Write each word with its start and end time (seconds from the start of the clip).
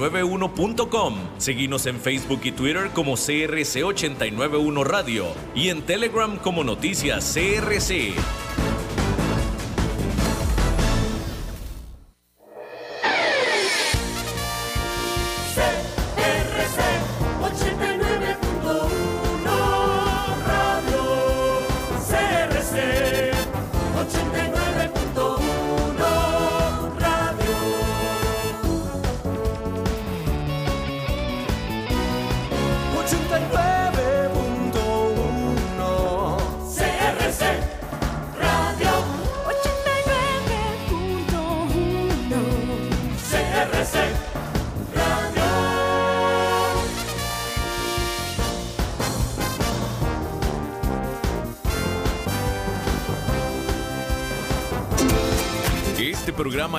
cr891.com. 0.00 1.14
Seguimos 1.38 1.86
en 1.86 2.00
Facebook 2.00 2.40
y 2.44 2.52
Twitter 2.52 2.90
como 2.94 3.16
CRC891 3.16 4.84
Radio 4.84 5.26
y 5.54 5.68
en 5.68 5.82
Telegram 5.82 6.36
como 6.38 6.64
Noticias 6.64 7.34
CRC. 7.34 8.14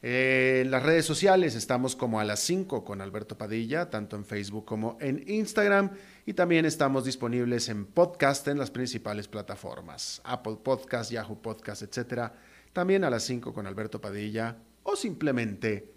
Eh, 0.00 0.62
en 0.64 0.70
las 0.70 0.84
redes 0.84 1.04
sociales 1.04 1.56
estamos 1.56 1.96
como 1.96 2.20
a 2.20 2.24
las 2.24 2.40
5 2.40 2.84
con 2.84 3.00
Alberto 3.00 3.36
Padilla, 3.36 3.90
tanto 3.90 4.16
en 4.16 4.24
Facebook 4.24 4.64
como 4.64 4.96
en 5.00 5.24
Instagram. 5.26 5.90
Y 6.24 6.34
también 6.34 6.64
estamos 6.64 7.04
disponibles 7.04 7.68
en 7.68 7.84
podcast 7.86 8.46
en 8.48 8.58
las 8.58 8.70
principales 8.70 9.26
plataformas, 9.28 10.20
Apple 10.24 10.58
Podcast, 10.62 11.10
Yahoo 11.10 11.40
Podcast, 11.40 11.82
etc. 11.82 12.32
También 12.72 13.04
a 13.04 13.10
las 13.10 13.24
5 13.24 13.52
con 13.52 13.66
Alberto 13.66 14.00
Padilla 14.00 14.56
o 14.84 14.94
simplemente 14.94 15.92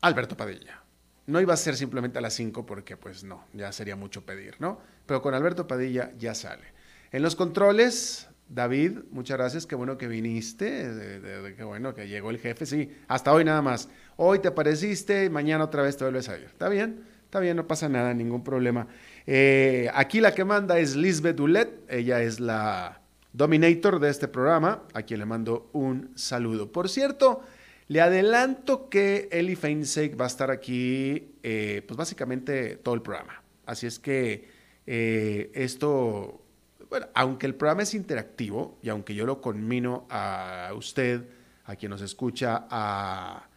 Alberto 0.00 0.36
Padilla. 0.36 0.82
No 1.26 1.40
iba 1.40 1.52
a 1.52 1.58
ser 1.58 1.76
simplemente 1.76 2.18
a 2.18 2.22
las 2.22 2.32
5 2.34 2.64
porque 2.64 2.96
pues 2.96 3.24
no, 3.24 3.44
ya 3.52 3.70
sería 3.72 3.96
mucho 3.96 4.24
pedir, 4.24 4.54
¿no? 4.60 4.80
Pero 5.04 5.20
con 5.20 5.34
Alberto 5.34 5.66
Padilla 5.66 6.12
ya 6.16 6.34
sale. 6.34 6.64
En 7.12 7.22
los 7.22 7.36
controles, 7.36 8.28
David, 8.48 9.00
muchas 9.10 9.36
gracias, 9.36 9.66
qué 9.66 9.74
bueno 9.74 9.98
que 9.98 10.08
viniste, 10.08 11.20
qué 11.56 11.64
bueno 11.64 11.94
que 11.94 12.08
llegó 12.08 12.30
el 12.30 12.38
jefe, 12.38 12.64
sí, 12.64 12.90
hasta 13.06 13.32
hoy 13.32 13.44
nada 13.44 13.60
más. 13.60 13.90
Hoy 14.16 14.38
te 14.38 14.48
apareciste, 14.48 15.28
mañana 15.28 15.64
otra 15.64 15.82
vez 15.82 15.96
te 15.96 16.04
vuelves 16.04 16.28
a 16.28 16.38
ir. 16.38 16.44
¿Está 16.44 16.68
bien? 16.68 17.04
Está 17.24 17.40
bien, 17.40 17.56
no 17.56 17.66
pasa 17.66 17.90
nada, 17.90 18.14
ningún 18.14 18.42
problema. 18.42 18.86
Eh, 19.26 19.90
aquí 19.92 20.20
la 20.20 20.34
que 20.34 20.44
manda 20.44 20.78
es 20.78 20.96
Lisbeth 20.96 21.36
Dulet, 21.36 21.82
ella 21.90 22.22
es 22.22 22.40
la 22.40 23.02
dominator 23.34 24.00
de 24.00 24.08
este 24.08 24.28
programa, 24.28 24.84
a 24.94 25.02
quien 25.02 25.20
le 25.20 25.26
mando 25.26 25.68
un 25.74 26.10
saludo. 26.14 26.72
Por 26.72 26.88
cierto, 26.88 27.42
le 27.88 28.00
adelanto 28.00 28.88
que 28.88 29.28
Eli 29.30 29.56
Feinsake 29.56 30.18
va 30.18 30.24
a 30.24 30.28
estar 30.28 30.50
aquí, 30.50 31.32
eh, 31.42 31.82
pues 31.86 31.98
básicamente 31.98 32.76
todo 32.76 32.94
el 32.94 33.02
programa. 33.02 33.42
Así 33.66 33.86
es 33.86 33.98
que 33.98 34.48
eh, 34.86 35.50
esto 35.52 36.42
bueno, 36.88 37.06
aunque 37.14 37.46
el 37.46 37.54
programa 37.54 37.82
es 37.82 37.94
interactivo 37.94 38.78
y 38.82 38.88
aunque 38.88 39.14
yo 39.14 39.26
lo 39.26 39.40
conmino 39.40 40.06
a 40.10 40.70
usted, 40.74 41.28
a 41.64 41.76
quien 41.76 41.90
nos 41.90 42.00
escucha, 42.00 42.66
a 42.70 43.48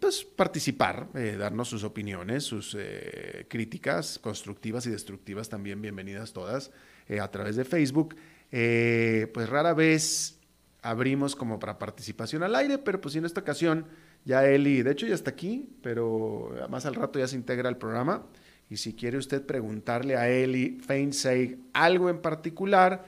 pues, 0.00 0.24
participar, 0.24 1.08
eh, 1.14 1.36
darnos 1.38 1.68
sus 1.68 1.84
opiniones, 1.84 2.44
sus 2.44 2.76
eh, 2.78 3.46
críticas 3.48 4.18
constructivas 4.18 4.86
y 4.86 4.90
destructivas 4.90 5.48
también, 5.48 5.80
bienvenidas 5.80 6.32
todas, 6.32 6.70
eh, 7.08 7.20
a 7.20 7.30
través 7.30 7.56
de 7.56 7.64
Facebook, 7.64 8.16
pues 8.50 9.48
rara 9.48 9.74
vez 9.74 10.38
abrimos 10.82 11.34
como 11.34 11.58
para 11.58 11.78
participación 11.78 12.42
al 12.42 12.54
aire, 12.54 12.78
pero 12.78 13.00
pues 13.00 13.16
en 13.16 13.24
esta 13.24 13.40
ocasión 13.40 13.86
ya 14.24 14.46
Eli, 14.46 14.82
de 14.82 14.92
hecho 14.92 15.06
ya 15.06 15.14
está 15.14 15.30
aquí, 15.30 15.76
pero 15.82 16.54
más 16.70 16.86
al 16.86 16.94
rato 16.94 17.18
ya 17.18 17.26
se 17.26 17.36
integra 17.36 17.68
al 17.68 17.78
programa. 17.78 18.26
Y 18.68 18.78
si 18.78 18.94
quiere 18.94 19.16
usted 19.16 19.44
preguntarle 19.44 20.16
a 20.16 20.28
Eli 20.28 20.78
Feinsay 20.84 21.58
algo 21.72 22.10
en 22.10 22.20
particular, 22.20 23.06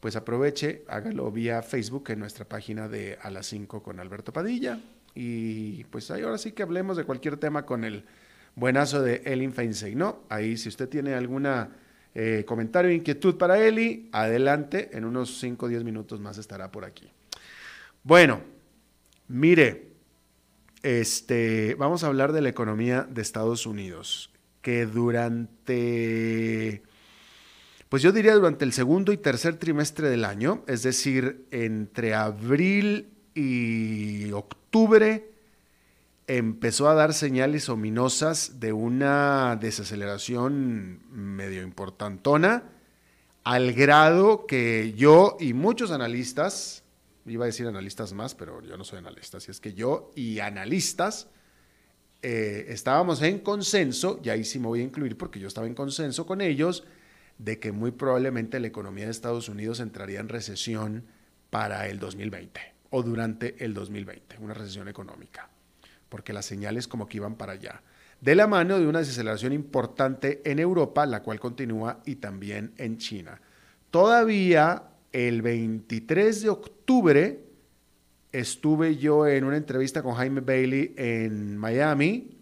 pues 0.00 0.16
aproveche, 0.16 0.84
hágalo 0.88 1.30
vía 1.32 1.62
Facebook 1.62 2.10
en 2.10 2.20
nuestra 2.20 2.44
página 2.44 2.88
de 2.88 3.18
A 3.22 3.30
las 3.30 3.46
5 3.46 3.82
con 3.82 4.00
Alberto 4.00 4.32
Padilla. 4.32 4.80
Y 5.14 5.84
pues 5.84 6.10
ahí 6.10 6.22
ahora 6.22 6.38
sí 6.38 6.52
que 6.52 6.62
hablemos 6.62 6.96
de 6.96 7.04
cualquier 7.04 7.38
tema 7.38 7.64
con 7.64 7.84
el 7.84 8.04
buenazo 8.54 9.02
de 9.02 9.22
Eli 9.24 9.48
Feinsay, 9.48 9.94
¿no? 9.94 10.24
Ahí 10.28 10.56
si 10.56 10.68
usted 10.68 10.88
tiene 10.88 11.14
alguna 11.14 11.70
eh, 12.14 12.44
comentario 12.46 12.92
inquietud 12.92 13.36
para 13.36 13.58
Eli, 13.58 14.08
adelante, 14.12 14.90
en 14.92 15.04
unos 15.04 15.38
5 15.38 15.66
o 15.66 15.68
10 15.68 15.84
minutos 15.84 16.20
más 16.20 16.36
estará 16.38 16.70
por 16.70 16.84
aquí. 16.84 17.10
Bueno, 18.02 18.42
mire, 19.26 19.88
este, 20.82 21.74
vamos 21.76 22.04
a 22.04 22.08
hablar 22.08 22.32
de 22.32 22.42
la 22.42 22.48
economía 22.50 23.06
de 23.08 23.22
Estados 23.22 23.66
Unidos 23.66 24.30
que 24.68 24.84
durante, 24.84 25.72
pues 27.88 28.02
yo 28.02 28.12
diría 28.12 28.34
durante 28.34 28.66
el 28.66 28.74
segundo 28.74 29.12
y 29.12 29.16
tercer 29.16 29.56
trimestre 29.56 30.10
del 30.10 30.26
año, 30.26 30.62
es 30.66 30.82
decir, 30.82 31.46
entre 31.50 32.14
abril 32.14 33.08
y 33.34 34.30
octubre, 34.32 35.32
empezó 36.26 36.86
a 36.86 36.92
dar 36.92 37.14
señales 37.14 37.70
ominosas 37.70 38.60
de 38.60 38.74
una 38.74 39.56
desaceleración 39.58 41.00
medio 41.12 41.62
importantona, 41.62 42.64
al 43.44 43.72
grado 43.72 44.44
que 44.44 44.92
yo 44.98 45.38
y 45.40 45.54
muchos 45.54 45.92
analistas, 45.92 46.84
iba 47.24 47.44
a 47.44 47.46
decir 47.46 47.66
analistas 47.66 48.12
más, 48.12 48.34
pero 48.34 48.60
yo 48.60 48.76
no 48.76 48.84
soy 48.84 48.98
analista, 48.98 49.38
así 49.38 49.50
es 49.50 49.60
que 49.60 49.72
yo 49.72 50.10
y 50.14 50.40
analistas, 50.40 51.28
eh, 52.22 52.66
estábamos 52.68 53.22
en 53.22 53.38
consenso, 53.38 54.20
y 54.22 54.30
ahí 54.30 54.44
sí 54.44 54.58
me 54.58 54.66
voy 54.66 54.80
a 54.80 54.84
incluir 54.84 55.16
porque 55.16 55.38
yo 55.38 55.48
estaba 55.48 55.66
en 55.66 55.74
consenso 55.74 56.26
con 56.26 56.40
ellos, 56.40 56.84
de 57.38 57.58
que 57.60 57.72
muy 57.72 57.92
probablemente 57.92 58.58
la 58.58 58.66
economía 58.66 59.04
de 59.04 59.12
Estados 59.12 59.48
Unidos 59.48 59.80
entraría 59.80 60.20
en 60.20 60.28
recesión 60.28 61.04
para 61.50 61.86
el 61.88 61.98
2020 61.98 62.60
o 62.90 63.02
durante 63.02 63.62
el 63.64 63.74
2020, 63.74 64.36
una 64.40 64.54
recesión 64.54 64.88
económica, 64.88 65.48
porque 66.08 66.32
las 66.32 66.46
señales 66.46 66.88
como 66.88 67.06
que 67.06 67.18
iban 67.18 67.36
para 67.36 67.52
allá. 67.52 67.82
De 68.20 68.34
la 68.34 68.48
mano 68.48 68.78
de 68.78 68.86
una 68.86 68.98
desaceleración 68.98 69.52
importante 69.52 70.42
en 70.44 70.58
Europa, 70.58 71.06
la 71.06 71.22
cual 71.22 71.38
continúa, 71.38 72.00
y 72.04 72.16
también 72.16 72.72
en 72.76 72.98
China. 72.98 73.40
Todavía 73.90 74.82
el 75.12 75.42
23 75.42 76.42
de 76.42 76.48
octubre, 76.48 77.47
estuve 78.32 78.96
yo 78.96 79.26
en 79.26 79.44
una 79.44 79.56
entrevista 79.56 80.02
con 80.02 80.14
Jaime 80.14 80.40
Bailey 80.40 80.94
en 80.96 81.56
Miami 81.56 82.38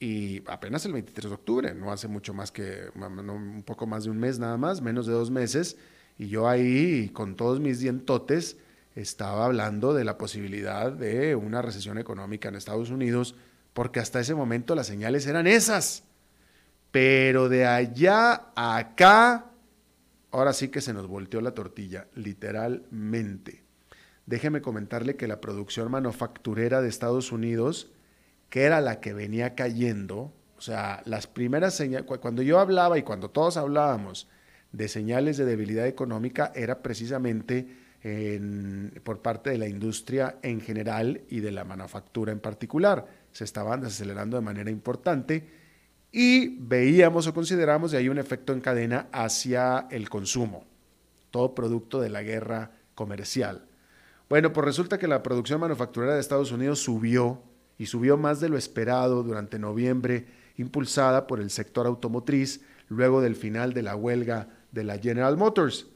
y 0.00 0.42
apenas 0.46 0.84
el 0.86 0.92
23 0.92 1.30
de 1.30 1.34
octubre, 1.34 1.74
no 1.74 1.90
hace 1.90 2.08
mucho 2.08 2.32
más 2.32 2.52
que, 2.52 2.90
un 2.94 3.62
poco 3.64 3.86
más 3.86 4.04
de 4.04 4.10
un 4.10 4.18
mes 4.18 4.38
nada 4.38 4.56
más, 4.56 4.80
menos 4.80 5.06
de 5.06 5.12
dos 5.12 5.30
meses, 5.30 5.76
y 6.18 6.28
yo 6.28 6.48
ahí 6.48 7.08
con 7.10 7.36
todos 7.36 7.58
mis 7.58 7.80
dientotes 7.80 8.56
estaba 8.94 9.46
hablando 9.46 9.94
de 9.94 10.04
la 10.04 10.18
posibilidad 10.18 10.92
de 10.92 11.34
una 11.34 11.62
recesión 11.62 11.98
económica 11.98 12.48
en 12.48 12.54
Estados 12.54 12.90
Unidos, 12.90 13.34
porque 13.72 14.00
hasta 14.00 14.20
ese 14.20 14.34
momento 14.34 14.74
las 14.74 14.86
señales 14.86 15.26
eran 15.26 15.46
esas. 15.46 16.04
Pero 16.90 17.48
de 17.48 17.66
allá 17.66 18.50
a 18.56 18.76
acá, 18.76 19.50
ahora 20.30 20.52
sí 20.52 20.68
que 20.68 20.80
se 20.80 20.92
nos 20.92 21.06
volteó 21.06 21.40
la 21.40 21.52
tortilla, 21.52 22.08
literalmente. 22.14 23.67
Déjeme 24.28 24.60
comentarle 24.60 25.16
que 25.16 25.26
la 25.26 25.40
producción 25.40 25.90
manufacturera 25.90 26.82
de 26.82 26.88
Estados 26.88 27.32
Unidos, 27.32 27.90
que 28.50 28.64
era 28.64 28.82
la 28.82 29.00
que 29.00 29.14
venía 29.14 29.54
cayendo, 29.54 30.34
o 30.58 30.60
sea, 30.60 31.02
las 31.06 31.26
primeras 31.26 31.74
señales, 31.74 32.06
cuando 32.20 32.42
yo 32.42 32.58
hablaba 32.58 32.98
y 32.98 33.02
cuando 33.02 33.30
todos 33.30 33.56
hablábamos 33.56 34.28
de 34.72 34.88
señales 34.88 35.38
de 35.38 35.46
debilidad 35.46 35.86
económica, 35.86 36.52
era 36.54 36.82
precisamente 36.82 37.88
por 39.02 39.22
parte 39.22 39.50
de 39.50 39.58
la 39.58 39.66
industria 39.66 40.36
en 40.42 40.60
general 40.60 41.22
y 41.30 41.40
de 41.40 41.50
la 41.50 41.64
manufactura 41.64 42.30
en 42.30 42.38
particular. 42.38 43.06
Se 43.32 43.44
estaban 43.44 43.80
desacelerando 43.80 44.36
de 44.36 44.42
manera 44.42 44.70
importante 44.70 45.48
y 46.12 46.58
veíamos 46.58 47.26
o 47.26 47.34
consideramos 47.34 47.92
de 47.92 47.98
ahí 47.98 48.08
un 48.08 48.18
efecto 48.18 48.52
en 48.52 48.60
cadena 48.60 49.08
hacia 49.10 49.88
el 49.90 50.10
consumo, 50.10 50.66
todo 51.30 51.54
producto 51.54 52.00
de 52.00 52.10
la 52.10 52.22
guerra 52.22 52.72
comercial. 52.94 53.67
Bueno, 54.28 54.52
pues 54.52 54.64
resulta 54.66 54.98
que 54.98 55.08
la 55.08 55.22
producción 55.22 55.60
manufacturera 55.60 56.14
de 56.14 56.20
Estados 56.20 56.52
Unidos 56.52 56.80
subió 56.80 57.42
y 57.78 57.86
subió 57.86 58.18
más 58.18 58.40
de 58.40 58.50
lo 58.50 58.58
esperado 58.58 59.22
durante 59.22 59.58
noviembre, 59.58 60.26
impulsada 60.56 61.26
por 61.26 61.40
el 61.40 61.48
sector 61.50 61.86
automotriz 61.86 62.60
luego 62.88 63.22
del 63.22 63.36
final 63.36 63.72
de 63.72 63.82
la 63.82 63.96
huelga 63.96 64.48
de 64.72 64.84
la 64.84 64.98
General 64.98 65.36
Motors. 65.38 65.86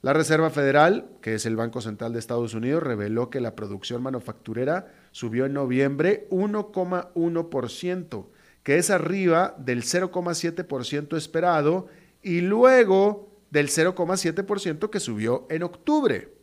La 0.00 0.12
Reserva 0.12 0.50
Federal, 0.50 1.08
que 1.20 1.34
es 1.34 1.44
el 1.46 1.56
Banco 1.56 1.80
Central 1.80 2.12
de 2.12 2.18
Estados 2.18 2.54
Unidos, 2.54 2.82
reveló 2.82 3.28
que 3.28 3.40
la 3.40 3.56
producción 3.56 4.02
manufacturera 4.02 4.94
subió 5.10 5.46
en 5.46 5.52
noviembre 5.52 6.28
1,1%, 6.30 8.26
que 8.62 8.78
es 8.78 8.90
arriba 8.90 9.54
del 9.58 9.82
0,7% 9.82 11.16
esperado 11.16 11.88
y 12.22 12.40
luego 12.40 13.28
del 13.50 13.68
0,7% 13.68 14.88
que 14.88 15.00
subió 15.00 15.46
en 15.50 15.62
octubre. 15.62 16.35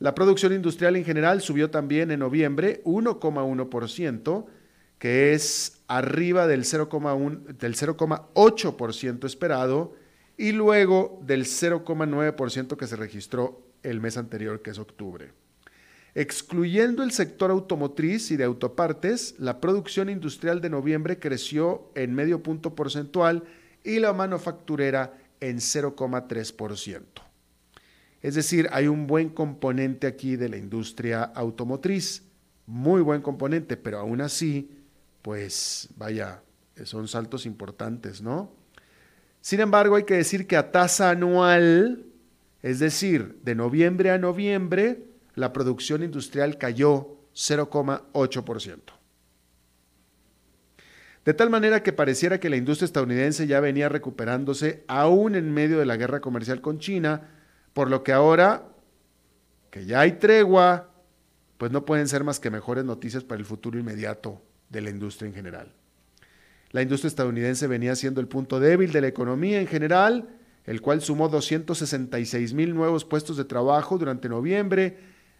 La 0.00 0.14
producción 0.14 0.52
industrial 0.54 0.96
en 0.96 1.04
general 1.04 1.42
subió 1.42 1.70
también 1.70 2.10
en 2.10 2.20
noviembre 2.20 2.80
1,1%, 2.84 4.46
que 4.98 5.34
es 5.34 5.82
arriba 5.88 6.46
del 6.46 6.64
0,8% 6.64 9.26
esperado 9.26 9.92
y 10.38 10.52
luego 10.52 11.20
del 11.26 11.44
0,9% 11.44 12.78
que 12.78 12.86
se 12.86 12.96
registró 12.96 13.60
el 13.82 14.00
mes 14.00 14.16
anterior, 14.16 14.62
que 14.62 14.70
es 14.70 14.78
octubre. 14.78 15.34
Excluyendo 16.14 17.02
el 17.02 17.12
sector 17.12 17.50
automotriz 17.50 18.30
y 18.30 18.38
de 18.38 18.44
autopartes, 18.44 19.34
la 19.38 19.60
producción 19.60 20.08
industrial 20.08 20.62
de 20.62 20.70
noviembre 20.70 21.18
creció 21.18 21.92
en 21.94 22.14
medio 22.14 22.42
punto 22.42 22.74
porcentual 22.74 23.44
y 23.84 23.98
la 23.98 24.14
manufacturera 24.14 25.12
en 25.40 25.58
0,3%. 25.58 27.29
Es 28.22 28.34
decir, 28.34 28.68
hay 28.72 28.86
un 28.86 29.06
buen 29.06 29.30
componente 29.30 30.06
aquí 30.06 30.36
de 30.36 30.48
la 30.48 30.56
industria 30.56 31.22
automotriz, 31.22 32.24
muy 32.66 33.00
buen 33.00 33.22
componente, 33.22 33.76
pero 33.76 33.98
aún 33.98 34.20
así, 34.20 34.70
pues 35.22 35.88
vaya, 35.96 36.42
son 36.84 37.08
saltos 37.08 37.46
importantes, 37.46 38.20
¿no? 38.20 38.52
Sin 39.40 39.60
embargo, 39.60 39.96
hay 39.96 40.04
que 40.04 40.14
decir 40.14 40.46
que 40.46 40.56
a 40.56 40.70
tasa 40.70 41.10
anual, 41.10 42.04
es 42.62 42.78
decir, 42.78 43.38
de 43.42 43.54
noviembre 43.54 44.10
a 44.10 44.18
noviembre, 44.18 45.04
la 45.34 45.52
producción 45.52 46.02
industrial 46.02 46.58
cayó 46.58 47.16
0,8%. 47.34 48.78
De 51.24 51.34
tal 51.34 51.50
manera 51.50 51.82
que 51.82 51.92
pareciera 51.92 52.40
que 52.40 52.50
la 52.50 52.56
industria 52.56 52.86
estadounidense 52.86 53.46
ya 53.46 53.60
venía 53.60 53.88
recuperándose 53.88 54.84
aún 54.88 55.34
en 55.34 55.52
medio 55.52 55.78
de 55.78 55.86
la 55.86 55.96
guerra 55.96 56.20
comercial 56.20 56.60
con 56.60 56.78
China, 56.78 57.39
por 57.80 57.88
lo 57.88 58.02
que 58.02 58.12
ahora 58.12 58.62
que 59.70 59.86
ya 59.86 60.00
hay 60.00 60.18
tregua, 60.18 60.90
pues 61.56 61.72
no 61.72 61.86
pueden 61.86 62.08
ser 62.08 62.24
más 62.24 62.38
que 62.38 62.50
mejores 62.50 62.84
noticias 62.84 63.24
para 63.24 63.38
el 63.38 63.46
futuro 63.46 63.78
inmediato 63.78 64.42
de 64.68 64.82
la 64.82 64.90
industria 64.90 65.28
en 65.28 65.34
general. 65.34 65.72
La 66.72 66.82
industria 66.82 67.08
estadounidense 67.08 67.66
venía 67.68 67.96
siendo 67.96 68.20
el 68.20 68.28
punto 68.28 68.60
débil 68.60 68.92
de 68.92 69.00
la 69.00 69.06
economía 69.06 69.62
en 69.62 69.66
general, 69.66 70.28
el 70.66 70.82
cual 70.82 71.00
sumó 71.00 71.30
266 71.30 72.52
mil 72.52 72.74
nuevos 72.74 73.06
puestos 73.06 73.38
de 73.38 73.46
trabajo 73.46 73.96
durante 73.96 74.28
noviembre, 74.28 74.98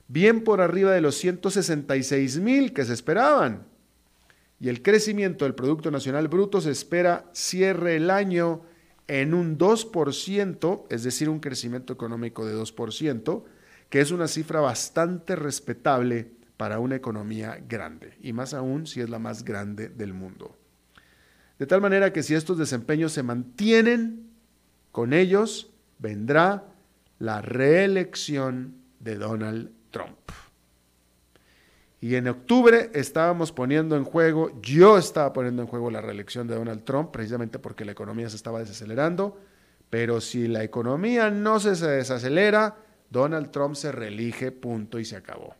bien 0.08 0.42
por 0.42 0.62
arriba 0.62 0.92
de 0.92 1.02
los 1.02 1.16
166 1.16 2.38
mil 2.38 2.72
que 2.72 2.87
se 2.87 2.94
esperaban. 2.94 3.66
Y 4.58 4.70
el 4.70 4.81
crecimiento 4.81 5.44
del 5.44 5.54
Producto 5.54 5.90
Nacional 5.90 6.28
Bruto 6.28 6.62
se 6.62 6.70
espera 6.70 7.26
cierre 7.34 7.96
el 7.96 8.08
año 8.08 8.62
en 9.11 9.35
un 9.35 9.59
2%, 9.59 10.87
es 10.89 11.03
decir, 11.03 11.29
un 11.29 11.41
crecimiento 11.41 11.93
económico 11.93 12.47
de 12.47 12.55
2%, 12.55 13.43
que 13.89 14.01
es 14.01 14.12
una 14.12 14.29
cifra 14.29 14.61
bastante 14.61 15.35
respetable 15.35 16.31
para 16.57 16.79
una 16.79 16.95
economía 16.95 17.61
grande, 17.69 18.17
y 18.21 18.33
más 18.33 18.55
aún 18.55 18.87
si 18.87 19.01
es 19.01 19.11
la 19.11 19.19
más 19.19 19.45
grande 19.45 19.89
del 19.89 20.15
mundo. 20.15 20.57
De 21.59 21.67
tal 21.67 21.81
manera 21.81 22.12
que 22.12 22.23
si 22.23 22.37
estos 22.37 22.57
desempeños 22.57 23.11
se 23.11 23.25
mantienen, 23.25 24.31
con 24.93 25.12
ellos 25.12 25.73
vendrá 25.99 26.67
la 27.19 27.43
reelección 27.43 28.77
de 29.01 29.17
Donald 29.17 29.73
Trump. 29.91 30.19
Y 32.00 32.14
en 32.14 32.29
octubre 32.29 32.91
estábamos 32.94 33.52
poniendo 33.52 33.94
en 33.97 34.05
juego, 34.05 34.58
yo 34.62 34.97
estaba 34.97 35.32
poniendo 35.35 35.61
en 35.61 35.69
juego 35.69 35.91
la 35.91 36.00
reelección 36.00 36.47
de 36.47 36.55
Donald 36.55 36.85
Trump, 36.85 37.11
precisamente 37.11 37.58
porque 37.58 37.85
la 37.85 37.93
economía 37.93 38.31
se 38.31 38.37
estaba 38.37 38.58
desacelerando, 38.61 39.38
pero 39.91 40.20
si 40.20 40.49
la 40.49 40.64
economía 40.64 41.31
no 41.31 41.61
se 41.61 41.70
desacelera, 41.70 42.76
Donald 43.11 43.50
Trump 43.50 43.75
se 43.75 43.93
reelige, 43.93 44.50
punto, 44.50 44.99
y 44.99 45.05
se 45.05 45.17
acabó. 45.17 45.55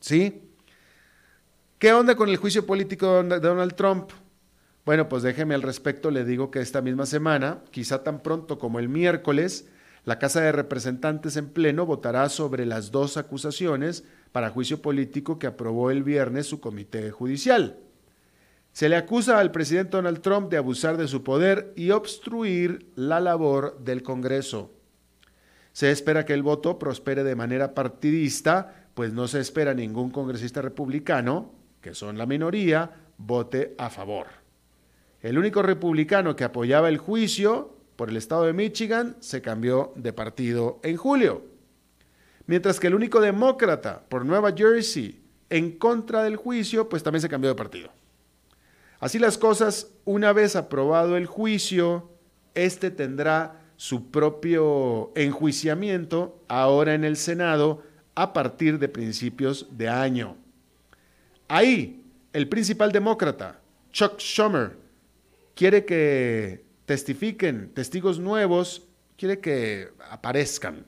¿Sí? 0.00 0.50
¿Qué 1.78 1.92
onda 1.92 2.14
con 2.14 2.28
el 2.28 2.36
juicio 2.36 2.66
político 2.66 3.22
de 3.22 3.40
Donald 3.40 3.74
Trump? 3.74 4.10
Bueno, 4.84 5.08
pues 5.08 5.22
déjeme 5.22 5.54
al 5.54 5.62
respecto, 5.62 6.10
le 6.10 6.24
digo 6.24 6.50
que 6.50 6.60
esta 6.60 6.82
misma 6.82 7.06
semana, 7.06 7.62
quizá 7.70 8.02
tan 8.02 8.20
pronto 8.22 8.58
como 8.58 8.80
el 8.80 8.88
miércoles, 8.88 9.68
la 10.04 10.18
Casa 10.18 10.40
de 10.40 10.50
Representantes 10.50 11.36
en 11.36 11.48
pleno 11.48 11.86
votará 11.86 12.28
sobre 12.28 12.66
las 12.66 12.90
dos 12.90 13.16
acusaciones 13.16 14.04
para 14.32 14.50
juicio 14.50 14.82
político 14.82 15.38
que 15.38 15.46
aprobó 15.46 15.90
el 15.90 16.02
viernes 16.02 16.46
su 16.46 16.60
comité 16.60 17.10
judicial. 17.10 17.78
Se 18.72 18.88
le 18.88 18.96
acusa 18.96 19.38
al 19.38 19.52
presidente 19.52 19.96
Donald 19.96 20.22
Trump 20.22 20.50
de 20.50 20.56
abusar 20.56 20.96
de 20.96 21.06
su 21.06 21.22
poder 21.22 21.74
y 21.76 21.90
obstruir 21.90 22.90
la 22.96 23.20
labor 23.20 23.78
del 23.80 24.02
Congreso. 24.02 24.70
Se 25.72 25.90
espera 25.90 26.24
que 26.24 26.32
el 26.32 26.42
voto 26.42 26.78
prospere 26.78 27.22
de 27.22 27.36
manera 27.36 27.74
partidista, 27.74 28.88
pues 28.94 29.12
no 29.12 29.28
se 29.28 29.40
espera 29.40 29.74
ningún 29.74 30.10
congresista 30.10 30.62
republicano, 30.62 31.52
que 31.82 31.94
son 31.94 32.16
la 32.16 32.26
minoría, 32.26 32.90
vote 33.18 33.74
a 33.78 33.90
favor. 33.90 34.26
El 35.20 35.38
único 35.38 35.62
republicano 35.62 36.34
que 36.34 36.44
apoyaba 36.44 36.88
el 36.88 36.98
juicio 36.98 37.76
por 37.96 38.08
el 38.08 38.16
estado 38.16 38.44
de 38.44 38.52
Michigan 38.52 39.16
se 39.20 39.42
cambió 39.42 39.92
de 39.96 40.12
partido 40.12 40.80
en 40.82 40.96
julio. 40.96 41.51
Mientras 42.46 42.80
que 42.80 42.88
el 42.88 42.94
único 42.94 43.20
demócrata 43.20 44.02
por 44.08 44.24
Nueva 44.24 44.52
Jersey 44.56 45.22
en 45.50 45.78
contra 45.78 46.22
del 46.22 46.36
juicio, 46.36 46.88
pues 46.88 47.02
también 47.02 47.22
se 47.22 47.28
cambió 47.28 47.50
de 47.50 47.56
partido. 47.56 47.90
Así 49.00 49.18
las 49.18 49.36
cosas, 49.36 49.88
una 50.04 50.32
vez 50.32 50.56
aprobado 50.56 51.16
el 51.16 51.26
juicio, 51.26 52.10
este 52.54 52.90
tendrá 52.90 53.60
su 53.76 54.10
propio 54.10 55.10
enjuiciamiento 55.16 56.40
ahora 56.48 56.94
en 56.94 57.04
el 57.04 57.16
Senado 57.16 57.82
a 58.14 58.32
partir 58.32 58.78
de 58.78 58.88
principios 58.88 59.66
de 59.72 59.88
año. 59.88 60.36
Ahí, 61.48 62.04
el 62.32 62.48
principal 62.48 62.92
demócrata, 62.92 63.60
Chuck 63.90 64.18
Schumer, 64.18 64.76
quiere 65.54 65.84
que 65.84 66.64
testifiquen 66.86 67.72
testigos 67.74 68.18
nuevos, 68.18 68.86
quiere 69.16 69.40
que 69.40 69.88
aparezcan, 70.10 70.86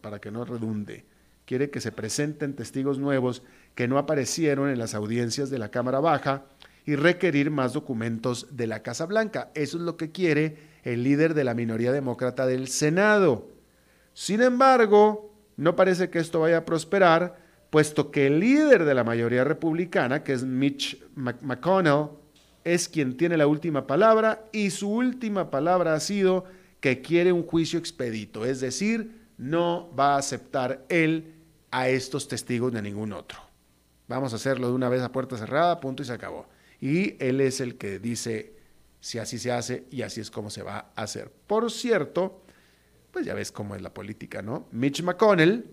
para 0.00 0.20
que 0.20 0.30
no 0.30 0.44
redunde, 0.44 1.04
quiere 1.44 1.70
que 1.70 1.80
se 1.80 1.92
presenten 1.92 2.54
testigos 2.54 2.98
nuevos 2.98 3.42
que 3.74 3.88
no 3.88 3.98
aparecieron 3.98 4.70
en 4.70 4.78
las 4.78 4.94
audiencias 4.94 5.50
de 5.50 5.58
la 5.58 5.70
Cámara 5.70 6.00
Baja 6.00 6.44
y 6.86 6.96
requerir 6.96 7.50
más 7.50 7.72
documentos 7.72 8.48
de 8.56 8.66
la 8.66 8.82
Casa 8.82 9.06
Blanca. 9.06 9.50
Eso 9.54 9.76
es 9.78 9.82
lo 9.82 9.96
que 9.96 10.10
quiere 10.10 10.56
el 10.84 11.02
líder 11.02 11.34
de 11.34 11.44
la 11.44 11.54
minoría 11.54 11.92
demócrata 11.92 12.46
del 12.46 12.68
Senado. 12.68 13.48
Sin 14.12 14.42
embargo, 14.42 15.34
no 15.56 15.76
parece 15.76 16.10
que 16.10 16.18
esto 16.18 16.40
vaya 16.40 16.58
a 16.58 16.64
prosperar, 16.64 17.42
puesto 17.70 18.10
que 18.10 18.26
el 18.26 18.40
líder 18.40 18.84
de 18.84 18.94
la 18.94 19.04
mayoría 19.04 19.44
republicana, 19.44 20.22
que 20.22 20.32
es 20.32 20.44
Mitch 20.44 21.02
McConnell, 21.14 22.10
es 22.64 22.88
quien 22.88 23.16
tiene 23.16 23.36
la 23.36 23.46
última 23.46 23.86
palabra 23.86 24.44
y 24.52 24.70
su 24.70 24.90
última 24.90 25.50
palabra 25.50 25.94
ha 25.94 26.00
sido 26.00 26.44
que 26.80 27.02
quiere 27.02 27.32
un 27.32 27.44
juicio 27.44 27.78
expedito, 27.78 28.44
es 28.44 28.60
decir, 28.60 29.23
no 29.38 29.90
va 29.98 30.14
a 30.14 30.18
aceptar 30.18 30.84
él 30.88 31.34
a 31.70 31.88
estos 31.88 32.28
testigos 32.28 32.72
de 32.72 32.82
ningún 32.82 33.12
otro. 33.12 33.38
Vamos 34.06 34.32
a 34.32 34.36
hacerlo 34.36 34.68
de 34.68 34.74
una 34.74 34.88
vez 34.88 35.02
a 35.02 35.12
puerta 35.12 35.36
cerrada, 35.36 35.80
punto 35.80 36.02
y 36.02 36.06
se 36.06 36.12
acabó. 36.12 36.46
Y 36.80 37.16
él 37.24 37.40
es 37.40 37.60
el 37.60 37.76
que 37.76 37.98
dice 37.98 38.54
si 39.00 39.18
así 39.18 39.38
se 39.38 39.52
hace 39.52 39.86
y 39.90 40.02
así 40.02 40.20
es 40.20 40.30
como 40.30 40.50
se 40.50 40.62
va 40.62 40.92
a 40.94 41.02
hacer. 41.02 41.30
Por 41.46 41.70
cierto, 41.70 42.42
pues 43.10 43.26
ya 43.26 43.34
ves 43.34 43.52
cómo 43.52 43.74
es 43.74 43.82
la 43.82 43.92
política, 43.92 44.42
¿no? 44.42 44.66
Mitch 44.72 45.02
McConnell 45.02 45.66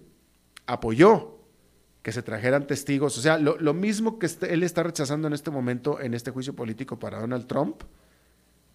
apoyó 0.65 1.41
que 2.01 2.11
se 2.11 2.23
trajeran 2.23 2.67
testigos. 2.67 3.17
O 3.17 3.21
sea, 3.21 3.37
lo, 3.37 3.73
mismo 3.73 4.19
que 4.19 4.25
este, 4.25 4.53
él 4.53 4.63
está 4.63 4.83
rechazando 4.83 5.27
en 5.27 5.33
este 5.33 5.51
momento 5.51 5.99
en 5.99 6.13
este 6.13 6.31
juicio 6.31 6.55
político 6.55 6.99
para 6.99 7.19
Donald 7.19 7.47
Trump, 7.47 7.83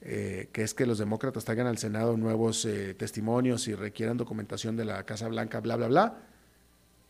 eh, 0.01 0.49
que 0.53 0.63
es 0.63 0.75
que 0.75 0.87
los 0.87 0.99
demócratas 0.99 1.45
traigan 1.45 1.67
al 1.67 1.79
Senado 1.79 2.17
nuevos 2.17 2.65
eh, 2.65 2.95
testimonios 2.95 3.67
y 3.69 3.75
requieran 3.75 4.17
documentación 4.17 4.77
de 4.77 4.85
la 4.85 5.05
Casa 5.05 5.29
Blanca, 5.29 5.61
bla, 5.61 5.77
bla, 5.77 5.89
bla. 5.89 6.19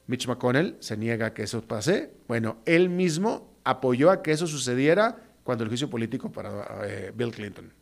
Mitch 0.06 0.28
McConnell 0.28 0.76
se 0.80 0.96
niega 0.96 1.26
a 1.26 1.34
que 1.34 1.42
eso 1.42 1.62
pase. 1.62 2.12
Bueno, 2.28 2.58
él 2.64 2.88
mismo 2.88 3.56
apoyó 3.64 4.10
a 4.10 4.22
que 4.22 4.30
eso 4.30 4.46
sucediera 4.46 5.16
cuando 5.42 5.64
el 5.64 5.68
juicio 5.68 5.90
político 5.90 6.30
para 6.30 6.86
eh, 6.86 7.12
Bill 7.14 7.32
Clinton. 7.32 7.72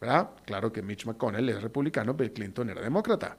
¿Verdad? 0.00 0.30
Claro 0.44 0.72
que 0.72 0.82
Mitch 0.82 1.06
McConnell 1.06 1.48
es 1.48 1.62
republicano, 1.62 2.14
Bill 2.14 2.32
Clinton 2.32 2.70
era 2.70 2.80
demócrata. 2.80 3.36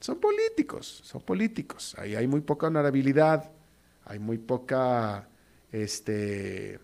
Son 0.00 0.20
políticos, 0.20 1.00
son 1.04 1.22
políticos. 1.22 1.94
Ahí 1.98 2.14
hay 2.14 2.26
muy 2.26 2.42
poca 2.42 2.66
honorabilidad, 2.66 3.50
hay 4.04 4.18
muy 4.18 4.38
poca, 4.38 5.28
este, 5.72 6.78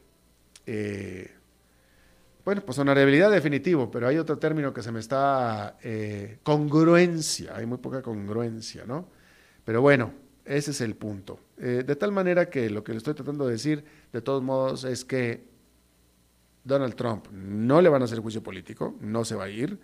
eh, 0.64 1.30
bueno, 2.44 2.62
pues 2.62 2.78
honorabilidad 2.78 3.30
definitivo, 3.30 3.90
pero 3.90 4.08
hay 4.08 4.18
otro 4.18 4.38
término 4.38 4.72
que 4.72 4.82
se 4.82 4.90
me 4.90 4.98
está, 4.98 5.78
eh, 5.82 6.38
congruencia, 6.42 7.56
hay 7.56 7.66
muy 7.66 7.78
poca 7.78 8.02
congruencia, 8.02 8.84
¿no? 8.84 9.08
Pero 9.64 9.80
bueno, 9.80 10.12
ese 10.44 10.72
es 10.72 10.80
el 10.80 10.96
punto. 10.96 11.38
Eh, 11.58 11.84
de 11.86 11.96
tal 11.96 12.10
manera 12.10 12.50
que 12.50 12.68
lo 12.68 12.82
que 12.82 12.92
le 12.92 12.98
estoy 12.98 13.14
tratando 13.14 13.46
de 13.46 13.52
decir, 13.52 13.84
de 14.12 14.20
todos 14.20 14.42
modos, 14.42 14.82
es 14.82 15.04
que 15.04 15.44
Donald 16.64 16.96
Trump 16.96 17.28
no 17.30 17.80
le 17.80 17.88
van 17.88 18.02
a 18.02 18.06
hacer 18.06 18.18
juicio 18.18 18.42
político, 18.42 18.96
no 19.00 19.24
se 19.24 19.36
va 19.36 19.44
a 19.44 19.48
ir, 19.48 19.78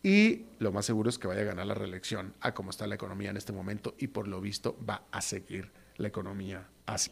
y 0.00 0.46
lo 0.60 0.70
más 0.70 0.86
seguro 0.86 1.10
es 1.10 1.18
que 1.18 1.26
vaya 1.26 1.40
a 1.40 1.44
ganar 1.44 1.66
la 1.66 1.74
reelección 1.74 2.34
a 2.40 2.54
cómo 2.54 2.70
está 2.70 2.86
la 2.86 2.94
economía 2.94 3.30
en 3.30 3.36
este 3.36 3.52
momento, 3.52 3.96
y 3.98 4.06
por 4.06 4.28
lo 4.28 4.40
visto 4.40 4.78
va 4.88 5.06
a 5.10 5.20
seguir 5.20 5.72
la 5.96 6.06
economía 6.06 6.68
así. 6.86 7.10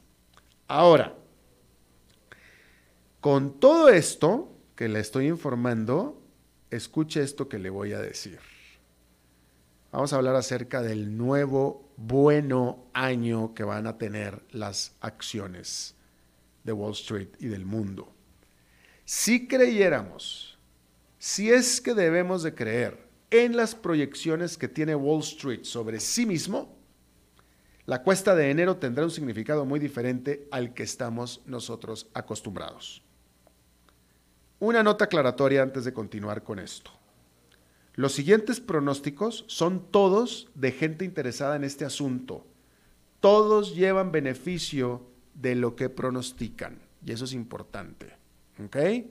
Ahora, 0.68 1.16
con 3.20 3.58
todo 3.58 3.88
esto 3.88 4.53
que 4.74 4.88
le 4.88 5.00
estoy 5.00 5.28
informando, 5.28 6.20
escuche 6.70 7.22
esto 7.22 7.48
que 7.48 7.58
le 7.58 7.70
voy 7.70 7.92
a 7.92 8.00
decir. 8.00 8.38
Vamos 9.92 10.12
a 10.12 10.16
hablar 10.16 10.34
acerca 10.34 10.82
del 10.82 11.16
nuevo 11.16 11.88
bueno 11.96 12.86
año 12.92 13.54
que 13.54 13.62
van 13.62 13.86
a 13.86 13.96
tener 13.96 14.42
las 14.50 14.96
acciones 15.00 15.94
de 16.64 16.72
Wall 16.72 16.92
Street 16.92 17.28
y 17.38 17.46
del 17.46 17.64
mundo. 17.64 18.12
Si 19.04 19.46
creyéramos, 19.46 20.58
si 21.18 21.50
es 21.50 21.80
que 21.80 21.94
debemos 21.94 22.42
de 22.42 22.54
creer 22.54 23.06
en 23.30 23.56
las 23.56 23.76
proyecciones 23.76 24.58
que 24.58 24.66
tiene 24.66 24.96
Wall 24.96 25.20
Street 25.20 25.62
sobre 25.62 26.00
sí 26.00 26.26
mismo, 26.26 26.76
la 27.86 28.02
cuesta 28.02 28.34
de 28.34 28.50
enero 28.50 28.78
tendrá 28.78 29.04
un 29.04 29.10
significado 29.12 29.64
muy 29.64 29.78
diferente 29.78 30.48
al 30.50 30.74
que 30.74 30.82
estamos 30.82 31.42
nosotros 31.46 32.08
acostumbrados. 32.14 33.03
Una 34.64 34.82
nota 34.82 35.04
aclaratoria 35.04 35.62
antes 35.62 35.84
de 35.84 35.92
continuar 35.92 36.42
con 36.42 36.58
esto. 36.58 36.90
Los 37.96 38.14
siguientes 38.14 38.60
pronósticos 38.60 39.44
son 39.46 39.90
todos 39.90 40.48
de 40.54 40.72
gente 40.72 41.04
interesada 41.04 41.56
en 41.56 41.64
este 41.64 41.84
asunto. 41.84 42.46
Todos 43.20 43.74
llevan 43.74 44.10
beneficio 44.10 45.02
de 45.34 45.54
lo 45.54 45.76
que 45.76 45.90
pronostican. 45.90 46.80
Y 47.04 47.12
eso 47.12 47.26
es 47.26 47.34
importante. 47.34 48.16
¿Ok? 48.64 49.04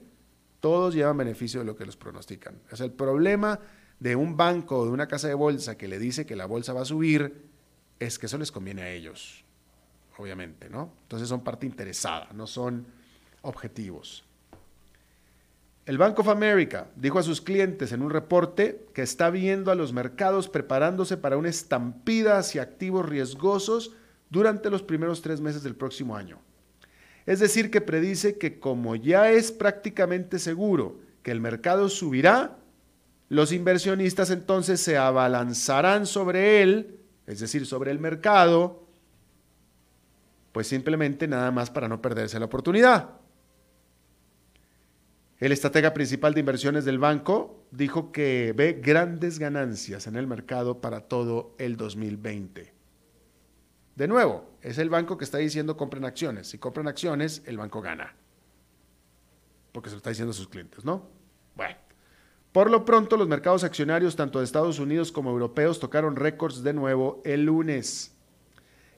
Todos 0.58 0.92
llevan 0.92 1.18
beneficio 1.18 1.60
de 1.60 1.66
lo 1.66 1.76
que 1.76 1.86
los 1.86 1.96
pronostican. 1.96 2.60
Es 2.72 2.80
el 2.80 2.90
problema 2.90 3.60
de 4.00 4.16
un 4.16 4.36
banco 4.36 4.80
o 4.80 4.86
de 4.86 4.90
una 4.90 5.06
casa 5.06 5.28
de 5.28 5.34
bolsa 5.34 5.78
que 5.78 5.86
le 5.86 6.00
dice 6.00 6.26
que 6.26 6.34
la 6.34 6.46
bolsa 6.46 6.72
va 6.72 6.80
a 6.80 6.84
subir, 6.84 7.44
es 8.00 8.18
que 8.18 8.26
eso 8.26 8.38
les 8.38 8.50
conviene 8.50 8.82
a 8.82 8.90
ellos. 8.90 9.44
Obviamente, 10.18 10.68
¿no? 10.68 10.90
Entonces 11.02 11.28
son 11.28 11.44
parte 11.44 11.64
interesada, 11.64 12.30
no 12.32 12.48
son 12.48 12.88
objetivos. 13.42 14.24
El 15.86 15.98
Bank 15.98 16.18
of 16.18 16.28
America 16.28 16.86
dijo 16.96 17.18
a 17.18 17.22
sus 17.22 17.42
clientes 17.42 17.92
en 17.92 18.00
un 18.00 18.10
reporte 18.10 18.86
que 18.94 19.02
está 19.02 19.28
viendo 19.28 19.70
a 19.70 19.74
los 19.74 19.92
mercados 19.92 20.48
preparándose 20.48 21.18
para 21.18 21.36
una 21.36 21.50
estampida 21.50 22.38
hacia 22.38 22.62
activos 22.62 23.06
riesgosos 23.06 23.92
durante 24.30 24.70
los 24.70 24.82
primeros 24.82 25.20
tres 25.20 25.42
meses 25.42 25.62
del 25.62 25.76
próximo 25.76 26.16
año. 26.16 26.38
Es 27.26 27.38
decir, 27.40 27.70
que 27.70 27.82
predice 27.82 28.38
que 28.38 28.58
como 28.58 28.96
ya 28.96 29.30
es 29.30 29.52
prácticamente 29.52 30.38
seguro 30.38 31.00
que 31.22 31.30
el 31.30 31.40
mercado 31.40 31.90
subirá, 31.90 32.56
los 33.28 33.52
inversionistas 33.52 34.30
entonces 34.30 34.80
se 34.80 34.96
abalanzarán 34.96 36.06
sobre 36.06 36.62
él, 36.62 36.98
es 37.26 37.40
decir, 37.40 37.66
sobre 37.66 37.90
el 37.90 37.98
mercado, 37.98 38.86
pues 40.52 40.66
simplemente 40.66 41.28
nada 41.28 41.50
más 41.50 41.70
para 41.70 41.88
no 41.88 42.00
perderse 42.00 42.38
la 42.38 42.46
oportunidad. 42.46 43.23
El 45.44 45.52
estratega 45.52 45.92
principal 45.92 46.32
de 46.32 46.40
inversiones 46.40 46.86
del 46.86 46.98
banco 46.98 47.66
dijo 47.70 48.12
que 48.12 48.54
ve 48.56 48.80
grandes 48.82 49.38
ganancias 49.38 50.06
en 50.06 50.16
el 50.16 50.26
mercado 50.26 50.80
para 50.80 51.02
todo 51.02 51.54
el 51.58 51.76
2020. 51.76 52.72
De 53.94 54.08
nuevo, 54.08 54.56
es 54.62 54.78
el 54.78 54.88
banco 54.88 55.18
que 55.18 55.24
está 55.26 55.36
diciendo 55.36 55.76
compren 55.76 56.06
acciones. 56.06 56.48
Si 56.48 56.56
compran 56.56 56.88
acciones, 56.88 57.42
el 57.44 57.58
banco 57.58 57.82
gana. 57.82 58.16
Porque 59.70 59.90
se 59.90 59.96
lo 59.96 59.98
está 59.98 60.08
diciendo 60.08 60.30
a 60.30 60.34
sus 60.34 60.48
clientes, 60.48 60.82
¿no? 60.82 61.10
Bueno. 61.54 61.76
Por 62.50 62.70
lo 62.70 62.86
pronto, 62.86 63.18
los 63.18 63.28
mercados 63.28 63.64
accionarios, 63.64 64.16
tanto 64.16 64.38
de 64.38 64.46
Estados 64.46 64.78
Unidos 64.78 65.12
como 65.12 65.28
europeos, 65.28 65.78
tocaron 65.78 66.16
récords 66.16 66.62
de 66.62 66.72
nuevo 66.72 67.20
el 67.26 67.44
lunes. 67.44 68.16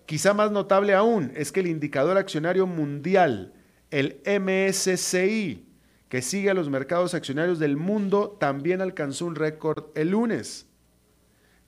Quizá 0.06 0.32
más 0.32 0.52
notable 0.52 0.94
aún 0.94 1.32
es 1.34 1.50
que 1.50 1.58
el 1.58 1.66
indicador 1.66 2.16
accionario 2.16 2.68
mundial, 2.68 3.52
el 3.90 4.22
MSCI, 4.24 5.65
que 6.08 6.22
sigue 6.22 6.50
a 6.50 6.54
los 6.54 6.70
mercados 6.70 7.14
accionarios 7.14 7.58
del 7.58 7.76
mundo, 7.76 8.36
también 8.38 8.80
alcanzó 8.80 9.26
un 9.26 9.34
récord 9.34 9.86
el 9.94 10.10
lunes. 10.10 10.66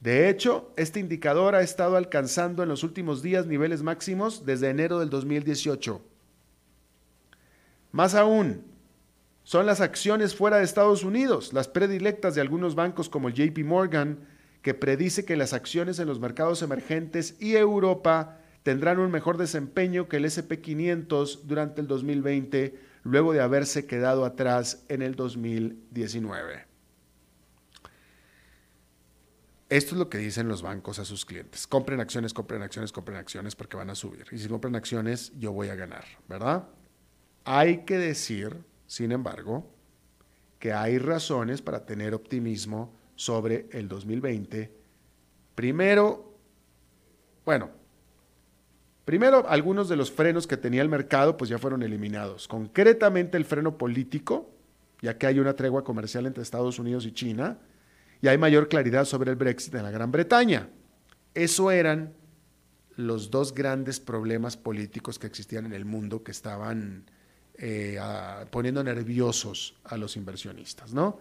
De 0.01 0.29
hecho, 0.29 0.73
este 0.77 1.01
indicador 1.01 1.57
ha 1.57 1.63
estado 1.63 1.97
alcanzando 1.97 2.63
en 2.63 2.69
los 2.69 2.85
últimos 2.85 3.21
días 3.21 3.47
niveles 3.47 3.83
máximos 3.83 4.47
desde 4.47 4.71
enero 4.71 5.01
del 5.01 5.11
2018. 5.11 6.01
Más 7.91 8.15
aún, 8.15 8.65
son 9.43 9.67
las 9.67 9.81
acciones 9.81 10.37
fuera 10.37 10.59
de 10.59 10.65
Estados 10.65 11.03
Unidos, 11.03 11.53
las 11.53 11.69
predilectas 11.69 12.35
de 12.35 12.41
algunos 12.41 12.75
bancos 12.75 13.09
como 13.09 13.29
el 13.29 13.35
JP 13.35 13.65
Morgan, 13.65 14.19
que 14.63 14.75
predice 14.75 15.25
que 15.25 15.37
las 15.37 15.53
acciones 15.53 15.99
en 15.99 16.07
los 16.07 16.21
mercados 16.21 16.63
emergentes 16.63 17.37
y 17.41 17.57
Europa 17.57 18.39
tendrán 18.63 18.99
un 18.99 19.11
mejor 19.11 19.37
desempeño 19.37 20.09
que 20.09 20.19
el 20.19 20.27
SP500 20.27 21.45
durante 21.45 21.81
el 21.81 21.87
2020 21.87 22.88
luego 23.09 23.33
de 23.33 23.41
haberse 23.41 23.87
quedado 23.87 24.25
atrás 24.25 24.85
en 24.89 25.03
el 25.03 25.15
2019. 25.15 26.67
Esto 29.71 29.95
es 29.95 29.99
lo 29.99 30.09
que 30.09 30.19
dicen 30.19 30.49
los 30.49 30.63
bancos 30.63 30.99
a 30.99 31.05
sus 31.05 31.25
clientes. 31.25 31.67
Compren 31.67 32.01
acciones, 32.01 32.33
compren 32.33 32.63
acciones, 32.63 32.93
compren 32.93 33.19
acciones 33.19 33.55
porque 33.55 33.77
van 33.77 33.91
a 33.91 33.95
subir. 33.95 34.27
Y 34.31 34.39
si 34.39 34.49
compran 34.49 34.77
acciones, 34.77 35.33
yo 35.39 35.53
voy 35.53 35.69
a 35.69 35.75
ganar, 35.75 36.05
¿verdad? 36.27 36.69
Hay 37.45 37.85
que 37.85 37.99
decir, 37.99 38.57
sin 38.87 39.13
embargo, 39.13 39.71
que 40.59 40.73
hay 40.73 40.99
razones 40.99 41.63
para 41.63 41.87
tener 41.87 42.15
optimismo 42.15 42.95
sobre 43.15 43.69
el 43.73 43.89
2020. 43.89 44.73
Primero, 45.55 46.35
bueno, 47.45 47.71
Primero, 49.09 49.49
algunos 49.49 49.89
de 49.89 49.97
los 49.97 50.13
frenos 50.13 50.47
que 50.47 50.59
tenía 50.59 50.83
el 50.83 50.91
mercado 50.91 51.39
pues 51.39 51.49
ya 51.49 51.57
fueron 51.57 51.83
eliminados. 51.83 52.47
Concretamente 52.47 53.39
el 53.39 53.47
freno 53.47 53.79
político, 53.79 54.51
ya 55.01 55.17
que 55.17 55.27
hay 55.27 55.39
una 55.39 55.57
tregua 55.57 55.83
comercial 55.83 56.27
entre 56.27 56.43
Estados 56.43 56.79
Unidos 56.79 57.07
y 57.07 57.13
China, 57.13 57.57
y 58.21 58.29
hay 58.29 58.37
mayor 58.37 58.69
claridad 58.69 59.07
sobre 59.07 59.31
el 59.31 59.39
Brexit 59.39 59.75
en 59.77 59.85
la 59.85 59.91
Gran 59.91 60.13
Bretaña. 60.13 60.69
Eso 61.33 61.71
eran 61.71 62.13
los 62.97 63.31
dos 63.31 63.55
grandes 63.55 63.99
problemas 63.99 64.59
políticos 64.59 65.19
que 65.19 65.27
existían 65.27 65.65
en 65.65 65.73
el 65.73 65.87
mundo 65.87 66.23
que 66.23 66.33
estaban 66.33 67.11
eh, 67.55 67.99
poniendo 68.51 68.85
nerviosos 68.85 69.81
a 69.85 69.97
los 69.97 70.19
inversionistas, 70.19 70.93
¿no? 70.93 71.19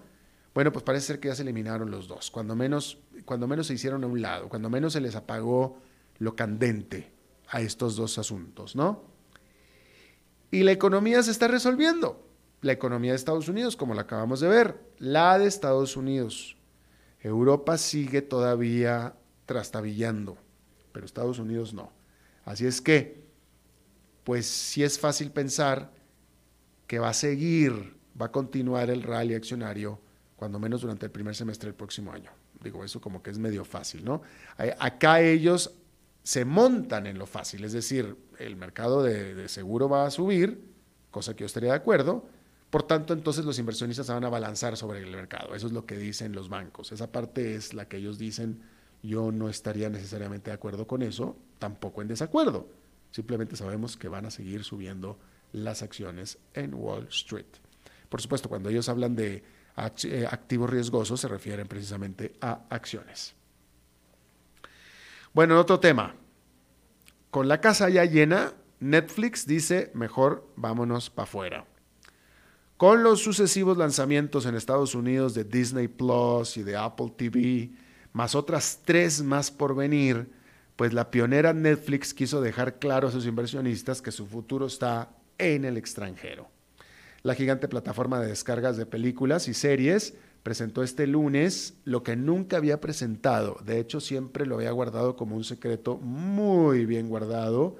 Bueno, 0.54 0.74
pues 0.74 0.84
parece 0.84 1.06
ser 1.06 1.20
que 1.22 1.30
ya 1.30 1.36
se 1.36 1.44
eliminaron 1.44 1.90
los 1.90 2.10
dos, 2.10 2.32
cuando 2.32 2.54
menos, 2.54 2.98
cuando 3.24 3.48
menos 3.48 3.68
se 3.68 3.76
hicieron 3.76 4.04
a 4.04 4.08
un 4.08 4.22
lado, 4.22 4.50
cuando 4.50 4.70
menos 4.70 4.92
se 4.92 5.00
les 5.00 5.16
apagó 5.16 5.78
lo 6.20 6.36
candente 6.36 7.16
a 7.50 7.62
estos 7.62 7.96
dos 7.96 8.18
asuntos, 8.18 8.76
¿no? 8.76 9.04
Y 10.52 10.64
la 10.64 10.72
economía 10.72 11.22
se 11.24 11.32
está 11.32 11.48
resolviendo. 11.48 12.24
La 12.62 12.72
economía 12.72 13.12
de 13.12 13.18
Estados 13.18 13.48
Unidos, 13.50 13.76
como 13.76 13.94
la 13.94 14.02
acabamos 14.02 14.40
de 14.40 14.48
ver, 14.48 14.82
la 14.98 15.38
de 15.38 15.46
Estados 15.46 15.96
Unidos. 15.96 16.58
Europa 17.20 17.78
sigue 17.78 18.22
todavía 18.22 19.16
trastabillando, 19.46 20.38
pero 20.92 21.06
Estados 21.06 21.40
Unidos 21.40 21.74
no. 21.74 21.92
Así 22.46 22.66
es 22.66 22.82
que, 22.82 23.26
pues 24.24 24.46
sí 24.46 24.84
es 24.84 24.98
fácil 25.00 25.32
pensar 25.32 25.92
que 26.88 27.00
va 27.00 27.10
a 27.10 27.14
seguir, 27.14 27.98
va 28.20 28.28
a 28.28 28.32
continuar 28.32 28.90
el 28.90 29.04
rally 29.04 29.36
accionario, 29.36 30.00
cuando 30.36 30.60
menos 30.60 30.82
durante 30.82 31.06
el 31.06 31.12
primer 31.12 31.36
semestre 31.36 31.68
del 31.68 31.76
próximo 31.76 32.12
año. 32.12 32.32
Digo, 32.64 32.84
eso 32.84 33.02
como 33.02 33.22
que 33.22 33.30
es 33.30 33.38
medio 33.38 33.66
fácil, 33.66 34.04
¿no? 34.04 34.22
Acá 34.80 35.22
ellos 35.22 35.74
se 36.28 36.44
montan 36.44 37.08
en 37.08 37.18
lo 37.18 37.26
fácil, 37.26 37.64
es 37.64 37.72
decir, 37.72 38.18
el 38.38 38.58
mercado 38.58 39.02
de, 39.02 39.48
seguro 39.48 39.88
va 39.88 40.06
a 40.06 40.12
subir, 40.12 40.62
cosa 41.10 41.34
que 41.34 41.44
yo 41.44 41.46
estaría 41.46 41.70
de 41.70 41.78
acuerdo, 41.78 42.28
por 42.70 42.84
tanto, 42.84 43.14
entonces 43.14 43.46
los 43.46 43.58
inversionistas 43.60 44.08
se 44.08 44.12
van 44.12 44.26
a 44.26 44.30
balanzar 44.30 44.76
sobre 44.76 45.00
el 45.00 45.10
mercado. 45.10 45.56
Eso 45.56 45.68
es 45.68 45.72
lo 45.72 45.86
que 45.86 45.96
dicen 45.96 46.34
los 46.34 46.50
bancos. 46.50 46.92
Esa 46.92 47.14
parte 47.14 47.56
es 47.56 47.74
la 47.74 47.88
que 47.88 47.96
ellos 47.96 48.18
dicen. 48.18 48.62
Yo 49.02 49.32
no 49.32 49.48
estaría 49.48 49.90
necesariamente 49.90 50.50
de 50.50 50.56
acuerdo 50.56 50.86
con 50.86 51.02
eso, 51.02 51.38
tampoco 51.60 52.02
en 52.02 52.10
desacuerdo. 52.10 52.68
Simplemente 53.12 53.56
sabemos 53.56 53.96
que 53.96 54.10
van 54.10 54.26
a 54.26 54.30
seguir 54.30 54.66
subiendo 54.66 55.18
las 55.54 55.82
acciones 55.82 56.40
en 56.54 56.74
Wall 56.74 57.08
Street. 57.08 57.46
Por 58.10 58.22
supuesto, 58.22 58.50
cuando 58.50 58.68
ellos 58.68 58.90
hablan 58.90 59.16
de 59.16 59.44
eh, 60.04 60.28
activos 60.30 60.70
riesgosos, 60.70 61.22
se 61.22 61.30
refieren 61.30 61.70
precisamente 61.70 62.34
a 62.42 62.66
acciones. 62.70 63.37
Bueno, 65.38 65.60
otro 65.60 65.80
tema. 65.80 66.16
Con 67.30 67.48
la 67.48 67.62
casa 67.62 67.90
ya 67.90 68.06
llena, 68.06 68.54
Netflix 68.80 69.46
dice, 69.46 69.92
mejor 69.94 70.48
vámonos 70.56 71.12
para 71.12 71.26
afuera. 71.26 71.66
Con 72.76 73.04
los 73.04 73.22
sucesivos 73.22 73.78
lanzamientos 73.78 74.48
en 74.48 74.56
Estados 74.56 74.96
Unidos 74.96 75.36
de 75.36 75.44
Disney 75.44 75.90
Plus 75.90 76.58
y 76.58 76.64
de 76.64 76.76
Apple 76.76 77.14
TV, 77.16 77.70
más 78.14 78.34
otras 78.34 78.80
tres 78.84 79.22
más 79.22 79.52
por 79.52 79.76
venir, 79.76 80.28
pues 80.76 80.92
la 80.92 81.12
pionera 81.12 81.54
Netflix 81.54 82.16
quiso 82.16 82.42
dejar 82.42 82.80
claro 82.80 83.10
a 83.10 83.12
sus 83.12 83.28
inversionistas 83.28 84.02
que 84.02 84.12
su 84.12 84.26
futuro 84.26 84.66
está 84.66 85.12
en 85.38 85.66
el 85.66 85.78
extranjero. 85.78 86.50
La 87.22 87.36
gigante 87.36 87.68
plataforma 87.68 88.20
de 88.20 88.30
descargas 88.30 88.76
de 88.76 88.88
películas 88.88 89.48
y 89.48 89.54
series 89.54 90.16
presentó 90.48 90.82
este 90.82 91.08
lunes 91.08 91.74
lo 91.84 92.04
que 92.04 92.16
nunca 92.16 92.56
había 92.56 92.80
presentado. 92.80 93.58
De 93.66 93.82
hecho, 93.82 94.00
siempre 94.00 94.46
lo 94.46 94.56
había 94.56 94.72
guardado 94.72 95.18
como 95.18 95.36
un 95.36 95.44
secreto 95.44 95.98
muy 95.98 96.86
bien 96.86 97.10
guardado, 97.10 97.76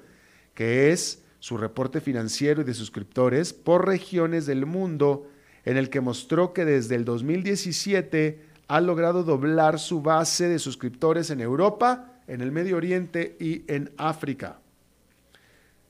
que 0.52 0.92
es 0.92 1.24
su 1.38 1.56
reporte 1.56 2.02
financiero 2.02 2.60
y 2.60 2.64
de 2.64 2.74
suscriptores 2.74 3.54
por 3.54 3.86
regiones 3.86 4.44
del 4.44 4.66
mundo, 4.66 5.30
en 5.64 5.78
el 5.78 5.88
que 5.88 6.02
mostró 6.02 6.52
que 6.52 6.66
desde 6.66 6.96
el 6.96 7.06
2017 7.06 8.42
ha 8.68 8.80
logrado 8.82 9.22
doblar 9.22 9.78
su 9.78 10.02
base 10.02 10.46
de 10.50 10.58
suscriptores 10.58 11.30
en 11.30 11.40
Europa, 11.40 12.20
en 12.26 12.42
el 12.42 12.52
Medio 12.52 12.76
Oriente 12.76 13.34
y 13.40 13.62
en 13.66 13.92
África. 13.96 14.58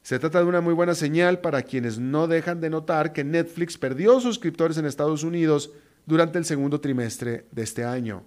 Se 0.03 0.21
trata 0.21 0.39
de 0.39 0.45
una 0.45 0.61
muy 0.61 0.75
buena 0.75 0.95
señal 0.95 1.41
para 1.41 1.63
quienes 1.63 1.99
no 1.99 2.29
dejan 2.29 2.61
de 2.61 2.71
notar 2.71 3.13
que 3.13 3.25
Netflix 3.25 3.77
perdió 3.77 4.21
suscriptores 4.21 4.79
en 4.79 4.87
Estados 4.87 5.25
Unidos 5.25 5.73
durante 6.09 6.39
el 6.39 6.47
segundo 6.47 6.81
trimestre 6.81 7.45
de 7.53 7.63
este 7.63 7.85
año. 7.85 8.23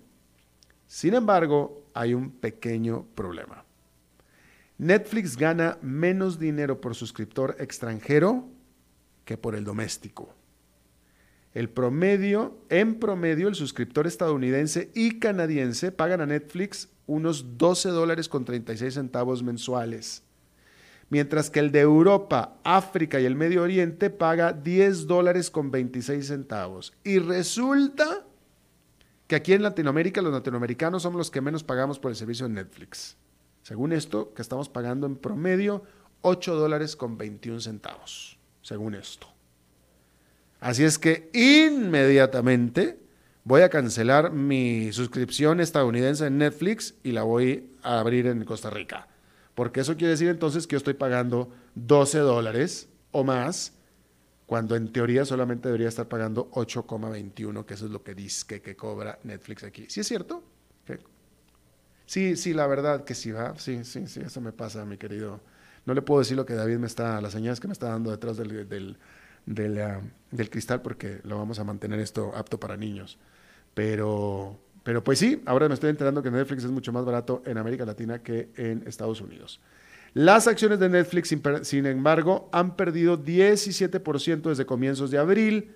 Sin 0.85 1.15
embargo, 1.15 1.88
hay 1.95 2.13
un 2.13 2.29
pequeño 2.29 3.07
problema. 3.15 3.65
Netflix 4.77 5.35
gana 5.35 5.79
menos 5.81 6.38
dinero 6.38 6.79
por 6.79 6.93
suscriptor 6.93 7.55
extranjero 7.59 8.47
que 9.25 9.35
por 9.35 9.55
el 9.55 9.63
doméstico. 9.63 10.31
El 11.55 11.71
promedio, 11.71 12.55
en 12.69 13.00
promedio, 13.00 13.47
el 13.47 13.55
suscriptor 13.55 14.05
estadounidense 14.05 14.91
y 14.93 15.17
canadiense 15.17 15.91
pagan 15.91 16.21
a 16.21 16.27
Netflix 16.27 16.88
unos 17.07 17.57
12 17.57 17.89
dólares 17.89 18.29
con 18.29 18.45
36 18.45 18.93
centavos 18.93 19.41
mensuales 19.41 20.21
mientras 21.12 21.50
que 21.50 21.60
el 21.60 21.72
de 21.72 21.82
Europa, 21.82 22.56
África 22.63 23.20
y 23.20 23.25
el 23.25 23.36
Medio 23.36 23.62
Oriente 23.62 24.10
paga 24.10 24.53
10 24.53 25.08
dólares 25.08 25.51
con 25.51 25.70
26 25.70 26.25
centavos. 26.25 26.94
Y 27.03 27.20
resulta 27.20 28.25
que 29.27 29.36
aquí 29.36 29.51
en 29.53 29.62
Latinoamérica 29.62 30.22
los 30.22 30.32
latinoamericanos 30.32 31.03
somos 31.03 31.18
los 31.18 31.30
que 31.30 31.41
menos 31.41 31.63
pagamos 31.63 32.00
por 32.00 32.12
el 32.12 32.18
servicio 32.18 32.48
de 32.48 32.53
Netflix. 32.53 33.18
Según 33.62 33.91
esto, 33.91 34.34
que 34.34 34.41
estamos 34.41 34.70
pagando 34.70 35.06
en 35.06 35.18
promedio 35.18 35.84
8 36.22 36.56
dólares 36.56 36.96
con 36.96 37.18
21 37.18 37.60
centavos, 37.60 38.39
según 38.62 38.96
esto. 38.96 39.27
Así 40.62 40.86
es 40.86 40.98
que 40.98 41.29
inmediatamente 41.33 43.00
voy 43.44 43.64
a 43.64 43.70
cancelar 43.70 44.31
mi 44.31 44.94
suscripción 44.94 45.59
estadounidense 45.59 46.27
en 46.27 46.38
Netflix 46.38 46.96
y 47.03 47.12
la 47.12 47.24
voy 47.24 47.70
a 47.83 48.00
abrir 48.00 48.27
en 48.27 48.46
Costa 48.46 48.70
Rica 48.70 49.09
porque 49.55 49.81
eso 49.81 49.96
quiere 49.96 50.11
decir 50.11 50.29
entonces 50.29 50.68
que 50.68 50.74
yo 50.74 50.77
estoy 50.77 50.94
pagando 50.94 51.51
12 51.75 52.20
dólares 52.20 52.90
o 53.11 53.24
más, 53.24 53.74
cuando 54.46 54.75
en 54.75 54.92
teoría 54.92 55.24
solamente 55.25 55.70
debería 55.70 55.87
estar 55.87 56.07
pagando 56.07 56.50
8,21, 56.51 57.66
que 57.66 57.74
eso 57.74 57.85
es 57.85 57.92
lo 57.92 58.03
que 58.03 58.14
dice 58.16 58.61
que, 58.61 58.75
cobra 58.75 59.20
Netflix 59.24 59.64
aquí. 59.64 59.85
¿Sí 59.87 60.01
es 60.01 60.07
cierto? 60.07 60.44
Sí, 62.05 62.35
sí, 62.35 62.53
la 62.53 62.68
verdad 62.68 63.05
que 63.05 63.16
sí, 63.16 63.31
va. 63.31 63.57
Sí, 63.57 63.85
sí, 63.85 64.07
sí, 64.07 64.20
eso 64.20 64.42
me 64.42 64.51
pasa, 64.51 64.83
mi 64.83 64.98
querido. 64.98 65.40
No 65.85 65.94
le 65.94 66.01
puedo 66.01 66.20
decir 66.20 66.35
lo 66.35 66.46
que 66.46 66.55
David 66.55 66.79
me 66.79 66.87
está, 66.87 67.22
las 67.22 67.31
señales 67.31 67.61
que 67.61 67.68
me 67.68 67.72
está 67.72 67.87
dando 67.87 68.11
detrás 68.11 68.35
del, 68.35 68.68
del, 68.68 68.98
del, 69.46 69.81
ah, 69.81 70.01
del 70.31 70.50
cristal, 70.50 70.81
porque 70.81 71.22
lo 71.24 71.37
vamos 71.37 71.59
a 71.59 71.64
mantener 71.64 72.01
esto 72.01 72.33
apto 72.35 72.59
para 72.59 72.75
niños. 72.75 73.18
Pero, 73.74 74.59
pero 74.83 75.03
pues 75.03 75.20
sí, 75.20 75.41
ahora 75.46 75.67
me 75.67 75.75
estoy 75.75 75.89
enterando 75.89 76.24
que 76.24 76.31
Netflix 76.31 76.63
es 76.63 76.72
mucho 76.72 76.91
más 76.91 77.05
barato 77.05 77.44
en 77.46 77.57
América 77.57 77.85
Latina 77.85 78.20
que 78.20 78.50
en 78.55 78.83
Estados 78.87 79.22
Unidos. 79.22 79.59
Las 80.13 80.48
acciones 80.48 80.79
de 80.79 80.89
Netflix, 80.89 81.33
sin 81.61 81.85
embargo, 81.85 82.50
han 82.51 82.75
perdido 82.75 83.17
17% 83.17 84.41
desde 84.41 84.65
comienzos 84.65 85.09
de 85.09 85.17
abril, 85.17 85.72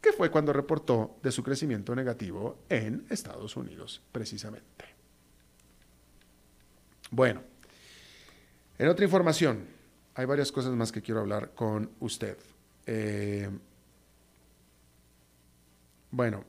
que 0.00 0.12
fue 0.12 0.30
cuando 0.30 0.52
reportó 0.52 1.16
de 1.22 1.32
su 1.32 1.42
crecimiento 1.42 1.94
negativo 1.94 2.58
en 2.68 3.06
Estados 3.08 3.56
Unidos, 3.56 4.02
precisamente. 4.12 4.84
Bueno, 7.10 7.40
en 8.76 8.88
otra 8.88 9.04
información, 9.04 9.64
hay 10.14 10.26
varias 10.26 10.52
cosas 10.52 10.72
más 10.72 10.92
que 10.92 11.00
quiero 11.00 11.20
hablar 11.20 11.52
con 11.54 11.90
usted. 12.00 12.36
Eh, 12.86 13.48
bueno, 16.10 16.44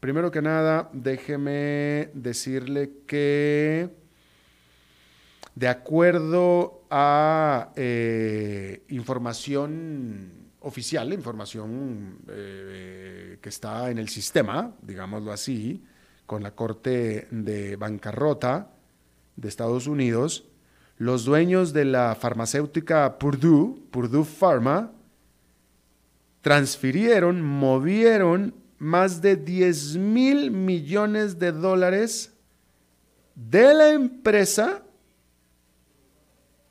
Primero 0.00 0.30
que 0.30 0.40
nada, 0.40 0.90
déjeme 0.92 2.10
decirle 2.14 2.92
que 3.04 3.90
de 5.56 5.66
acuerdo 5.66 6.84
a 6.88 7.72
eh, 7.74 8.84
información 8.90 10.30
oficial, 10.60 11.12
información 11.12 12.18
eh, 12.28 13.38
que 13.42 13.48
está 13.48 13.90
en 13.90 13.98
el 13.98 14.08
sistema, 14.08 14.72
digámoslo 14.82 15.32
así, 15.32 15.82
con 16.26 16.44
la 16.44 16.52
Corte 16.52 17.26
de 17.32 17.74
Bancarrota 17.74 18.70
de 19.34 19.48
Estados 19.48 19.88
Unidos, 19.88 20.44
los 20.96 21.24
dueños 21.24 21.72
de 21.72 21.86
la 21.86 22.14
farmacéutica 22.14 23.18
Purdue, 23.18 23.82
Purdue 23.90 24.24
Pharma, 24.24 24.92
transfirieron, 26.40 27.42
movieron 27.42 28.54
más 28.78 29.20
de 29.20 29.36
10 29.36 29.96
mil 29.96 30.50
millones 30.50 31.38
de 31.38 31.52
dólares 31.52 32.32
de 33.34 33.74
la 33.74 33.90
empresa 33.90 34.82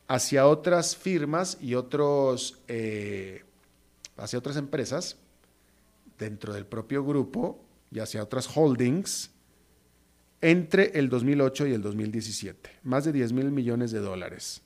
hacia 0.08 0.48
otras 0.48 0.96
firmas 0.96 1.58
y 1.62 1.76
otros, 1.76 2.60
eh, 2.67 3.43
hacia 4.17 4.39
otras 4.39 4.58
empresas 4.58 5.17
dentro 6.17 6.54
del 6.54 6.65
propio 6.65 7.04
grupo 7.04 7.63
y 7.91 8.00
hacia 8.00 8.24
otras 8.24 8.48
holdings 8.56 9.32
entre 10.41 10.98
el 10.98 11.10
2008 11.10 11.67
y 11.67 11.74
el 11.74 11.82
2017. 11.82 12.70
Más 12.84 13.06
de 13.06 13.12
10 13.12 13.34
mil 13.34 13.52
millones 13.52 13.91
de 13.91 14.00
dólares. 14.00 14.62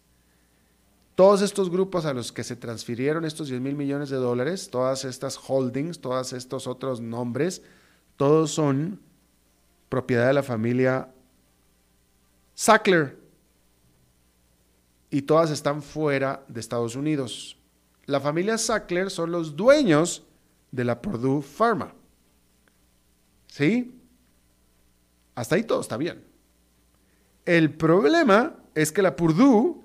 Todos 1.16 1.42
estos 1.42 1.70
grupos 1.70 2.06
a 2.06 2.14
los 2.14 2.32
que 2.32 2.44
se 2.44 2.56
transfirieron 2.56 3.26
estos 3.26 3.50
10 3.50 3.62
mil 3.62 3.76
millones 3.76 4.10
de 4.10 4.18
dólares, 4.18 4.70
todas 4.72 5.06
estas 5.06 5.38
holdings, 5.38 6.00
todos 6.00 6.34
estos 6.34 6.68
otros 6.68 7.02
nombres, 7.02 7.62
todos 8.16 8.52
son 8.52 9.00
propiedad 9.90 10.28
de 10.28 10.34
la 10.34 10.44
familia 10.44 11.10
Sackler 12.56 13.18
y 15.10 15.24
todas 15.24 15.52
están 15.52 15.82
fuera 15.82 16.44
de 16.48 16.60
Estados 16.60 16.96
Unidos. 16.96 17.58
La 18.06 18.20
familia 18.20 18.58
Sackler 18.58 19.10
son 19.10 19.32
los 19.32 19.56
dueños 19.56 20.24
de 20.72 20.86
la 20.86 21.02
Purdue 21.02 21.42
Pharma. 21.42 21.94
¿Sí? 23.48 24.00
Hasta 25.36 25.56
ahí 25.56 25.64
todo 25.64 25.82
está 25.82 25.98
bien. 25.98 26.24
El 27.46 27.74
problema 27.74 28.56
es 28.74 28.92
que 28.92 29.02
la 29.02 29.16
Purdue 29.16 29.81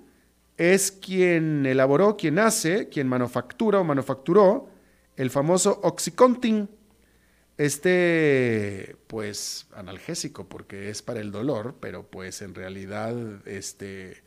es 0.57 0.91
quien 0.91 1.67
elaboró, 1.67 2.17
quien 2.17 2.39
hace, 2.39 2.89
quien 2.89 3.09
manufactura 3.09 3.81
o 3.81 3.85
manufacturó 3.85 4.69
el 5.17 5.31
famoso 5.31 5.81
Oxycontin, 5.83 6.69
este 7.59 8.97
pues 9.07 9.67
analgésico 9.75 10.47
porque 10.47 10.91
es 10.91 11.03
para 11.03 11.21
el 11.21 11.33
dolor, 11.33 11.77
pero 11.81 12.07
pues 12.07 12.43
en 12.43 12.55
realidad 12.55 13.15
este 13.47 14.23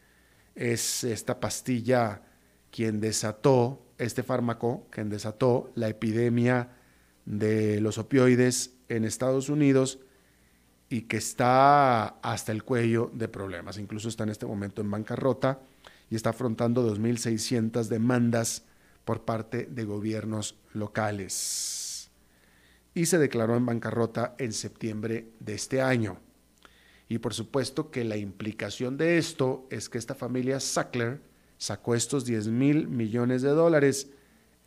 es 0.56 1.04
esta 1.04 1.40
pastilla 1.40 2.24
quien 2.72 3.00
desató 3.00 3.82
este 3.98 4.24
fármaco, 4.24 4.88
quien 4.90 5.10
desató 5.10 5.72
la 5.76 5.90
epidemia 5.90 6.70
de 7.26 7.80
los 7.82 7.98
opioides 7.98 8.74
en 8.88 9.06
Estados 9.06 9.50
Unidos 9.50 10.00
y 10.90 11.04
que 11.04 11.18
está 11.18 12.08
hasta 12.08 12.52
el 12.52 12.64
cuello 12.64 13.12
de 13.14 13.28
problemas. 13.28 13.78
Incluso 13.78 14.10
está 14.10 14.24
en 14.24 14.30
este 14.30 14.48
momento 14.48 14.82
en 14.82 14.90
bancarrota 14.90 15.60
y 16.10 16.16
está 16.16 16.32
afrontando 16.32 16.88
2.600 16.96 17.88
demandas 17.88 18.66
por 19.06 19.26
parte 19.26 19.66
de 19.66 19.86
gobiernos 19.86 20.56
locales. 20.74 22.12
Y 22.94 23.06
se 23.06 23.18
declaró 23.18 23.56
en 23.56 23.66
bancarrota 23.66 24.36
en 24.38 24.52
septiembre 24.52 25.32
de 25.40 25.54
este 25.54 25.82
año. 25.82 26.20
Y 27.08 27.20
por 27.20 27.34
supuesto 27.34 27.92
que 27.92 28.04
la 28.04 28.18
implicación 28.18 28.98
de 28.98 29.18
esto 29.18 29.68
es 29.70 29.90
que 29.90 29.98
esta 29.98 30.16
familia 30.16 30.60
Sackler 30.60 31.22
sacó 31.58 31.96
estos 31.96 32.26
10 32.26 32.48
mil 32.48 32.88
millones 32.88 33.42
de 33.42 33.50
dólares 33.50 34.10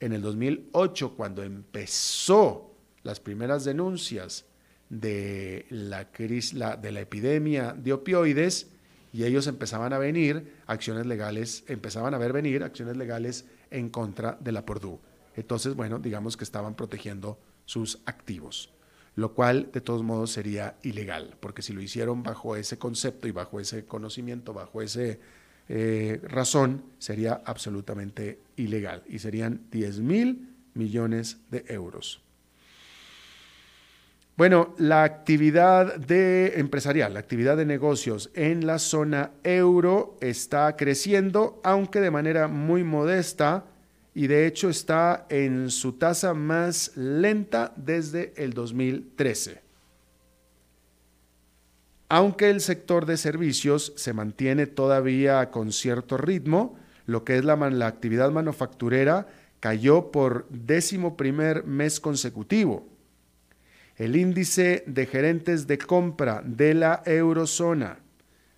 en 0.00 0.12
el 0.12 0.22
2008, 0.22 1.14
cuando 1.16 1.44
empezó 1.44 2.74
las 3.04 3.20
primeras 3.20 3.64
denuncias 3.64 4.44
de 4.88 5.66
la, 5.70 6.10
crisis, 6.10 6.58
de 6.58 6.92
la 6.92 7.00
epidemia 7.00 7.72
de 7.72 7.92
opioides 7.92 8.71
y 9.12 9.24
ellos 9.24 9.46
empezaban 9.46 9.92
a 9.92 9.98
venir 9.98 10.54
acciones 10.66 11.06
legales, 11.06 11.64
empezaban 11.68 12.14
a 12.14 12.18
ver 12.18 12.32
venir 12.32 12.62
acciones 12.62 12.96
legales 12.96 13.44
en 13.70 13.90
contra 13.90 14.38
de 14.40 14.52
la 14.52 14.64
Purdue. 14.64 14.98
Entonces, 15.36 15.74
bueno, 15.74 15.98
digamos 15.98 16.36
que 16.36 16.44
estaban 16.44 16.74
protegiendo 16.74 17.38
sus 17.64 18.00
activos, 18.06 18.70
lo 19.14 19.34
cual 19.34 19.70
de 19.72 19.80
todos 19.80 20.02
modos 20.02 20.32
sería 20.32 20.76
ilegal, 20.82 21.36
porque 21.40 21.62
si 21.62 21.72
lo 21.72 21.82
hicieron 21.82 22.22
bajo 22.22 22.56
ese 22.56 22.78
concepto 22.78 23.28
y 23.28 23.32
bajo 23.32 23.60
ese 23.60 23.84
conocimiento, 23.84 24.52
bajo 24.52 24.82
ese 24.82 25.20
eh, 25.68 26.20
razón, 26.24 26.84
sería 26.98 27.42
absolutamente 27.44 28.40
ilegal 28.56 29.02
y 29.06 29.18
serían 29.18 29.66
10 29.70 30.00
mil 30.00 30.48
millones 30.74 31.38
de 31.50 31.64
euros. 31.68 32.22
Bueno, 34.34 34.74
la 34.78 35.04
actividad 35.04 35.96
de 35.96 36.54
empresarial, 36.56 37.12
la 37.12 37.20
actividad 37.20 37.58
de 37.58 37.66
negocios 37.66 38.30
en 38.34 38.66
la 38.66 38.78
zona 38.78 39.30
euro 39.44 40.16
está 40.22 40.74
creciendo, 40.74 41.60
aunque 41.62 42.00
de 42.00 42.10
manera 42.10 42.48
muy 42.48 42.82
modesta 42.82 43.66
y 44.14 44.28
de 44.28 44.46
hecho 44.46 44.70
está 44.70 45.26
en 45.28 45.70
su 45.70 45.92
tasa 45.92 46.32
más 46.32 46.96
lenta 46.96 47.74
desde 47.76 48.32
el 48.36 48.54
2013. 48.54 49.60
Aunque 52.08 52.48
el 52.48 52.62
sector 52.62 53.04
de 53.04 53.18
servicios 53.18 53.92
se 53.96 54.14
mantiene 54.14 54.66
todavía 54.66 55.50
con 55.50 55.72
cierto 55.72 56.16
ritmo, 56.16 56.78
lo 57.04 57.24
que 57.24 57.36
es 57.36 57.44
la, 57.44 57.56
la 57.56 57.86
actividad 57.86 58.30
manufacturera 58.30 59.28
cayó 59.60 60.10
por 60.10 60.46
décimo 60.48 61.18
primer 61.18 61.64
mes 61.64 62.00
consecutivo 62.00 62.91
el 63.96 64.16
índice 64.16 64.84
de 64.86 65.06
gerentes 65.06 65.66
de 65.66 65.78
compra 65.78 66.42
de 66.44 66.74
la 66.74 67.02
eurozona, 67.04 67.98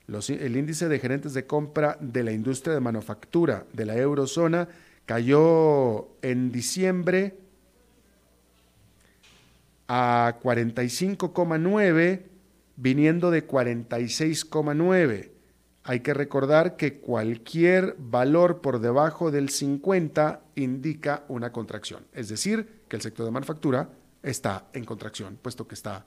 el 0.06 0.56
índice 0.56 0.88
de 0.88 0.98
gerentes 0.98 1.34
de 1.34 1.46
compra 1.46 1.96
de 2.00 2.22
la 2.22 2.32
industria 2.32 2.74
de 2.74 2.80
manufactura 2.80 3.66
de 3.72 3.86
la 3.86 3.96
eurozona 3.96 4.68
cayó 5.06 6.08
en 6.22 6.52
diciembre 6.52 7.36
a 9.88 10.38
45,9, 10.42 12.22
viniendo 12.76 13.30
de 13.30 13.46
46,9. 13.46 15.30
Hay 15.86 16.00
que 16.00 16.14
recordar 16.14 16.76
que 16.76 16.98
cualquier 16.98 17.94
valor 17.98 18.62
por 18.62 18.80
debajo 18.80 19.30
del 19.30 19.50
50 19.50 20.40
indica 20.54 21.24
una 21.28 21.52
contracción, 21.52 22.06
es 22.14 22.28
decir, 22.28 22.82
que 22.88 22.96
el 22.96 23.02
sector 23.02 23.26
de 23.26 23.32
manufactura 23.32 23.90
está 24.24 24.68
en 24.72 24.84
contracción, 24.84 25.38
puesto 25.40 25.68
que 25.68 25.74
está 25.74 26.04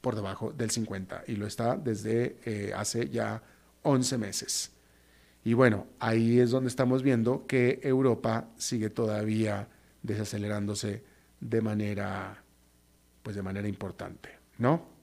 por 0.00 0.14
debajo 0.14 0.52
del 0.52 0.70
50 0.70 1.24
y 1.26 1.36
lo 1.36 1.46
está 1.46 1.76
desde 1.76 2.36
eh, 2.44 2.72
hace 2.74 3.08
ya 3.08 3.42
11 3.82 4.18
meses. 4.18 4.72
Y 5.44 5.54
bueno, 5.54 5.86
ahí 5.98 6.40
es 6.40 6.50
donde 6.50 6.68
estamos 6.68 7.02
viendo 7.02 7.46
que 7.46 7.80
Europa 7.82 8.48
sigue 8.56 8.90
todavía 8.90 9.68
desacelerándose 10.02 11.02
de 11.40 11.60
manera, 11.60 12.42
pues 13.22 13.36
de 13.36 13.42
manera 13.42 13.68
importante, 13.68 14.30
¿no? 14.58 14.98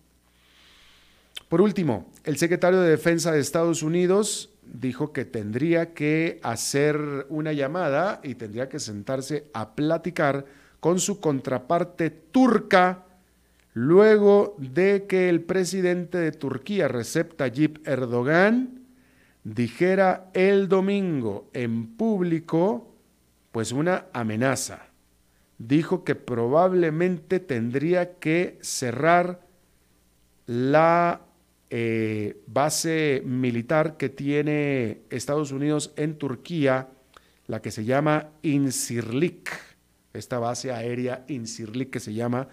Por 1.50 1.62
último, 1.62 2.12
el 2.24 2.38
secretario 2.38 2.82
de 2.82 2.90
Defensa 2.90 3.32
de 3.32 3.40
Estados 3.40 3.84
Unidos 3.84 4.50
dijo 4.64 5.14
que 5.14 5.26
tendría 5.26 5.94
que 5.94 6.40
hacer 6.44 7.28
una 7.30 7.54
llamada 7.54 8.20
y 8.24 8.36
tendría 8.36 8.68
que 8.68 8.80
sentarse 8.80 9.50
a 9.54 9.76
platicar 9.76 10.46
con 10.86 11.00
su 11.00 11.20
contraparte 11.20 12.12
turca 12.12 13.06
luego 13.74 14.56
de 14.60 15.08
que 15.10 15.30
el 15.30 15.42
presidente 15.42 16.20
de 16.20 16.32
Turquía, 16.32 16.88
Recep 16.88 17.36
Tayyip 17.36 17.88
Erdogan, 17.88 18.86
dijera 19.44 20.30
el 20.36 20.70
domingo 20.70 21.50
en 21.54 21.98
público 21.98 22.94
pues 23.52 23.72
una 23.72 24.06
amenaza. 24.14 24.90
Dijo 25.58 26.04
que 26.04 26.14
probablemente 26.14 27.40
tendría 27.40 28.20
que 28.20 28.60
cerrar 28.62 29.42
la 30.46 31.22
eh, 31.72 32.44
base 32.46 33.24
militar 33.26 33.98
que 33.98 34.10
tiene 34.10 35.02
Estados 35.10 35.52
Unidos 35.52 35.94
en 35.96 36.20
Turquía, 36.20 36.90
la 37.48 37.64
que 37.64 37.72
se 37.72 37.86
llama 37.86 38.30
Insirlik 38.44 39.65
esta 40.16 40.40
base 40.40 40.72
aérea 40.72 41.26
Insirlik 41.28 41.90
que 41.90 42.00
se 42.00 42.14
llama, 42.14 42.48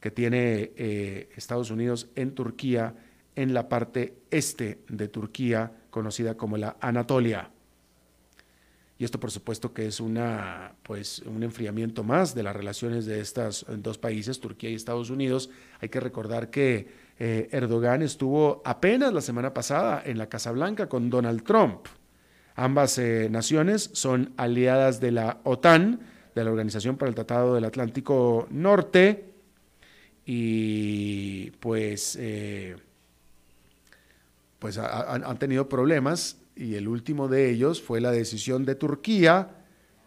que 0.00 0.10
tiene 0.10 0.72
eh, 0.76 1.28
Estados 1.36 1.70
Unidos 1.70 2.08
en 2.14 2.34
Turquía, 2.34 2.94
en 3.36 3.54
la 3.54 3.68
parte 3.68 4.16
este 4.30 4.80
de 4.88 5.08
Turquía, 5.08 5.72
conocida 5.90 6.36
como 6.36 6.56
la 6.56 6.76
Anatolia. 6.80 7.50
Y 9.00 9.04
esto, 9.04 9.18
por 9.18 9.30
supuesto, 9.30 9.72
que 9.72 9.86
es 9.86 9.98
una, 9.98 10.74
pues, 10.82 11.20
un 11.20 11.42
enfriamiento 11.42 12.04
más 12.04 12.34
de 12.34 12.42
las 12.42 12.54
relaciones 12.54 13.06
de 13.06 13.20
estos 13.20 13.64
dos 13.78 13.96
países, 13.96 14.40
Turquía 14.40 14.68
y 14.68 14.74
Estados 14.74 15.08
Unidos. 15.08 15.48
Hay 15.80 15.88
que 15.88 16.00
recordar 16.00 16.50
que 16.50 16.86
eh, 17.18 17.48
Erdogan 17.50 18.02
estuvo 18.02 18.60
apenas 18.62 19.14
la 19.14 19.22
semana 19.22 19.54
pasada 19.54 20.02
en 20.04 20.18
la 20.18 20.28
Casa 20.28 20.52
Blanca 20.52 20.86
con 20.86 21.08
Donald 21.08 21.44
Trump. 21.44 21.86
Ambas 22.56 22.98
eh, 22.98 23.28
naciones 23.30 23.88
son 23.94 24.34
aliadas 24.36 25.00
de 25.00 25.12
la 25.12 25.40
OTAN, 25.44 26.00
de 26.34 26.44
la 26.44 26.50
Organización 26.50 26.96
para 26.96 27.08
el 27.08 27.14
Tratado 27.14 27.54
del 27.54 27.64
Atlántico 27.64 28.46
Norte. 28.50 29.32
Y 30.24 31.50
pues, 31.52 32.16
eh, 32.20 32.76
pues 34.58 34.78
han 34.78 35.38
tenido 35.38 35.68
problemas. 35.68 36.36
Y 36.56 36.74
el 36.74 36.88
último 36.88 37.28
de 37.28 37.50
ellos 37.50 37.80
fue 37.80 38.00
la 38.00 38.12
decisión 38.12 38.64
de 38.64 38.74
Turquía, 38.74 39.60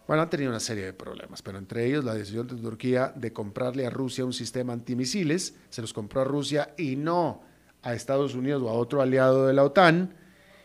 bueno, 0.08 0.24
han 0.24 0.30
tenido 0.30 0.50
una 0.50 0.60
serie 0.60 0.84
de 0.84 0.94
problemas, 0.94 1.42
pero 1.42 1.58
entre 1.58 1.86
ellos 1.86 2.04
la 2.04 2.14
decisión 2.14 2.48
de 2.48 2.56
Turquía 2.56 3.14
de 3.16 3.32
comprarle 3.32 3.86
a 3.86 3.90
Rusia 3.90 4.26
un 4.26 4.34
sistema 4.34 4.74
antimisiles, 4.74 5.56
se 5.70 5.82
los 5.82 5.94
compró 5.94 6.22
a 6.22 6.24
Rusia 6.26 6.74
y 6.78 6.98
no 6.98 7.42
a 7.82 7.94
Estados 7.94 8.36
Unidos 8.36 8.62
o 8.64 8.70
a 8.70 8.74
otro 8.74 9.02
aliado 9.02 9.48
de 9.48 9.54
la 9.54 9.64
OTAN, 9.64 10.14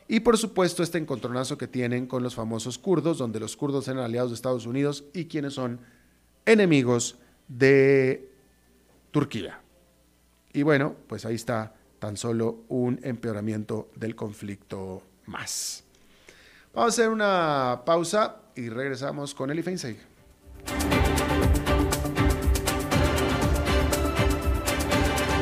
y 0.08 0.20
por 0.20 0.38
supuesto 0.38 0.82
este 0.82 0.96
encontronazo 0.96 1.58
que 1.58 1.68
tienen 1.68 2.06
con 2.06 2.22
los 2.22 2.34
famosos 2.34 2.78
kurdos, 2.78 3.18
donde 3.18 3.38
los 3.38 3.56
kurdos 3.56 3.86
eran 3.88 4.02
aliados 4.02 4.30
de 4.30 4.36
Estados 4.36 4.64
Unidos 4.64 5.04
y 5.12 5.26
quienes 5.26 5.52
son 5.52 5.80
enemigos 6.46 7.18
de 7.46 8.30
Turquía. 9.10 9.60
Y 10.54 10.62
bueno, 10.62 10.96
pues 11.06 11.26
ahí 11.26 11.34
está 11.34 11.74
tan 11.98 12.16
solo 12.16 12.64
un 12.68 12.98
empeoramiento 13.02 13.90
del 13.96 14.16
conflicto 14.16 15.02
más. 15.26 15.84
Vamos 16.74 16.92
a 16.92 17.02
hacer 17.02 17.10
una 17.10 17.82
pausa 17.84 18.36
y 18.56 18.70
regresamos 18.70 19.34
con 19.34 19.50
Eli 19.50 19.62
Feinstein. 19.62 19.98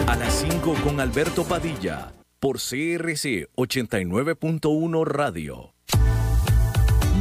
A 0.08 0.16
las 0.16 0.40
5 0.40 0.74
con 0.82 0.98
Alberto 0.98 1.44
Padilla 1.44 2.12
por 2.38 2.58
CRC 2.58 3.48
89.1 3.56 5.04
Radio. 5.04 5.75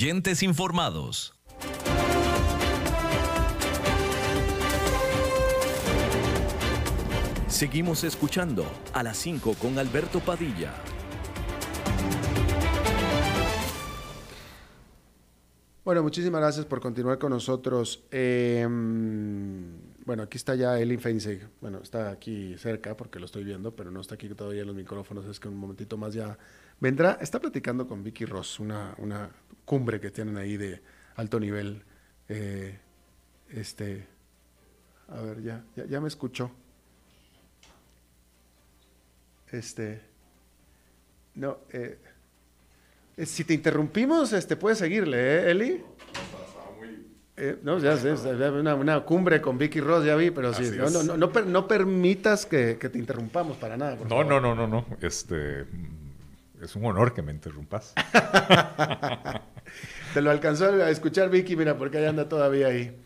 Oyentes 0.00 0.44
informados. 0.44 1.34
Seguimos 7.48 8.04
escuchando 8.04 8.64
a 8.92 9.02
las 9.02 9.16
5 9.16 9.54
con 9.54 9.76
Alberto 9.76 10.20
Padilla. 10.20 10.72
Bueno, 15.84 16.04
muchísimas 16.04 16.42
gracias 16.42 16.64
por 16.64 16.80
continuar 16.80 17.18
con 17.18 17.30
nosotros. 17.30 18.04
Eh, 18.12 18.64
bueno, 20.08 20.22
aquí 20.22 20.36
está 20.36 20.54
ya 20.54 20.78
Eli 20.78 20.96
Feinzig. 20.96 21.48
Bueno, 21.60 21.80
está 21.82 22.10
aquí 22.10 22.56
cerca 22.56 22.96
porque 22.96 23.18
lo 23.18 23.26
estoy 23.26 23.42
viendo, 23.42 23.74
pero 23.74 23.90
no 23.90 24.00
está 24.00 24.14
aquí 24.14 24.28
todavía 24.28 24.60
en 24.60 24.68
los 24.68 24.76
micrófonos. 24.76 25.26
Es 25.26 25.40
que 25.40 25.48
un 25.48 25.56
momentito 25.56 25.96
más 25.96 26.14
ya 26.14 26.38
vendrá. 26.80 27.18
Está 27.20 27.40
platicando 27.40 27.86
con 27.86 28.02
Vicky 28.02 28.24
Ross, 28.24 28.60
una, 28.60 28.94
una 28.98 29.30
cumbre 29.64 30.00
que 30.00 30.10
tienen 30.10 30.36
ahí 30.36 30.56
de 30.56 30.80
alto 31.16 31.38
nivel. 31.40 31.82
Eh, 32.28 32.78
este, 33.50 34.06
a 35.08 35.20
ver, 35.20 35.42
ya, 35.42 35.64
ya, 35.76 35.86
ya 35.86 36.00
me 36.00 36.08
escuchó. 36.08 36.50
Este, 39.50 40.00
no, 41.34 41.58
eh, 41.72 41.98
eh, 43.16 43.26
si 43.26 43.44
te 43.44 43.54
interrumpimos, 43.54 44.32
este, 44.32 44.56
puedes 44.56 44.78
seguirle, 44.78 45.18
¿eh, 45.18 45.50
Eli? 45.50 45.82
Eh, 47.36 47.58
no, 47.62 47.78
ya 47.78 47.96
sé, 47.96 48.12
una, 48.12 48.74
una, 48.74 49.00
cumbre 49.04 49.40
con 49.40 49.56
Vicky 49.56 49.80
Ross, 49.80 50.04
ya 50.04 50.16
vi, 50.16 50.32
pero 50.32 50.52
sí, 50.52 50.70
no, 50.76 50.90
no, 50.90 51.16
no, 51.16 51.44
no, 51.44 51.68
permitas 51.68 52.44
que, 52.44 52.76
que, 52.78 52.88
te 52.88 52.98
interrumpamos 52.98 53.56
para 53.56 53.76
nada. 53.76 53.94
no, 53.94 54.08
favor. 54.08 54.26
no, 54.26 54.40
no, 54.40 54.54
no, 54.54 54.66
no, 54.66 54.86
este, 55.00 55.64
es 56.62 56.76
un 56.76 56.84
honor 56.84 57.14
que 57.14 57.22
me 57.22 57.32
interrumpas. 57.32 57.94
te 60.14 60.20
lo 60.20 60.30
alcanzó 60.30 60.66
a 60.66 60.90
escuchar 60.90 61.30
Vicky, 61.30 61.56
mira, 61.56 61.76
porque 61.76 61.98
ahí 61.98 62.06
anda 62.06 62.28
todavía 62.28 62.68
ahí. 62.68 62.96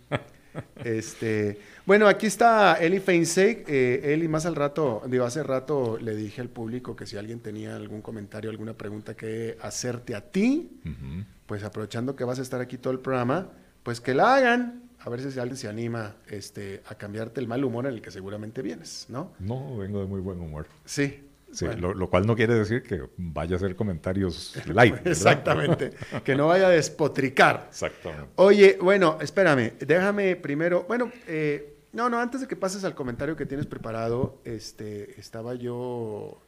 Este, 0.85 1.59
bueno, 1.87 2.07
aquí 2.07 2.27
está 2.27 2.75
Eli 2.75 3.01
Feinseig. 3.01 3.65
Eh, 3.67 4.13
Eli, 4.13 4.29
más 4.29 4.47
al 4.47 4.55
rato, 4.55 5.03
digo, 5.07 5.25
hace 5.25 5.43
rato 5.43 5.99
le 6.01 6.15
dije 6.15 6.41
al 6.41 6.49
público 6.49 6.95
que 6.95 7.07
si 7.07 7.17
alguien 7.17 7.41
tenía 7.41 7.77
algún 7.77 8.03
comentario, 8.03 8.51
alguna 8.51 8.75
pregunta 8.75 9.15
que 9.15 9.57
hacerte 9.61 10.15
a 10.15 10.21
ti, 10.21 10.71
uh 10.85 10.89
-huh. 10.89 11.25
pues 11.47 11.65
aprovechando 11.65 12.17
que 12.17 12.25
vas 12.25 12.39
a 12.39 12.43
estar 12.43 12.61
aquí 12.61 12.79
todo 12.79 12.93
el 12.93 13.01
programa, 13.01 13.49
pues 13.83 14.01
que 14.01 14.15
la 14.15 14.35
hagan. 14.35 14.83
A 15.05 15.11
ver 15.11 15.21
si 15.21 15.39
alguien 15.41 15.57
se 15.57 15.69
anima 15.69 16.15
este, 16.29 16.81
a 16.87 16.95
cambiarte 16.95 17.41
el 17.41 17.49
mal 17.49 17.65
humor 17.65 17.87
en 17.87 17.95
el 17.95 18.01
que 18.01 18.13
seguramente 18.13 18.63
vienes, 18.63 19.07
¿no? 19.09 19.33
No, 19.41 19.79
vengo 19.79 20.01
de 20.01 20.07
muy 20.07 20.21
buen 20.21 20.41
humor. 20.41 20.67
Sí. 20.85 21.25
Sí, 21.53 21.67
bueno. 21.67 21.89
lo, 21.89 21.95
lo, 21.95 22.11
cual 22.11 22.27
no 22.27 22.35
quiere 22.35 22.55
decir 22.55 22.83
que 22.83 23.03
vaya 23.17 23.55
a 23.55 23.57
hacer 23.57 23.77
comentarios 23.77 24.57
live. 24.67 24.91
¿verdad? 24.91 25.07
Exactamente. 25.07 25.91
que 26.25 26.35
no 26.35 26.49
vaya 26.49 26.67
a 26.67 26.71
despotricar. 26.71 27.67
Exactamente. 27.69 28.31
Oye, 28.37 28.79
bueno, 28.81 29.19
espérame, 29.21 29.75
déjame 29.79 30.37
primero, 30.37 30.85
bueno, 30.89 31.13
eh, 31.27 31.77
no, 31.93 32.09
no, 32.09 32.19
antes 32.19 32.41
de 32.41 32.49
que 32.49 32.57
pases 32.57 32.85
al 32.85 32.95
comentario 32.95 33.37
que 33.37 33.45
tienes 33.47 33.67
preparado, 33.67 34.41
este, 34.45 35.21
estaba 35.21 35.55
yo 35.55 36.41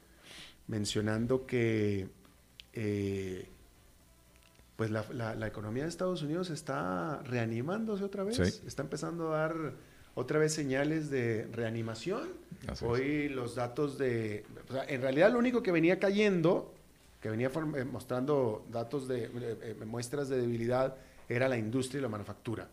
mencionando 0.68 1.46
que 1.46 2.08
eh, 2.72 3.46
pues 4.76 4.90
la, 4.90 5.04
la, 5.12 5.34
la, 5.34 5.46
economía 5.46 5.84
de 5.84 5.88
Estados 5.88 6.22
Unidos 6.22 6.50
está 6.50 7.22
reanimándose 7.24 8.02
otra 8.04 8.24
vez, 8.24 8.36
Sí. 8.36 8.66
está 8.66 8.82
empezando 8.82 9.32
a 9.32 9.38
dar 9.38 9.54
otra 10.14 10.38
vez 10.38 10.52
señales 10.54 11.10
de 11.10 11.46
reanimación. 11.52 12.28
Así 12.68 12.84
Hoy 12.84 13.26
es. 13.26 13.32
los 13.32 13.54
datos 13.54 13.98
de, 13.98 14.44
o 14.68 14.72
sea, 14.72 14.84
en 14.84 15.02
realidad 15.02 15.32
lo 15.32 15.38
único 15.38 15.62
que 15.62 15.72
venía 15.72 15.98
cayendo, 15.98 16.72
que 17.20 17.28
venía 17.30 17.48
eh, 17.48 17.84
mostrando 17.84 18.64
datos 18.70 19.08
de, 19.08 19.24
eh, 19.24 19.30
eh, 19.80 19.84
muestras 19.86 20.28
de 20.28 20.40
debilidad, 20.40 20.96
era 21.28 21.48
la 21.48 21.56
industria 21.56 21.98
y 22.00 22.02
la 22.02 22.08
manufactura. 22.08 22.68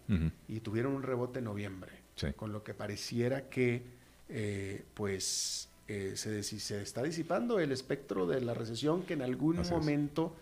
Y 0.48 0.60
tuvieron 0.60 0.94
un 0.94 1.04
rebote 1.04 1.40
en 1.40 1.46
noviembre, 1.46 1.92
Sí. 2.16 2.28
con 2.36 2.52
lo 2.52 2.64
que 2.64 2.74
pareciera 2.74 3.50
que 3.50 3.82
eh, 4.30 4.84
pues 4.94 5.68
eh, 5.88 6.14
se, 6.16 6.44
se 6.44 6.82
está 6.82 7.02
disipando 7.04 7.60
el 7.60 7.72
espectro 7.72 8.26
de 8.28 8.40
la 8.42 8.54
recesión 8.54 9.04
que 9.04 9.14
en 9.14 9.22
algún 9.24 9.60
Así 9.60 9.74
es. 9.74 9.78
momento 9.80 10.36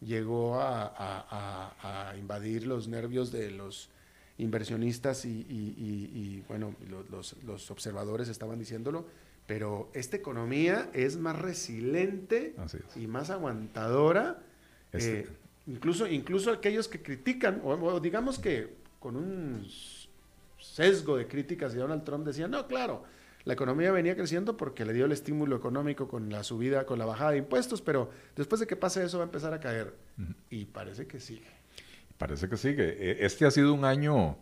llegó 0.00 0.60
a, 0.60 0.84
a- 0.86 1.72
a- 1.80 2.10
a 2.10 2.16
invadir 2.16 2.66
los 2.66 2.86
nervios 2.88 3.30
de 3.32 3.50
los 3.50 3.88
inversionistas 4.38 5.24
y, 5.24 5.28
y- 5.30 5.74
y- 5.78 6.18
y, 6.18 6.44
bueno, 6.48 6.74
lo- 6.90 7.04
los, 7.10 7.36
los 7.44 7.70
observadores 7.70 8.28
estaban 8.28 8.58
diciéndolo, 8.58 9.06
pero 9.46 9.90
esta 9.94 10.16
economía 10.16 10.90
es 10.92 11.16
más 11.16 11.38
resiliente 11.38 12.54
es. 12.90 12.96
y 12.96 13.06
más 13.06 13.30
aguantadora. 13.30 14.42
Este- 14.92 15.20
eh, 15.20 15.28
incluso, 15.66 16.06
incluso 16.06 16.50
aquellos 16.52 16.88
que 16.88 17.00
critican, 17.02 17.60
o, 17.64 17.70
o 17.74 18.00
digamos 18.00 18.38
que 18.38 18.74
con 19.00 19.16
un 19.16 19.66
sesgo 20.58 21.16
de 21.16 21.26
críticas 21.26 21.72
de 21.72 21.80
Donald 21.80 22.04
Trump 22.04 22.26
decían, 22.26 22.50
no, 22.50 22.66
claro, 22.66 23.04
la 23.44 23.52
economía 23.52 23.92
venía 23.92 24.16
creciendo 24.16 24.56
porque 24.56 24.84
le 24.84 24.92
dio 24.92 25.04
el 25.04 25.12
estímulo 25.12 25.54
económico 25.56 26.08
con 26.08 26.28
la 26.30 26.42
subida, 26.42 26.84
con 26.84 26.98
la 26.98 27.06
bajada 27.06 27.30
de 27.32 27.38
impuestos, 27.38 27.80
pero 27.80 28.10
después 28.34 28.60
de 28.60 28.66
que 28.66 28.74
pase 28.74 29.04
eso 29.04 29.18
va 29.18 29.24
a 29.24 29.26
empezar 29.26 29.54
a 29.54 29.60
caer. 29.60 29.94
Y 30.50 30.64
parece 30.64 31.06
que 31.06 31.20
sigue. 31.20 31.46
Parece 32.18 32.48
que 32.48 32.56
sigue. 32.56 32.96
Eh, 32.98 33.18
Este 33.20 33.44
ha 33.46 33.50
sido 33.50 33.74
un 33.74 33.84
año 33.84 34.38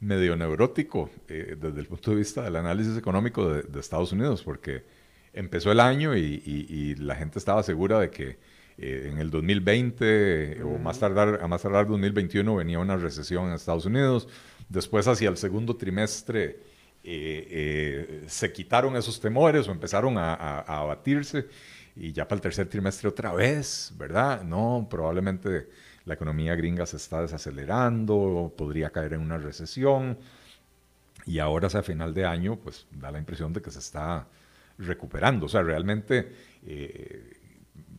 medio 0.00 0.36
neurótico 0.36 1.10
eh, 1.28 1.56
desde 1.60 1.80
el 1.80 1.86
punto 1.86 2.10
de 2.10 2.18
vista 2.18 2.42
del 2.42 2.56
análisis 2.56 2.96
económico 2.96 3.50
de, 3.52 3.62
de 3.62 3.80
Estados 3.80 4.12
Unidos, 4.12 4.42
porque 4.42 4.84
empezó 5.32 5.72
el 5.72 5.80
año 5.80 6.16
y, 6.16 6.42
y- 6.44 6.66
y 6.68 6.94
la 6.96 7.16
gente 7.16 7.38
estaba 7.38 7.62
segura 7.62 7.98
de 8.00 8.10
que 8.10 8.38
eh, 8.78 9.08
en 9.10 9.18
el 9.18 9.30
2020 9.30 10.62
o 10.62 10.78
más 10.78 10.98
tardar, 11.00 11.40
a 11.42 11.48
más 11.48 11.62
tardar 11.62 11.86
2021 11.88 12.54
venía 12.56 12.78
una 12.78 12.96
recesión 12.96 13.46
en 13.48 13.54
Estados 13.54 13.86
Unidos. 13.86 14.28
Después, 14.68 15.08
hacia 15.08 15.28
el 15.28 15.36
segundo 15.36 15.76
trimestre, 15.76 16.60
eh, 17.02 17.48
eh, 17.50 18.24
se 18.28 18.52
quitaron 18.52 18.96
esos 18.96 19.20
temores 19.20 19.66
o 19.68 19.72
empezaron 19.72 20.18
a, 20.18 20.34
a- 20.34 20.60
a 20.60 20.78
abatirse. 20.80 21.46
Y 21.96 22.12
ya 22.12 22.28
para 22.28 22.36
el 22.36 22.42
tercer 22.42 22.68
trimestre 22.68 23.08
otra 23.08 23.32
vez, 23.32 23.92
¿verdad? 23.96 24.42
No, 24.44 24.86
probablemente 24.90 25.68
la 26.06 26.14
economía 26.14 26.54
gringa 26.54 26.86
se 26.86 26.96
está 26.96 27.20
desacelerando, 27.20 28.54
podría 28.56 28.90
caer 28.90 29.12
en 29.12 29.20
una 29.20 29.38
recesión. 29.38 30.16
Y 31.26 31.40
ahora, 31.40 31.66
hacia 31.66 31.82
final 31.82 32.14
de 32.14 32.24
año, 32.24 32.56
pues 32.56 32.86
da 32.92 33.10
la 33.10 33.18
impresión 33.18 33.52
de 33.52 33.60
que 33.60 33.72
se 33.72 33.80
está 33.80 34.28
recuperando. 34.78 35.46
O 35.46 35.48
sea, 35.48 35.62
realmente 35.62 36.32
eh, 36.64 37.36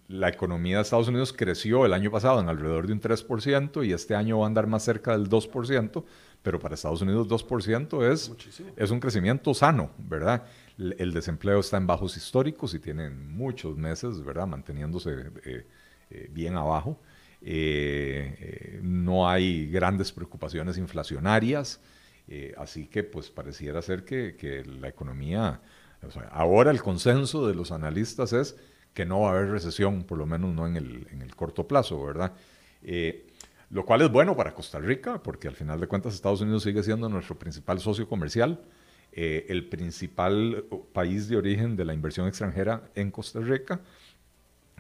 la 0.08 0.30
economía 0.30 0.78
de 0.78 0.84
Estados 0.84 1.10
Unidos 1.10 1.34
creció 1.34 1.86
el 1.86 1.92
año 1.92 2.10
pasado 2.10 2.40
en 2.40 2.48
alrededor 2.48 2.88
de 2.88 2.94
un 2.94 3.02
3% 3.02 3.86
y 3.86 3.92
este 3.92 4.16
año 4.16 4.40
va 4.40 4.46
a 4.46 4.48
andar 4.48 4.68
más 4.68 4.84
cerca 4.84 5.12
del 5.12 5.30
2%, 5.30 6.06
pero 6.42 6.60
para 6.60 6.76
Estados 6.76 7.02
Unidos 7.02 7.28
2% 7.28 8.10
es, 8.10 8.30
Muchísimo. 8.30 8.70
es 8.78 8.90
un 8.90 9.02
crecimiento 9.02 9.54
sano, 9.54 9.92
¿verdad? 9.98 10.46
El, 10.78 10.96
el 10.98 11.14
desempleo 11.14 11.60
está 11.60 11.76
en 11.76 11.88
bajos 11.88 12.16
históricos 12.16 12.74
y 12.74 12.80
tienen 12.80 13.36
muchos 13.36 13.76
meses, 13.76 14.24
¿verdad? 14.24 14.48
Manteniéndose 14.48 15.26
eh, 15.44 15.68
eh, 16.10 16.30
bien 16.32 16.56
abajo. 16.56 16.98
Eh, 17.42 18.36
eh, 18.40 18.80
no 18.82 19.30
hay 19.30 19.70
grandes 19.70 20.12
preocupaciones 20.12 20.78
inflacionarias, 20.78 21.80
eh, 22.28 22.54
así 22.58 22.88
que 22.88 23.04
pues 23.04 23.30
pareciera 23.30 23.82
ser 23.82 24.04
que, 24.04 24.36
que 24.36 24.66
la 24.66 24.88
economía, 24.88 25.62
ahora 26.32 26.72
el 26.72 26.82
consenso 26.82 27.48
de 27.48 27.54
los 27.54 27.72
analistas 27.72 28.34
es 28.34 28.58
que 28.94 29.06
no 29.06 29.22
va 29.22 29.30
a 29.30 29.32
haber 29.34 29.52
recesión, 29.52 30.04
por 30.04 30.18
lo 30.18 30.26
menos 30.26 30.54
no 30.54 30.66
en 30.68 30.76
el, 30.76 31.08
en 31.12 31.22
el 31.22 31.36
corto 31.36 31.68
plazo, 31.68 32.04
¿verdad? 32.04 32.34
Lo 33.70 33.86
cual 33.86 34.02
es 34.02 34.12
bueno 34.12 34.36
para 34.36 34.54
Costa 34.54 34.80
Rica, 34.80 35.22
porque 35.22 35.48
al 35.48 35.56
final 35.56 35.80
de 35.80 35.88
cuentas 35.88 36.16
Estados 36.16 36.42
Unidos 36.42 36.64
sigue 36.64 36.82
siendo 36.82 37.08
nuestro 37.08 37.38
principal 37.38 37.80
socio 37.80 38.08
comercial, 38.08 38.62
el 39.12 39.70
principal 39.70 40.66
país 40.94 41.28
de 41.28 41.38
origen 41.38 41.76
de 41.76 41.86
la 41.86 41.94
inversión 41.94 42.28
extranjera 42.28 42.90
en 42.96 43.12
Costa 43.12 43.40
Rica 43.40 43.82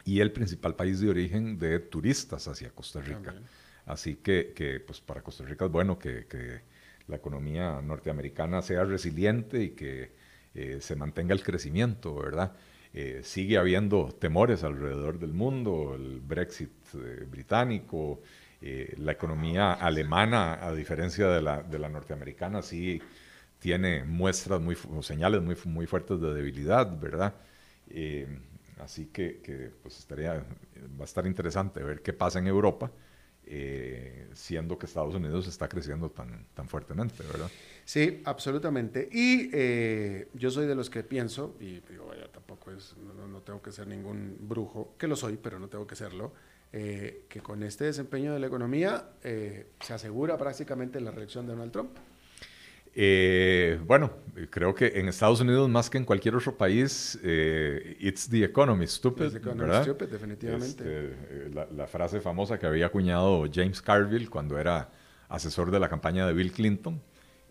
y 0.07 0.19
el 0.21 0.31
principal 0.31 0.73
país 0.73 0.99
de 1.01 1.09
origen 1.09 1.57
de 1.59 1.79
turistas 1.79 2.47
hacia 2.47 2.69
Costa 2.69 2.99
Rica. 3.01 3.31
También. 3.31 3.45
Así 3.85 4.15
que, 4.25 4.53
que, 4.55 4.79
pues 4.79 4.99
para 5.01 5.21
Costa 5.21 5.43
Rica 5.43 5.65
es 5.65 5.71
bueno 5.71 5.97
que, 5.97 6.25
que 6.31 6.61
la 7.07 7.17
economía 7.17 7.81
norteamericana 7.81 8.61
sea 8.61 8.83
resiliente 8.85 9.55
y 9.61 9.69
que 9.79 10.11
eh, 10.55 10.77
se 10.81 10.95
mantenga 10.95 11.33
el 11.33 11.43
crecimiento, 11.43 12.15
¿verdad? 12.15 12.49
Eh, 12.93 13.21
sigue 13.23 13.57
habiendo 13.57 14.11
temores 14.19 14.63
alrededor 14.63 15.19
del 15.19 15.33
mundo, 15.33 15.95
el 15.95 16.19
Brexit 16.21 16.71
eh, 16.95 17.25
británico, 17.29 18.21
Eh, 18.59 18.95
la 18.97 19.11
economía 19.11 19.73
alemana, 19.73 20.57
a 20.67 20.73
diferencia 20.73 21.27
de 21.29 21.41
la, 21.41 21.61
de 21.61 21.77
la 21.77 21.89
norteamericana, 21.89 22.63
sí 22.63 22.99
tiene 23.59 24.03
muestras 24.03 24.59
muy, 24.59 24.75
o 24.89 25.03
señales 25.03 25.41
muy, 25.41 25.55
muy 25.65 25.85
fuertes 25.85 26.19
de 26.19 26.33
debilidad, 26.33 26.87
¿verdad? 26.99 27.35
Eh, 27.87 28.25
así 28.79 29.07
que, 29.07 29.41
que, 29.41 29.71
pues 29.81 29.99
estaría, 29.99 30.33
va 30.33 31.01
a 31.01 31.03
estar 31.03 31.25
interesante 31.25 31.83
ver 31.83 32.01
qué 32.01 32.13
pasa 32.13 32.39
en 32.39 32.47
Europa, 32.47 32.91
eh, 33.49 34.27
siendo 34.33 34.77
que 34.77 34.87
Estados 34.87 35.15
Unidos 35.15 35.47
está 35.47 35.69
creciendo 35.69 36.11
tan, 36.11 36.47
tan 36.53 36.67
fuertemente, 36.67 37.23
¿verdad? 37.23 37.49
Sí, 37.85 38.21
absolutamente. 38.25 39.07
Y 39.09 39.49
eh, 39.53 40.27
yo 40.33 40.51
soy 40.51 40.67
de 40.67 40.75
los 40.75 40.89
que 40.89 41.01
pienso, 41.03 41.55
y 41.61 41.79
digo, 41.89 42.07
vaya, 42.07 42.29
tampoco 42.29 42.71
es, 42.71 42.95
no, 42.97 43.25
no, 43.25 43.41
tengo 43.41 43.61
que 43.61 43.71
ser 43.71 43.87
ningún 43.87 44.35
brujo, 44.41 44.95
que 44.97 45.07
lo 45.07 45.15
soy, 45.15 45.37
pero 45.37 45.59
no 45.59 45.69
tengo 45.69 45.87
que 45.87 45.95
serlo, 45.95 46.33
eh, 46.73 47.23
que 47.29 47.39
con 47.39 47.63
este 47.63 47.85
desempeño 47.85 48.33
de 48.33 48.39
la 48.39 48.47
economía 48.47 49.11
se 49.21 49.93
asegura 49.93 50.37
prácticamente 50.37 50.99
la 50.99 51.11
reelección 51.11 51.45
de 51.45 51.53
Donald 51.53 51.71
Trump. 51.71 51.91
Eh, 52.99 53.79
bueno, 53.85 54.11
creo 54.49 54.73
que 54.73 54.87
en 54.95 55.07
Estados 55.07 55.39
Unidos, 55.39 55.69
más 55.69 55.87
que 55.87 55.99
en 55.99 56.03
cualquier 56.03 56.35
otro 56.35 56.57
país, 56.57 57.19
eh, 57.23 57.95
it's 57.99 58.27
the 58.27 58.43
economy 58.43 58.87
stupid. 58.87 59.25
It's 59.25 59.33
the 59.33 59.39
economy 59.39 59.69
¿verdad? 59.69 59.83
stupid, 59.83 60.07
definitivamente. 60.07 60.65
Este, 60.67 60.85
eh, 60.85 61.51
la, 61.53 61.67
la, 61.67 61.85
frase 61.85 62.21
famosa 62.21 62.57
que 62.57 62.65
había 62.65 62.87
acuñado 62.87 63.45
James 63.53 63.83
Carville 63.83 64.27
cuando 64.27 64.57
era 64.57 64.89
asesor 65.29 65.69
de 65.69 65.79
la 65.79 65.89
campaña 65.89 66.25
de 66.25 66.33
Bill 66.33 66.51
Clinton, 66.51 66.99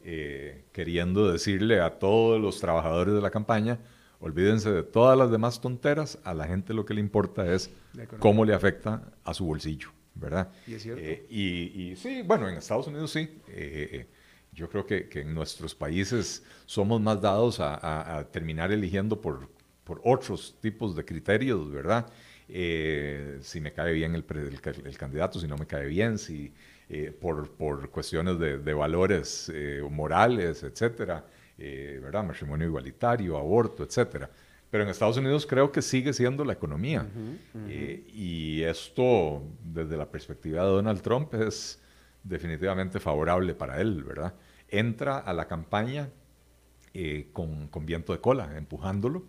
eh, 0.03 0.65
queriendo 0.73 1.31
decirle 1.31 1.81
a 1.81 2.01
todos 2.01 2.41
los 2.41 2.59
trabajadores 2.61 3.15
de 3.15 3.21
la 3.21 3.31
campaña, 3.31 3.79
olvídense 4.19 4.73
de 4.73 4.83
todas 4.83 5.17
las 5.17 5.31
demás 5.31 5.61
tonteras, 5.61 6.19
a 6.25 6.35
la 6.35 6.49
gente 6.49 6.75
lo 6.75 6.85
que 6.85 6.95
le 6.95 7.01
importa 7.01 7.53
es 7.53 7.71
cómo 8.19 8.45
le 8.45 8.53
afecta 8.53 9.13
a 9.23 9.33
su 9.33 9.47
bolsillo, 9.47 9.91
¿verdad? 10.17 10.51
Y 10.67 10.75
es 10.75 10.83
cierto. 10.83 11.01
Eh, 11.01 11.25
y, 11.31 11.91
y, 11.91 11.97
sí, 11.97 12.23
bueno, 12.23 12.49
en 12.49 12.57
Estados 12.57 12.89
Unidos 12.89 13.13
sí. 13.13 13.29
Eh, 14.57 14.61
yo 14.61 14.69
creo 14.69 14.87
que, 14.87 15.09
que, 15.09 15.21
en 15.21 15.35
nuestros 15.35 15.75
países 15.75 16.45
somos 16.67 17.01
más 17.01 17.21
dados 17.21 17.61
a, 17.61 17.75
a, 17.75 18.19
a 18.19 18.25
terminar 18.25 18.73
eligiendo 18.73 19.21
por, 19.21 19.49
por, 19.85 20.01
otros 20.05 20.57
tipos 20.61 20.97
de 20.97 21.05
criterios, 21.05 21.71
¿verdad? 21.71 22.07
Eh, 22.49 23.39
si 23.43 23.61
me 23.61 23.73
cae 23.73 23.93
bien 23.93 24.15
el, 24.15 24.25
el, 24.29 24.87
el, 24.87 24.97
candidato, 24.99 25.41
si 25.41 25.47
no 25.47 25.57
me 25.57 25.67
cae 25.67 25.87
bien, 25.87 26.17
si 26.19 26.53
eh, 26.89 27.13
por, 27.19 27.51
por, 27.51 27.91
cuestiones 27.91 28.39
de, 28.39 28.59
de 28.59 28.75
valores 28.75 29.51
eh, 29.53 29.83
morales, 29.91 30.63
etcétera, 30.63 31.25
¿verdad? 31.59 32.23
Matrimonio 32.25 32.67
igualitario, 32.67 33.37
aborto, 33.37 33.83
etcétera. 33.83 34.29
Pero 34.71 34.85
en 34.85 34.91
Estados 34.91 35.17
Unidos 35.17 35.47
creo 35.47 35.73
que 35.73 35.81
sigue 35.81 36.13
siendo 36.13 36.45
la 36.45 36.53
economía. 36.53 37.03
Uh 37.03 37.05
-huh, 37.05 37.65
uh 37.65 37.69
-huh. 37.69 38.03
y 38.13 38.63
esto, 38.63 39.43
desde 39.65 39.97
la 39.97 40.07
perspectiva 40.07 40.63
de 40.65 40.69
Donald 40.69 41.01
Trump, 41.01 41.33
es 41.35 41.81
definitivamente 42.23 43.01
favorable 43.01 43.55
para 43.55 43.81
él, 43.81 44.05
¿verdad? 44.05 44.35
Entra 44.69 45.19
a 45.19 45.33
la 45.33 45.47
campaña 45.47 46.11
eh, 46.99 47.29
con, 47.35 47.69
con, 47.69 47.85
viento 47.85 48.15
de 48.15 48.21
cola, 48.21 48.57
empujándolo, 48.57 49.25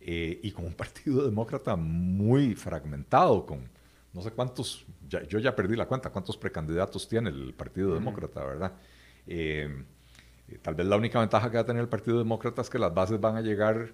eh, 0.00 0.38
y 0.42 0.52
con 0.52 0.66
un 0.66 0.74
partido 0.74 1.24
demócrata 1.24 1.74
muy 1.74 2.54
fragmentado, 2.54 3.46
con 3.46 3.68
no 4.12 4.20
sé 4.20 4.32
cuántos, 4.32 4.84
ya, 5.08 5.22
yo 5.24 5.38
ya 5.38 5.56
perdí 5.56 5.76
la 5.76 5.86
cuenta, 5.86 6.10
cuántos 6.10 6.36
precandidatos 6.36 7.08
tiene 7.08 7.30
el 7.30 7.54
Partido 7.54 7.88
uh 7.88 7.92
-huh. 7.92 7.94
Demócrata, 7.94 8.44
¿verdad? 8.44 8.72
Eh, 9.26 9.84
tal 10.62 10.74
vez 10.74 10.86
la 10.86 10.96
única 10.96 11.18
ventaja 11.18 11.50
que 11.50 11.56
va 11.56 11.62
a 11.62 11.66
tener 11.66 11.82
el 11.82 11.88
Partido 11.88 12.18
Demócrata 12.18 12.62
es 12.62 12.68
que 12.68 12.78
las 12.78 12.94
bases 12.94 13.18
van 13.18 13.36
a 13.36 13.40
llegar 13.40 13.92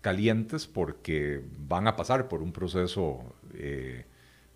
calientes 0.00 0.66
porque 0.66 1.44
van 1.66 1.86
a 1.86 1.96
pasar 1.96 2.28
por 2.28 2.42
un 2.42 2.52
proceso 2.52 3.34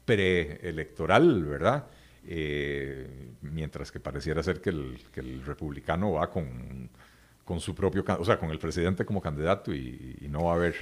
preelectoral, 0.04 1.44
¿verdad? 1.44 1.86
Eh, 2.28 3.34
mientras 3.42 3.92
que 3.92 4.00
pareciera 4.00 4.42
ser 4.42 4.60
que 4.60 4.70
el, 4.70 4.98
que 5.12 5.20
el 5.20 5.44
republicano 5.44 6.12
va 6.12 6.28
con, 6.28 6.90
con, 7.44 7.60
su 7.60 7.72
propio, 7.72 8.04
o 8.18 8.24
sea, 8.24 8.38
con 8.38 8.50
el 8.50 8.58
presidente 8.58 9.04
como 9.04 9.20
candidato 9.20 9.72
y, 9.72 10.18
y, 10.20 10.28
no 10.28 10.44
va 10.44 10.52
a 10.52 10.54
haber 10.56 10.74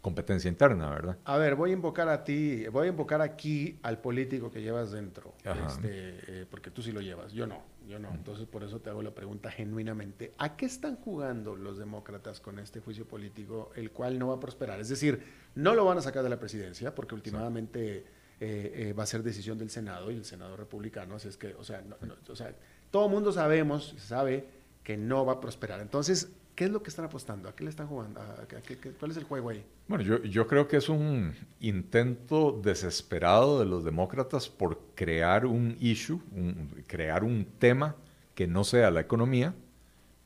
competencia 0.00 0.48
interna, 0.48 0.90
¿verdad? 0.90 1.18
A 1.24 1.38
ver, 1.38 1.56
voy 1.56 1.70
a 1.70 1.72
invocar 1.72 2.08
a 2.08 2.22
ti, 2.22 2.66
voy 2.68 2.86
a 2.86 2.90
invocar 2.90 3.20
aquí 3.20 3.80
al 3.82 3.98
político 3.98 4.50
que 4.52 4.62
llevas 4.62 4.92
dentro, 4.92 5.34
este, 5.42 5.90
eh, 6.28 6.46
porque 6.48 6.70
tú 6.70 6.82
sí 6.82 6.92
lo 6.92 7.00
llevas, 7.00 7.32
yo 7.32 7.48
no, 7.48 7.62
yo 7.88 7.98
no, 7.98 8.10
entonces 8.12 8.46
por 8.46 8.62
eso 8.62 8.80
te 8.80 8.90
hago 8.90 9.02
la 9.02 9.12
pregunta 9.12 9.50
genuinamente, 9.50 10.34
¿a 10.38 10.56
qué 10.56 10.66
están 10.66 10.96
jugando 10.96 11.56
los 11.56 11.78
demócratas 11.78 12.40
con 12.40 12.60
este 12.60 12.78
juicio 12.78 13.06
político, 13.06 13.72
el 13.74 13.90
cual 13.90 14.20
no 14.20 14.28
va 14.28 14.34
a 14.34 14.40
prosperar? 14.40 14.78
Es 14.78 14.88
decir, 14.88 15.22
no 15.56 15.74
lo 15.74 15.84
van 15.84 15.98
a 15.98 16.02
sacar 16.02 16.22
de 16.22 16.30
la 16.30 16.38
presidencia, 16.38 16.94
porque 16.94 17.16
últimamente... 17.16 18.04
Sí 18.06 18.21
eh, 18.44 18.88
eh, 18.88 18.92
va 18.92 19.04
a 19.04 19.06
ser 19.06 19.22
decisión 19.22 19.56
del 19.56 19.70
Senado 19.70 20.10
y 20.10 20.16
el 20.16 20.24
Senado 20.24 20.56
republicano, 20.56 21.14
así 21.14 21.28
es 21.28 21.36
que, 21.36 21.54
o 21.54 21.62
sea, 21.62 21.80
no, 21.82 21.96
no, 22.06 22.14
o 22.28 22.36
sea 22.36 22.52
todo 22.92 23.06
el 23.06 23.10
mundo 23.12 23.32
sabemos, 23.32 23.94
sabe 23.98 24.44
que 24.84 24.96
no 24.96 25.24
va 25.24 25.34
a 25.34 25.40
prosperar. 25.40 25.80
Entonces, 25.80 26.28
¿qué 26.54 26.64
es 26.64 26.70
lo 26.70 26.82
que 26.82 26.90
están 26.90 27.06
apostando? 27.06 27.48
¿A 27.48 27.56
qué 27.56 27.64
le 27.64 27.70
están 27.70 27.88
jugando? 27.88 28.20
¿A 28.20 28.46
qué, 28.46 28.76
qué, 28.76 28.90
¿Cuál 28.90 29.10
es 29.10 29.16
el 29.16 29.24
juego 29.24 29.48
ahí? 29.48 29.64
Bueno, 29.88 30.04
yo, 30.04 30.22
yo 30.22 30.46
creo 30.46 30.68
que 30.68 30.76
es 30.76 30.88
un 30.88 31.34
intento 31.60 32.60
desesperado 32.62 33.58
de 33.58 33.64
los 33.64 33.82
demócratas 33.82 34.48
por 34.48 34.78
crear 34.94 35.46
un 35.46 35.76
issue, 35.80 36.20
un, 36.32 36.84
crear 36.86 37.24
un 37.24 37.46
tema 37.58 37.96
que 38.34 38.46
no 38.46 38.62
sea 38.62 38.90
la 38.90 39.00
economía, 39.00 39.54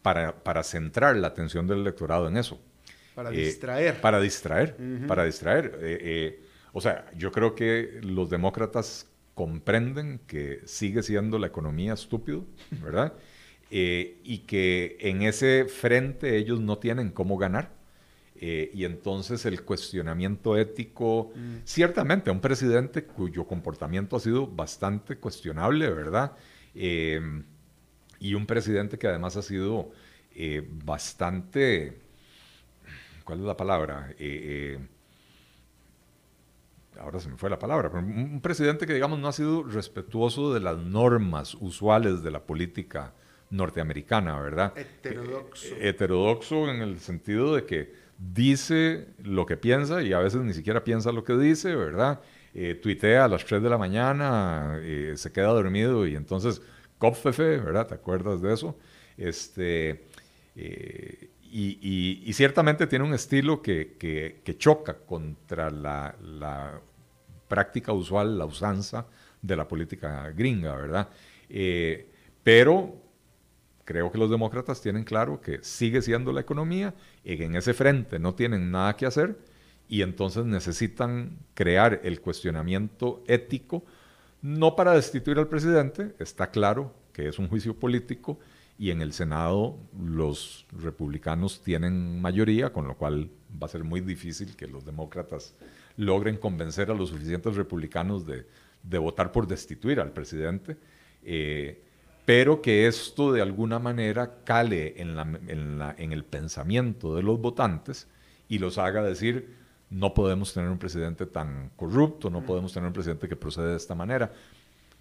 para, 0.02 0.37
para 0.44 0.62
centrar 0.62 1.16
la 1.16 1.29
atención 1.29 1.66
del 1.66 1.81
electorado 1.81 2.29
en 2.29 2.37
eso. 2.37 2.61
Para 3.14 3.31
eh, 3.31 3.37
distraer. 3.37 4.00
Para 4.00 4.20
distraer, 4.20 4.76
uh 4.79 4.83
-huh. 4.83 5.07
para 5.07 5.24
distraer. 5.24 5.79
Eh, 5.83 6.40
o 6.77 6.81
sea, 6.83 7.11
yo 7.17 7.33
creo 7.33 7.55
que 7.55 8.01
los 8.03 8.29
demócratas 8.29 9.07
comprenden 9.33 10.21
que 10.27 10.61
sigue 10.67 11.03
siendo 11.03 11.39
la 11.39 11.47
economía 11.47 11.95
estúpido, 11.95 12.45
¿verdad? 12.71 13.15
Eh, 13.69 14.21
y 14.23 14.39
que 14.47 14.97
en 15.01 15.23
ese 15.23 15.65
frente 15.65 16.37
ellos 16.37 16.61
no 16.61 16.79
tienen 16.79 17.11
cómo 17.11 17.37
ganar. 17.37 17.73
Eh, 18.37 18.71
y 18.73 18.85
entonces 18.85 19.45
el 19.45 19.65
cuestionamiento 19.65 20.57
ético, 20.57 21.33
mm. 21.35 21.57
ciertamente, 21.65 22.31
un 22.31 22.41
presidente 22.41 23.03
cuyo 23.03 23.45
comportamiento 23.45 24.15
ha 24.15 24.21
sido 24.21 24.47
bastante 24.47 25.17
cuestionable, 25.17 25.91
¿verdad? 25.91 26.37
Eh, 26.77 27.21
y 28.21 28.35
un 28.35 28.47
presidente 28.47 28.99
que 28.99 29.09
además 29.09 29.37
ha 29.37 29.43
sido 29.43 29.91
bastante, 30.85 31.99
¿cuál 33.25 33.41
es 33.41 33.47
la 33.47 33.57
palabra? 33.57 34.15
Ahora 37.00 37.20
se 37.20 37.28
me 37.28 37.37
fue 37.37 37.50
la 37.50 37.59
palabra, 37.59 37.90
pero 37.90 38.04
un 38.04 38.40
presidente 38.40 38.87
que, 38.87 38.94
digamos, 38.94 39.18
no 39.18 39.28
ha 39.28 39.32
sido 39.32 39.62
respetuoso 39.62 40.52
de 40.52 40.61
las 40.61 40.78
normas 40.78 41.54
usuales 41.61 42.22
de 42.22 42.30
la 42.30 42.44
política 42.44 43.14
norteamericana, 43.50 44.40
¿verdad? 44.40 44.72
Heterodoxo. 44.76 45.74
Eh, 45.76 45.88
heterodoxo 45.88 46.68
en 46.70 46.82
el 46.82 46.98
sentido 46.98 47.54
de 47.54 47.64
que 47.64 47.92
dice 48.18 49.09
lo 49.22 49.46
que 49.46 49.56
piensa 49.56 50.02
y 50.02 50.12
a 50.12 50.18
veces 50.18 50.40
ni 50.40 50.54
siquiera 50.54 50.82
piensa 50.82 51.12
lo 51.12 51.24
que 51.24 51.37
dice, 51.37 51.74
¿verdad? 51.74 52.20
Eh, 52.54 52.74
tuitea 52.74 53.24
a 53.24 53.28
las 53.28 53.44
3 53.44 53.62
de 53.62 53.68
la 53.68 53.78
mañana, 53.78 54.78
eh, 54.80 55.12
se 55.16 55.30
queda 55.30 55.48
dormido 55.48 56.06
y 56.06 56.16
entonces, 56.16 56.62
Kopfefe, 56.98 57.59
¿verdad? 57.59 57.87
¿Te 57.87 57.94
acuerdas 57.94 58.40
de 58.40 58.54
eso? 58.54 58.78
Este, 59.18 60.06
eh, 60.54 61.30
y, 61.52 61.78
y, 61.80 62.22
y, 62.24 62.32
ciertamente 62.32 62.87
tiene 62.87 63.04
un 63.04 63.14
estilo 63.14 63.62
que, 63.62 63.96
que, 63.98 64.40
que 64.44 64.56
choca 64.56 64.94
contra 64.94 65.70
la, 65.70 66.14
la, 66.20 66.80
práctica 67.48 67.92
usual, 67.92 68.38
la 68.38 68.44
usanza 68.44 69.06
de 69.42 69.56
la 69.56 69.68
política 69.68 70.30
gringa, 70.30 70.74
¿verdad? 70.74 71.09
Eh, 71.48 72.11
pero 72.42 72.96
creo 73.85 74.11
que 74.11 74.18
los 74.18 74.30
demócratas 74.30 74.80
tienen 74.80 75.04
claro 75.04 75.40
que 75.40 75.61
sigue 75.62 76.02
siendo 76.02 76.32
la 76.32 76.40
economía 76.40 76.94
y 77.24 77.37
que 77.37 77.44
en 77.44 77.56
ese 77.56 77.74
frente 77.74 78.18
no 78.18 78.35
tienen 78.35 78.70
nada 78.70 78.96
que 78.96 79.06
hacer 79.06 79.38
y 79.88 80.02
entonces 80.02 80.44
necesitan 80.44 81.38
crear 81.54 82.00
el 82.02 82.20
cuestionamiento 82.20 83.22
ético, 83.28 83.85
no 84.42 84.74
para 84.74 84.92
destituir 84.92 85.38
al 85.38 85.48
presidente, 85.48 86.14
está 86.18 86.50
claro 86.50 86.92
que 87.12 87.28
es 87.28 87.38
un 87.38 87.48
juicio 87.48 87.74
político, 87.74 88.38
y 88.79 88.91
en 88.91 89.01
el 89.01 89.12
Senado 89.12 89.79
los 89.99 90.67
republicanos 90.73 91.62
tienen 91.62 92.21
mayoría, 92.21 92.73
con 92.73 92.87
lo 92.87 92.97
cual 92.97 93.31
va 93.61 93.67
a 93.67 93.71
ser 93.71 93.85
muy 93.85 94.01
difícil 94.01 94.55
que 94.57 94.67
los 94.67 94.85
demócratas 94.85 95.55
logren 95.97 96.37
convencer 96.37 96.91
a 96.91 96.95
los 96.95 97.09
suficientes 97.09 97.57
republicanos 97.57 98.27
de, 98.27 98.47
de 98.83 98.99
votar 98.99 99.33
por 99.33 99.47
destituir 99.47 100.01
al 100.01 100.12
presidente, 100.12 100.77
eh, 101.24 101.83
pero 102.24 102.61
que 102.61 102.87
esto 102.87 103.33
de 103.33 103.41
alguna 103.41 103.79
manera 103.79 104.43
cale 104.45 105.01
en, 105.01 105.16
la, 105.16 105.22
en, 105.22 105.79
la, 105.79 105.95
en 105.97 106.12
el 106.12 106.24
pensamiento 106.24 107.14
de 107.14 107.22
los 107.22 107.41
votantes 107.41 108.09
y 108.49 108.59
los 108.59 108.79
haga 108.79 109.03
decir, 109.03 109.55
no 109.91 110.12
podemos 110.12 110.53
tener 110.53 110.68
un 110.68 110.79
presidente 110.79 111.27
tan 111.27 111.70
corrupto, 111.77 112.29
no 112.29 112.45
podemos 112.45 112.72
tener 112.72 112.89
un 112.89 112.93
presidente 112.93 113.29
que 113.29 113.37
procede 113.37 113.70
de 113.70 113.77
esta 113.77 113.95
manera. 113.95 114.33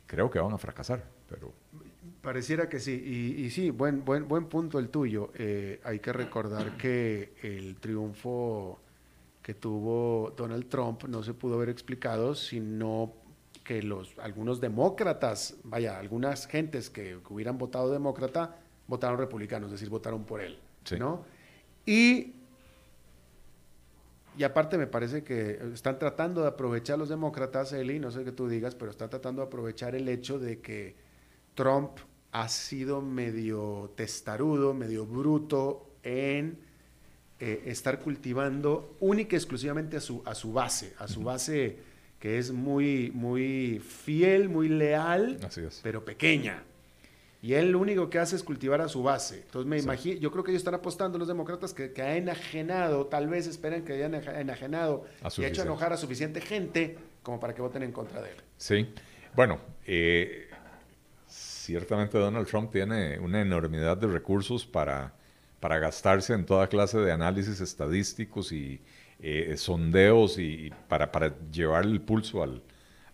Creo 0.05 0.29
que 0.29 0.39
van 0.39 0.53
a 0.53 0.57
fracasar, 0.59 1.03
pero 1.27 1.51
Pareciera 2.25 2.67
que 2.67 2.79
sí, 2.79 2.91
y, 2.91 3.45
y, 3.45 3.51
sí, 3.51 3.69
buen, 3.69 4.03
buen, 4.03 4.27
buen 4.27 4.45
punto 4.45 4.79
el 4.79 4.89
tuyo. 4.89 5.31
Eh, 5.35 5.79
hay 5.83 5.99
que 5.99 6.11
recordar 6.11 6.75
que 6.75 7.33
el 7.43 7.75
triunfo 7.75 8.79
que 9.43 9.53
tuvo 9.53 10.33
Donald 10.35 10.67
Trump 10.67 11.03
no 11.03 11.21
se 11.21 11.35
pudo 11.35 11.53
haber 11.53 11.69
explicado 11.69 12.33
si 12.33 12.59
no 12.59 13.13
que 13.63 13.83
los, 13.83 14.17
algunos 14.17 14.59
demócratas, 14.59 15.55
vaya, 15.65 15.99
algunas 15.99 16.47
gentes 16.47 16.89
que 16.89 17.19
hubieran 17.29 17.59
votado 17.59 17.91
demócrata, 17.91 18.57
votaron 18.87 19.19
republicano, 19.19 19.67
es 19.67 19.73
decir, 19.73 19.89
votaron 19.89 20.23
por 20.23 20.41
él. 20.41 20.57
¿no? 20.97 21.23
Y, 21.85 22.33
y 24.35 24.43
aparte 24.43 24.79
me 24.79 24.87
parece 24.87 25.23
que 25.23 25.59
están 25.75 25.99
tratando 25.99 26.41
de 26.41 26.47
aprovechar 26.47 26.97
los 26.97 27.09
demócratas, 27.09 27.71
Eli, 27.71 27.99
no 27.99 28.09
sé 28.09 28.23
qué 28.23 28.31
tú 28.31 28.47
digas, 28.47 28.73
pero 28.73 28.89
están 28.89 29.11
tratando 29.11 29.43
de 29.43 29.47
aprovechar 29.47 29.93
el 29.93 30.09
hecho 30.09 30.39
de 30.39 30.59
que 30.59 30.95
Trump 31.53 31.99
ha 32.35 32.49
sido 32.49 33.01
medio 33.01 33.93
testarudo, 33.95 34.73
medio 34.73 35.05
bruto 35.05 35.87
en 36.03 36.59
eh, 37.39 37.63
estar 37.67 38.01
cultivando 38.01 38.97
única 38.99 39.35
y 39.35 39.37
exclusivamente 39.37 39.95
a 39.95 40.01
su, 40.01 40.21
a 40.25 40.35
su 40.35 40.51
base, 40.51 40.93
a 40.99 41.07
su 41.07 41.23
base 41.23 41.77
que 42.19 42.37
es 42.37 42.51
muy, 42.51 43.09
muy 43.13 43.79
fiel, 43.79 44.49
muy 44.49 44.67
leal, 44.67 45.39
pero 45.81 46.03
pequeña. 46.03 46.63
Y 47.41 47.53
él 47.53 47.71
lo 47.71 47.79
único 47.79 48.09
que 48.09 48.19
hace 48.19 48.35
es 48.35 48.43
cultivar 48.43 48.81
a 48.81 48.89
su 48.89 49.01
base. 49.01 49.43
Entonces 49.45 49.69
me 49.69 49.77
imagino, 49.77 50.19
yo 50.19 50.29
creo 50.29 50.43
que 50.43 50.51
ellos 50.51 50.59
están 50.59 50.73
apostando 50.73 51.17
los 51.17 51.29
demócratas 51.29 51.73
que, 51.73 51.93
que 51.93 52.01
ha 52.01 52.17
enajenado, 52.17 53.05
tal 53.05 53.29
vez 53.29 53.47
esperan 53.47 53.85
que 53.85 53.93
hayan 53.93 54.13
enajenado 54.13 55.05
y 55.37 55.43
ha 55.45 55.47
hecho 55.47 55.61
enojar 55.61 55.93
a 55.93 55.97
suficiente 55.97 56.41
gente 56.41 56.97
como 57.23 57.39
para 57.39 57.55
que 57.55 57.61
voten 57.61 57.83
en 57.83 57.93
contra 57.93 58.21
de 58.21 58.31
él. 58.31 58.37
Sí. 58.57 58.89
Bueno, 59.35 59.59
eh, 59.85 60.44
ciertamente 61.65 62.17
Donald 62.17 62.47
Trump 62.47 62.71
tiene 62.71 63.17
una 63.19 63.41
enormidad 63.41 63.97
de 63.97 64.07
recursos 64.07 64.65
para, 64.65 65.13
para 65.59 65.79
gastarse 65.79 66.33
en 66.33 66.45
toda 66.45 66.67
clase 66.67 66.99
de 66.99 67.11
análisis 67.11 67.59
estadísticos 67.59 68.51
y 68.51 68.81
eh, 69.19 69.55
sondeos 69.57 70.37
y, 70.37 70.71
para, 70.87 71.11
para 71.11 71.33
llevar 71.51 71.85
el 71.85 72.01
pulso 72.01 72.43
al, 72.43 72.61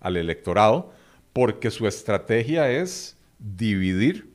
al 0.02 0.18
electorado, 0.18 0.92
porque 1.32 1.72
su 1.72 1.88
estrategia 1.88 2.70
es 2.70 3.18
dividir, 3.40 4.30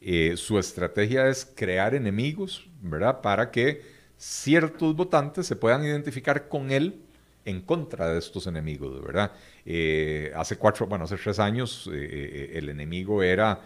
eh, 0.00 0.34
su 0.36 0.58
estrategia 0.58 1.28
es 1.28 1.50
crear 1.56 1.94
enemigos, 1.94 2.68
¿verdad? 2.82 3.22
Para 3.22 3.50
que 3.50 3.82
ciertos 4.18 4.94
votantes 4.94 5.46
se 5.46 5.56
puedan 5.56 5.84
identificar 5.84 6.48
con 6.48 6.70
él 6.70 7.02
en 7.44 7.62
contra 7.62 8.08
de 8.08 8.18
estos 8.18 8.46
enemigos, 8.46 9.02
¿verdad? 9.02 9.32
Eh, 9.64 10.32
hace 10.36 10.56
cuatro, 10.56 10.86
bueno, 10.86 11.04
hace 11.04 11.16
tres 11.16 11.38
años 11.38 11.88
eh, 11.92 12.52
el 12.54 12.68
enemigo 12.68 13.22
era, 13.22 13.60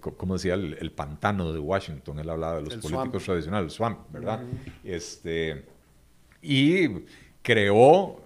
como 0.00 0.34
decía, 0.34 0.54
el, 0.54 0.92
pantano 0.92 1.52
de 1.52 1.58
Washington, 1.58 2.20
él 2.20 2.30
hablaba 2.30 2.56
de 2.56 2.62
los 2.62 2.76
políticos 2.76 3.24
tradicionales, 3.24 3.72
el 3.72 3.76
swamp, 3.76 3.98
¿verdad? 4.12 4.40
este, 4.84 5.64
y 6.42 6.88
creó, 7.42 8.20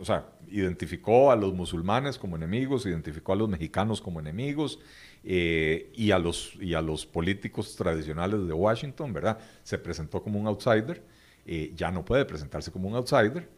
o 0.00 0.04
sea, 0.04 0.24
identificó 0.50 1.30
a 1.30 1.36
los 1.36 1.54
musulmanes 1.54 2.18
como 2.18 2.36
enemigos, 2.36 2.86
identificó 2.86 3.32
a 3.32 3.36
los 3.36 3.48
mexicanos 3.48 4.00
como 4.00 4.20
enemigos 4.20 4.78
eh, 5.24 5.90
y, 5.94 6.10
a 6.10 6.18
los, 6.18 6.54
y 6.60 6.74
a 6.74 6.82
los 6.82 7.06
políticos 7.06 7.74
tradicionales 7.76 8.46
de 8.46 8.52
Washington, 8.52 9.12
¿verdad? 9.12 9.38
Se 9.62 9.78
presentó 9.78 10.22
como 10.22 10.38
un 10.40 10.46
outsider, 10.46 11.02
eh, 11.48 11.72
ya 11.74 11.90
no 11.90 12.04
puede 12.04 12.24
presentarse 12.24 12.70
como 12.70 12.88
un 12.88 12.94
outsider, 12.94 13.48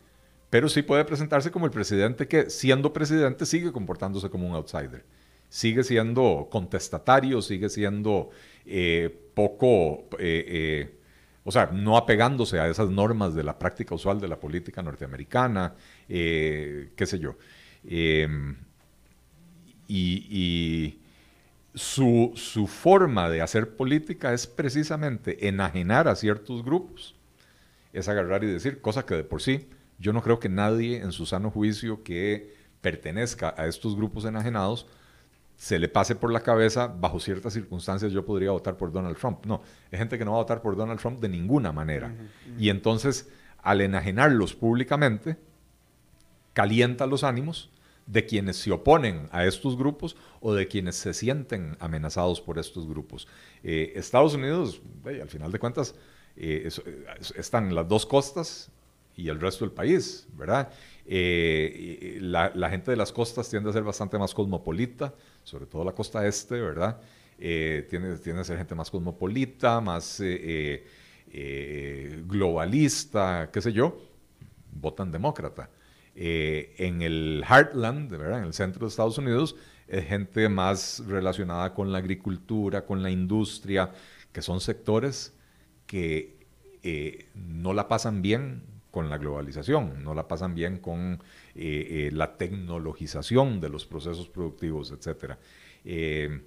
pero 0.49 0.69
sí 0.69 0.83
puede 0.83 1.05
presentarse 1.05 1.51
como 1.51 1.67
el 1.67 1.73
presidente 1.73 2.27
que, 2.29 2.49
siendo 2.49 2.93
presidente, 2.93 3.45
sigue 3.47 3.73
comportándose 3.73 4.31
como 4.31 4.49
un 4.49 4.55
outsider. 4.55 5.05
Sigue 5.49 5.83
siendo 5.83 6.49
contestatario, 6.51 7.43
sigue 7.43 7.69
siendo 7.69 8.31
eh, 8.65 9.31
poco 9.35 10.09
o 11.45 11.53
sea, 11.53 11.71
no 11.73 11.97
apegándose 11.97 12.61
a 12.61 12.69
esas 12.69 12.91
normas 12.91 13.35
de 13.35 13.43
la 13.43 13.59
práctica 13.59 13.95
usual 13.95 14.21
de 14.21 14.29
la 14.29 14.39
política 14.39 14.83
norteamericana, 14.83 15.75
eh, 16.09 16.93
qué 16.95 17.07
sé 17.07 17.19
yo. 17.19 17.37
Em, 17.85 18.57
y, 19.89 20.97
su, 21.75 22.35
forma 22.69 23.31
de 23.31 23.41
hacer 23.41 23.77
política 23.77 24.33
es 24.33 24.47
precisamente 24.47 25.49
enajenar 25.49 26.09
a 26.09 26.17
ciertos 26.17 26.65
grupos, 26.65 27.17
es 27.93 28.09
agarrar 28.09 28.45
y 28.45 28.47
decir, 28.47 28.81
cosa 28.81 29.05
que 29.07 29.15
de 29.15 29.25
por 29.25 29.43
sí 29.43 29.69
yo 29.99 30.13
no 30.13 30.23
creo 30.23 30.41
que 30.41 30.49
nadie 30.49 30.99
en 30.99 31.13
su 31.13 31.27
sano 31.27 31.51
juicio 31.51 32.03
que 32.03 32.55
pertenezca 32.81 33.55
a 33.57 33.67
estos 33.67 33.95
grupos 33.95 34.25
enajenados 34.25 34.87
se 35.61 35.79
le 35.79 35.89
pase 35.89 36.17
por 36.17 36.33
la 36.33 36.41
cabeza, 36.41 36.87
bajo 36.87 37.21
ciertas 37.21 37.53
circunstancias 37.53 38.13
yo 38.13 38.25
podría 38.25 38.51
votar 38.51 38.79
por 38.79 38.91
Donald 38.91 39.19
Trump. 39.19 39.45
No, 39.45 39.61
hay 39.93 39.99
gente 39.99 40.17
que 40.17 40.25
no 40.25 40.31
va 40.31 40.39
a 40.39 40.41
votar 40.41 40.63
por 40.63 40.75
Donald 40.75 40.99
Trump 40.99 41.21
de 41.21 41.29
ninguna 41.29 41.71
manera. 41.71 42.15
Y 42.59 42.71
entonces, 42.71 43.29
al 43.63 43.83
enajenarlos 43.83 44.55
públicamente, 44.55 45.37
calienta 46.55 47.07
los 47.07 47.25
ánimos 47.25 47.71
de 48.07 48.25
quienes 48.25 48.57
se 48.57 48.73
oponen 48.73 49.29
a 49.33 49.45
estos 49.45 49.77
grupos 49.77 50.17
o 50.41 50.55
de 50.55 50.67
quienes 50.67 50.97
se 50.97 51.13
sienten 51.13 51.77
amenazados 51.79 52.41
por 52.41 52.59
estos 52.59 52.89
grupos. 52.89 53.29
Eh, 53.63 53.93
Estados 53.97 54.33
Unidos, 54.33 54.81
al 55.05 55.29
final 55.29 55.53
de 55.53 55.59
cuentas, 55.59 55.95
eh, 56.37 56.69
están 57.37 57.75
las 57.75 57.89
dos 57.89 58.07
costas 58.07 58.71
y 59.17 59.29
el 59.29 59.41
resto 59.41 59.65
del 59.65 59.73
país, 59.73 60.27
¿verdad? 60.37 60.71
Eh, 61.07 62.19
la, 62.21 62.71
gente 62.71 62.91
de 62.91 62.97
las 62.97 63.13
costas 63.13 63.49
tiende 63.51 63.71
a 63.71 63.73
ser 63.73 63.83
bastante 63.83 64.19
más 64.19 64.33
cosmopolita, 64.33 65.13
sobre 65.45 65.67
todo 65.67 65.85
la 65.85 65.93
costa 65.93 66.27
este, 66.27 66.61
¿verdad? 66.61 67.01
Eh, 67.43 67.87
tiene, 67.89 68.17
tiene, 68.19 68.41
que 68.41 68.45
ser 68.45 68.59
gente 68.59 68.75
más 68.75 68.91
cosmopolita, 68.91 69.81
más 69.81 70.21
eh, 70.21 70.85
eh, 71.33 72.23
globalista, 72.27 73.49
qué 73.51 73.63
sé 73.63 73.73
yo, 73.73 73.99
votan 74.73 75.11
demócrata. 75.11 75.71
en 76.15 77.01
el 77.01 77.43
Heartland, 77.49 78.11
¿verdad? 78.11 78.41
en 78.41 78.45
el 78.45 78.53
centro 78.53 78.81
de 78.81 78.89
Estados 78.89 79.17
Unidos, 79.17 79.57
es 79.89 80.07
gente 80.07 80.49
más 80.51 81.03
relacionada 81.07 81.73
con 81.73 81.91
la 81.91 81.99
agricultura, 81.99 82.85
con 82.85 83.03
la 83.03 83.11
industria, 83.11 83.91
que 84.33 84.43
son 84.43 84.61
sectores 84.61 85.33
que 85.91 86.39
no 87.35 87.73
la 87.73 87.89
pasan 87.89 88.23
bien 88.23 88.63
con 88.91 89.09
la 89.09 89.19
globalización, 89.19 90.03
no 90.03 90.15
la 90.15 90.27
pasan 90.29 90.55
bien 90.55 90.79
con 90.79 91.23
eh, 91.55 92.09
eh, 92.09 92.11
la 92.13 92.37
tecnologización 92.37 93.61
de 93.61 93.69
los 93.69 93.87
procesos 93.87 94.29
productivos, 94.29 94.93
etc. 94.93 95.35
Eh, 95.85 96.43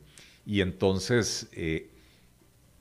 y 0.45 0.61
entonces 0.61 1.49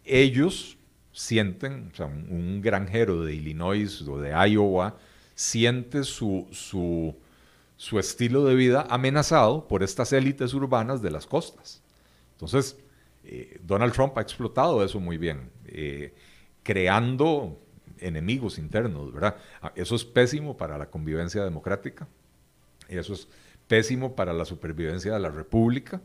ellos 0.04 0.76
sienten, 1.12 1.90
o 1.92 1.96
sea, 1.96 2.06
un, 2.06 2.60
granjero 2.60 3.24
de 3.24 3.34
Illinois 3.34 4.02
o 4.02 4.18
de 4.18 4.30
Iowa 4.48 4.96
siente 5.36 6.02
su, 6.02 6.48
su, 6.50 7.14
su 7.76 7.98
estilo 7.98 8.44
de 8.44 8.56
vida 8.56 8.86
amenazado 8.90 9.68
por 9.68 9.82
estas 9.84 10.12
élites 10.12 10.54
urbanas 10.54 11.02
de 11.02 11.10
las 11.10 11.26
costas. 11.26 11.82
Entonces, 12.32 12.76
Donald 13.62 13.92
Trump 13.92 14.18
ha 14.18 14.22
explotado 14.22 14.84
eso 14.84 14.98
muy 14.98 15.18
bien, 15.18 15.48
creando 16.62 17.58
enemigos 17.98 18.58
internos, 18.58 19.12
¿verdad? 19.12 19.36
Ah, 19.60 19.72
eso 19.74 19.94
es 19.94 20.04
pésimo 20.04 20.56
para 20.56 20.78
la 20.78 20.86
convivencia 20.86 21.44
democrática, 21.44 22.08
eso 22.88 23.14
es 23.14 23.28
pésimo 23.68 24.14
para 24.14 24.32
la 24.32 24.44
supervivencia 24.44 25.14
de 25.14 25.20
la 25.20 25.30
República, 25.30 26.00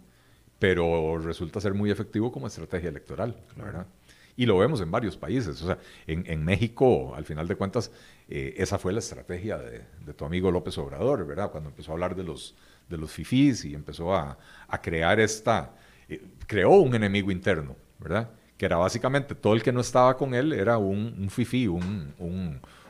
pero 0.59 1.17
resulta 1.17 1.59
ser 1.61 1.73
muy 1.73 1.91
efectivo 1.91 2.31
como 2.31 2.47
estrategia 2.47 2.89
electoral, 2.89 3.35
¿verdad? 3.55 3.87
Y 4.35 4.45
lo 4.45 4.57
vemos 4.57 4.79
en 4.81 4.91
varios 4.91 5.17
países. 5.17 5.61
O 5.63 5.65
sea, 5.65 5.79
en, 6.05 6.45
México, 6.45 7.15
al 7.15 7.25
final 7.25 7.47
de 7.47 7.55
cuentas, 7.55 7.91
eh, 8.29 8.53
esa 8.57 8.77
fue 8.77 8.93
la 8.93 8.99
estrategia 8.99 9.57
de, 9.57 9.81
tu 10.13 10.25
amigo 10.25 10.51
López 10.51 10.77
Obrador, 10.77 11.25
¿verdad? 11.25 11.51
Cuando 11.51 11.69
empezó 11.69 11.91
a 11.91 11.93
hablar 11.95 12.15
de 12.15 12.23
los, 12.23 12.55
de 12.87 12.97
los 12.97 13.11
fifís 13.11 13.65
y 13.65 13.73
empezó 13.73 14.15
a, 14.15 14.37
crear 14.81 15.19
esta... 15.19 15.73
Eh, 16.07 16.23
creó 16.45 16.69
un 16.73 16.93
enemigo 16.93 17.31
interno, 17.31 17.75
¿verdad? 17.99 18.29
Que 18.57 18.65
era 18.65 18.77
básicamente 18.77 19.35
todo 19.35 19.53
el 19.53 19.63
que 19.63 19.71
no 19.71 19.81
estaba 19.81 20.17
con 20.17 20.33
él 20.33 20.51
era 20.51 20.77
un, 20.77 21.15
un 21.17 21.29
fifí, 21.29 21.67
un, 21.67 22.13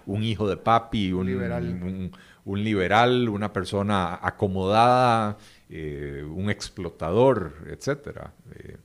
un, 0.05 0.23
hijo 0.23 0.47
de 0.47 0.57
papi, 0.57 1.11
un, 1.11 1.27
liberal. 1.27 2.11
un, 2.45 2.63
liberal, 2.63 3.27
una 3.27 3.51
persona 3.51 4.17
acomodada, 4.21 5.37
eh, 5.69 6.25
un 6.27 6.49
explotador, 6.49 7.53
etc. 7.69 8.29
Eh, 8.55 8.77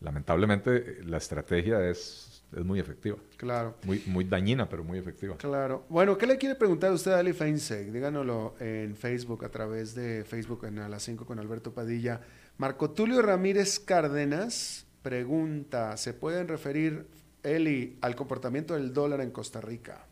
lamentablemente 0.00 0.98
la 1.04 1.18
estrategia 1.18 1.88
es, 1.88 2.42
es, 2.56 2.64
muy 2.64 2.80
efectiva. 2.80 3.16
Claro. 3.36 3.76
Muy, 3.84 4.02
muy 4.06 4.24
dañina, 4.24 4.68
pero 4.68 4.82
muy 4.82 4.98
efectiva. 4.98 5.36
Claro. 5.36 5.86
Bueno, 5.88 6.18
¿qué 6.18 6.26
le 6.26 6.36
quiere 6.36 6.56
preguntar 6.56 6.90
usted 6.90 7.12
a 7.12 7.20
Ali 7.20 7.32
Feinseg? 7.32 7.92
Díganoslo 7.92 8.56
en 8.58 8.96
Facebook, 8.96 9.44
a 9.44 9.50
través 9.50 9.94
de 9.94 10.24
Facebook 10.24 10.64
en 10.64 10.80
A 10.80 10.88
las 10.88 11.04
5 11.04 11.24
con 11.24 11.38
Alberto 11.38 11.72
Padilla. 11.72 12.20
Marco 12.56 12.90
Tulio 12.90 13.22
Ramírez 13.22 13.78
Cárdenas 13.78 14.87
Pregunta, 15.02 15.96
¿se 15.96 16.12
pueden 16.12 16.48
referir, 16.48 17.06
Eli, 17.42 17.96
al 18.00 18.16
comportamiento 18.16 18.74
del 18.74 18.92
dólar 18.92 19.20
en 19.20 19.30
Costa 19.30 19.60
Rica? 19.60 20.04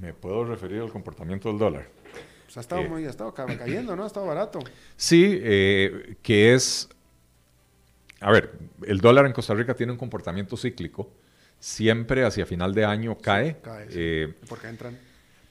Me 0.00 0.14
puedo 0.14 0.44
referir 0.44 0.80
al 0.80 0.90
comportamiento 0.90 1.48
del 1.48 1.58
dólar. 1.58 1.88
Pues 2.46 2.56
ha 2.56 2.60
estado, 2.60 2.82
eh, 2.82 2.88
muy, 2.88 3.06
ha 3.06 3.10
estado 3.10 3.32
cayendo, 3.34 3.94
¿no? 3.96 4.04
Ha 4.04 4.06
estado 4.06 4.26
barato. 4.26 4.60
Sí, 4.96 5.38
eh, 5.42 6.16
que 6.22 6.54
es... 6.54 6.88
A 8.20 8.30
ver, 8.30 8.52
el 8.86 9.00
dólar 9.00 9.26
en 9.26 9.32
Costa 9.32 9.52
Rica 9.54 9.74
tiene 9.74 9.92
un 9.92 9.98
comportamiento 9.98 10.56
cíclico. 10.56 11.10
Siempre 11.58 12.24
hacia 12.24 12.46
final 12.46 12.74
de 12.74 12.84
año 12.84 13.18
cae. 13.18 13.58
cae 13.60 13.86
eh, 13.90 14.34
¿Por 14.48 14.58
qué 14.58 14.68
entran? 14.68 14.98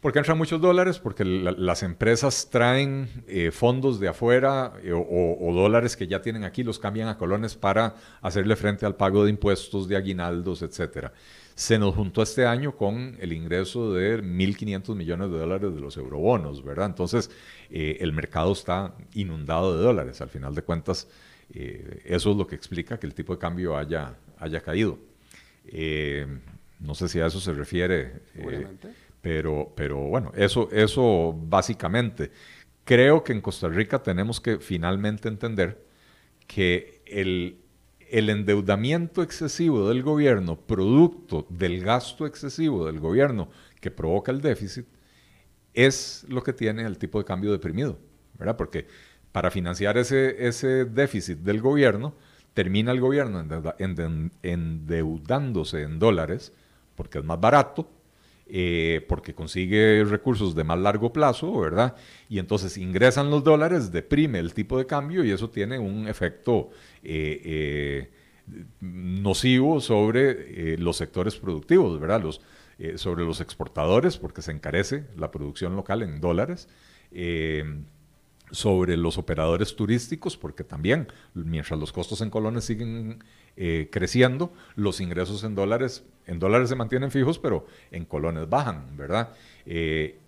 Porque 0.01 0.17
entran 0.17 0.35
muchos 0.35 0.59
dólares, 0.59 0.97
porque 0.97 1.23
las 1.23 1.83
empresas 1.83 2.49
traen 2.49 3.07
eh, 3.27 3.51
fondos 3.51 3.99
de 3.99 4.07
afuera 4.07 4.73
eh, 4.81 4.93
o, 4.93 5.53
dólares 5.53 5.95
que 5.95 6.07
ya 6.07 6.23
tienen 6.23 6.43
aquí, 6.43 6.63
los 6.63 6.79
cambian 6.79 7.07
a 7.07 7.19
colones 7.19 7.55
para 7.55 7.93
hacerle 8.19 8.55
frente 8.55 8.87
al 8.87 8.95
pago 8.95 9.23
de 9.23 9.29
impuestos, 9.29 9.87
de 9.87 9.95
aguinaldos, 9.95 10.63
etc. 10.63 11.09
Se 11.53 11.77
nos 11.77 11.93
juntó 11.93 12.23
este 12.23 12.47
año 12.47 12.75
con 12.75 13.15
el 13.19 13.31
ingreso 13.31 13.93
de 13.93 14.23
1.500 14.23 14.95
millones 14.95 15.29
de 15.29 15.37
dólares 15.37 15.75
de 15.75 15.79
los 15.79 15.95
eurobonos, 15.97 16.63
¿verdad? 16.63 16.87
Entonces, 16.87 17.29
eh, 17.69 17.97
el 17.99 18.11
mercado 18.11 18.53
está 18.53 18.95
inundado 19.13 19.77
de 19.77 19.83
dólares. 19.83 20.19
Al 20.21 20.29
final 20.29 20.55
de 20.55 20.63
cuentas, 20.63 21.07
eso 21.53 22.31
es 22.31 22.37
lo 22.37 22.47
que 22.47 22.55
explica 22.55 22.97
que 22.97 23.05
el 23.05 23.13
tipo 23.13 23.33
de 23.33 23.39
cambio 23.39 23.77
haya, 23.77 24.15
haya 24.39 24.61
caído. 24.61 24.97
no 26.79 26.95
sé 26.95 27.07
si 27.07 27.19
a 27.19 27.27
eso 27.27 27.39
se 27.39 27.53
refiere. 27.53 28.13
Pero, 29.21 29.71
pero 29.75 29.99
bueno, 29.99 30.31
eso, 30.35 30.69
eso 30.71 31.33
básicamente. 31.37 32.31
Creo 32.83 33.23
que 33.23 33.33
en 33.33 33.41
Costa 33.41 33.69
Rica 33.69 34.01
tenemos 34.01 34.41
que 34.41 34.57
finalmente 34.59 35.27
entender 35.27 35.85
que 36.47 37.01
el, 37.05 37.57
endeudamiento 38.09 39.21
excesivo 39.23 39.87
del 39.87 40.03
gobierno, 40.03 40.59
producto 40.59 41.45
del 41.49 41.81
gasto 41.81 42.25
excesivo 42.25 42.85
del 42.85 42.99
gobierno 42.99 43.49
que 43.79 43.91
provoca 43.91 44.31
el 44.31 44.41
déficit, 44.41 44.85
es 45.73 46.25
lo 46.27 46.43
que 46.43 46.51
tiene 46.53 46.83
el 46.83 46.97
tipo 46.97 47.19
de 47.19 47.25
cambio 47.25 47.51
deprimido, 47.51 47.99
¿verdad? 48.37 48.57
Porque 48.57 48.87
para 49.31 49.51
financiar 49.51 49.97
ese, 49.97 50.47
ese 50.47 50.85
déficit 50.85 51.37
del 51.39 51.61
gobierno, 51.61 52.15
termina 52.53 52.91
el 52.91 52.99
gobierno 52.99 53.45
endeudándose 54.41 55.83
en 55.83 55.99
dólares, 55.99 56.51
porque 56.95 57.19
es 57.19 57.23
más 57.23 57.39
barato, 57.39 57.89
eh, 58.53 59.05
porque 59.07 59.33
consigue 59.33 60.03
recursos 60.03 60.55
de 60.55 60.65
más 60.65 60.77
largo 60.77 61.13
plazo, 61.13 61.57
¿verdad? 61.57 61.95
Y 62.27 62.37
entonces 62.37 62.77
ingresan 62.77 63.31
los 63.31 63.45
dólares, 63.45 63.93
deprime 63.93 64.39
el 64.39 64.53
tipo 64.53 64.77
de 64.77 64.85
cambio 64.85 65.23
y 65.23 65.31
eso 65.31 65.49
tiene 65.49 65.79
un 65.79 66.05
efecto 66.09 66.69
eh, 67.01 67.41
eh, 67.45 68.11
nocivo 68.81 69.79
sobre 69.79 70.77
los 70.77 70.97
sectores 70.97 71.37
productivos, 71.37 71.97
¿verdad? 71.97 72.21
Los, 72.23 72.41
sobre 72.95 73.23
los 73.23 73.39
exportadores, 73.39 74.17
porque 74.17 74.41
se 74.41 74.51
encarece 74.51 75.05
la 75.15 75.31
producción 75.31 75.77
local 75.77 76.01
en 76.01 76.19
dólares 76.19 76.67
sobre 78.51 78.97
los 78.97 79.17
operadores 79.17 79.77
turísticos, 79.77 80.35
porque 80.35 80.65
también, 80.65 81.07
mientras 81.33 81.79
los 81.79 81.93
costos 81.93 82.19
en 82.19 82.29
colones 82.29 82.65
siguen 82.65 83.23
eh, 83.57 83.89
creciendo, 83.91 84.53
los 84.75 85.01
ingresos 85.01 85.43
en 85.43 85.55
dólares, 85.55 86.03
en 86.25 86.39
dólares 86.39 86.69
se 86.69 86.75
mantienen 86.75 87.11
fijos, 87.11 87.39
pero 87.39 87.65
en 87.91 88.05
colones 88.05 88.49
bajan, 88.49 88.95
¿verdad? 88.97 89.33
Eh, 89.65 90.19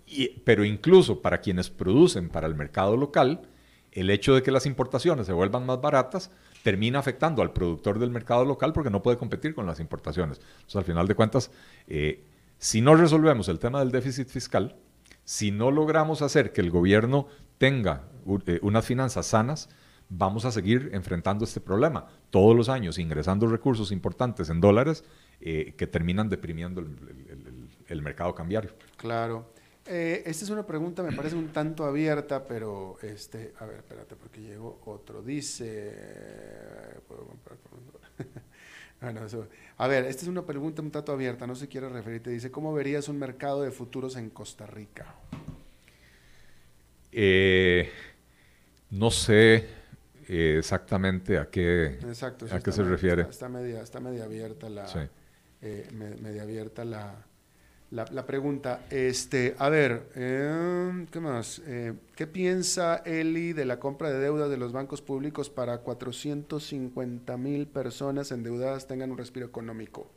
pero 0.44 0.64
incluso 0.64 1.22
para 1.22 1.38
quienes 1.38 1.70
producen 1.70 2.28
para 2.28 2.46
el 2.46 2.54
mercado 2.54 2.96
local, 2.96 3.42
el 3.92 4.10
hecho 4.10 4.34
de 4.34 4.42
que 4.42 4.50
las 4.50 4.66
importaciones 4.66 5.26
se 5.26 5.32
vuelvan 5.32 5.66
más 5.66 5.80
baratas 5.80 6.30
termina 6.64 6.98
afectando 6.98 7.42
al 7.42 7.52
productor 7.52 7.98
del 7.98 8.10
mercado 8.10 8.44
local 8.44 8.72
porque 8.72 8.90
no 8.90 9.02
puede 9.02 9.18
competir 9.18 9.54
con 9.54 9.66
las 9.66 9.80
importaciones. 9.80 10.38
Entonces, 10.38 10.76
al 10.76 10.84
final 10.84 11.06
de 11.06 11.14
cuentas, 11.14 11.50
eh, 11.86 12.24
si 12.58 12.80
no 12.80 12.96
resolvemos 12.96 13.48
el 13.48 13.58
tema 13.58 13.80
del 13.80 13.92
déficit 13.92 14.28
fiscal, 14.28 14.74
si 15.24 15.50
no 15.50 15.70
logramos 15.70 16.22
hacer 16.22 16.52
que 16.52 16.62
el 16.62 16.70
gobierno 16.70 17.28
tenga 17.58 18.04
unas 18.24 18.86
finanzas 18.86 19.26
sanas, 19.26 19.68
vamos 20.16 20.44
a 20.44 20.52
seguir 20.52 20.90
enfrentando 20.92 21.44
este 21.44 21.60
problema. 21.60 22.06
Todos 22.30 22.56
los 22.56 22.68
años 22.68 22.98
ingresando 22.98 23.46
recursos 23.46 23.90
importantes 23.92 24.48
en 24.50 24.60
dólares 24.60 25.04
eh, 25.40 25.74
que 25.76 25.86
terminan 25.86 26.28
deprimiendo 26.28 26.80
el, 27.88 28.02
mercado 28.02 28.34
cambiario. 28.34 28.70
Claro. 28.96 29.52
Eh, 29.86 30.22
esta 30.24 30.44
es 30.44 30.50
una 30.50 30.66
pregunta, 30.66 31.02
me 31.02 31.12
parece 31.12 31.36
un 31.36 31.48
tanto 31.48 31.84
abierta, 31.84 32.46
pero 32.46 32.96
este, 33.02 33.52
a 33.58 33.66
ver, 33.66 33.76
espérate, 33.76 34.16
porque 34.16 34.40
llegó 34.40 34.80
otro. 34.86 35.22
Dice, 35.22 35.92
¿puedo 37.06 37.26
comprar 37.26 37.58
a 39.76 39.88
ver, 39.88 40.06
esta 40.06 40.22
es 40.22 40.28
una 40.28 40.46
pregunta 40.46 40.80
un 40.80 40.90
tanto 40.90 41.12
abierta, 41.12 41.46
no 41.46 41.54
se 41.54 41.68
quiere 41.68 41.88
referirte. 41.88 42.30
Dice, 42.30 42.50
¿cómo 42.50 42.72
verías 42.72 43.08
un 43.08 43.18
mercado 43.18 43.62
de 43.62 43.70
futuros 43.70 44.16
en 44.16 44.30
Costa 44.30 44.66
Rica? 44.66 45.14
Eh, 47.12 47.90
no 48.90 49.10
sé 49.10 49.83
eh, 50.28 50.56
exactamente 50.58 51.38
a 51.38 51.48
qué, 51.50 51.98
a 52.50 52.60
qué 52.60 52.72
se 52.72 52.82
refiere. 52.82 53.22
Está, 53.22 53.48
media, 53.48 53.82
está 53.82 54.00
media 54.00 54.24
abierta 54.24 54.68
la, 54.68 54.86
eh, 55.62 55.88
media 56.20 56.42
abierta 56.42 56.84
la, 56.84 57.24
la, 57.90 58.26
pregunta. 58.26 58.86
Este, 58.90 59.54
a 59.58 59.68
ver, 59.68 60.08
em, 60.14 61.06
¿qué 61.06 61.20
más? 61.20 61.62
¿Qué 62.16 62.26
piensa 62.26 62.96
Eli 63.04 63.52
de 63.52 63.64
la 63.64 63.78
compra 63.78 64.10
de 64.10 64.18
deuda 64.18 64.48
de 64.48 64.56
los 64.56 64.72
bancos 64.72 65.02
públicos 65.02 65.50
para 65.50 65.78
450 65.78 67.36
mil 67.36 67.66
personas 67.66 68.32
endeudadas 68.32 68.86
tengan 68.86 69.10
un 69.10 69.18
respiro 69.18 69.46
económico? 69.46 70.10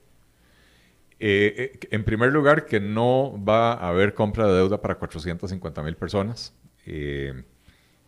en 1.20 2.04
primer 2.04 2.32
lugar, 2.32 2.68
que 2.68 2.80
no 2.80 3.44
va 3.44 3.74
a 3.74 3.90
haber 3.90 4.14
compra 4.14 4.48
de 4.48 4.54
deuda 4.54 4.82
para 4.82 5.00
450 5.00 5.82
mil 5.82 5.96
personas. 5.96 6.54
Eh, 6.90 7.44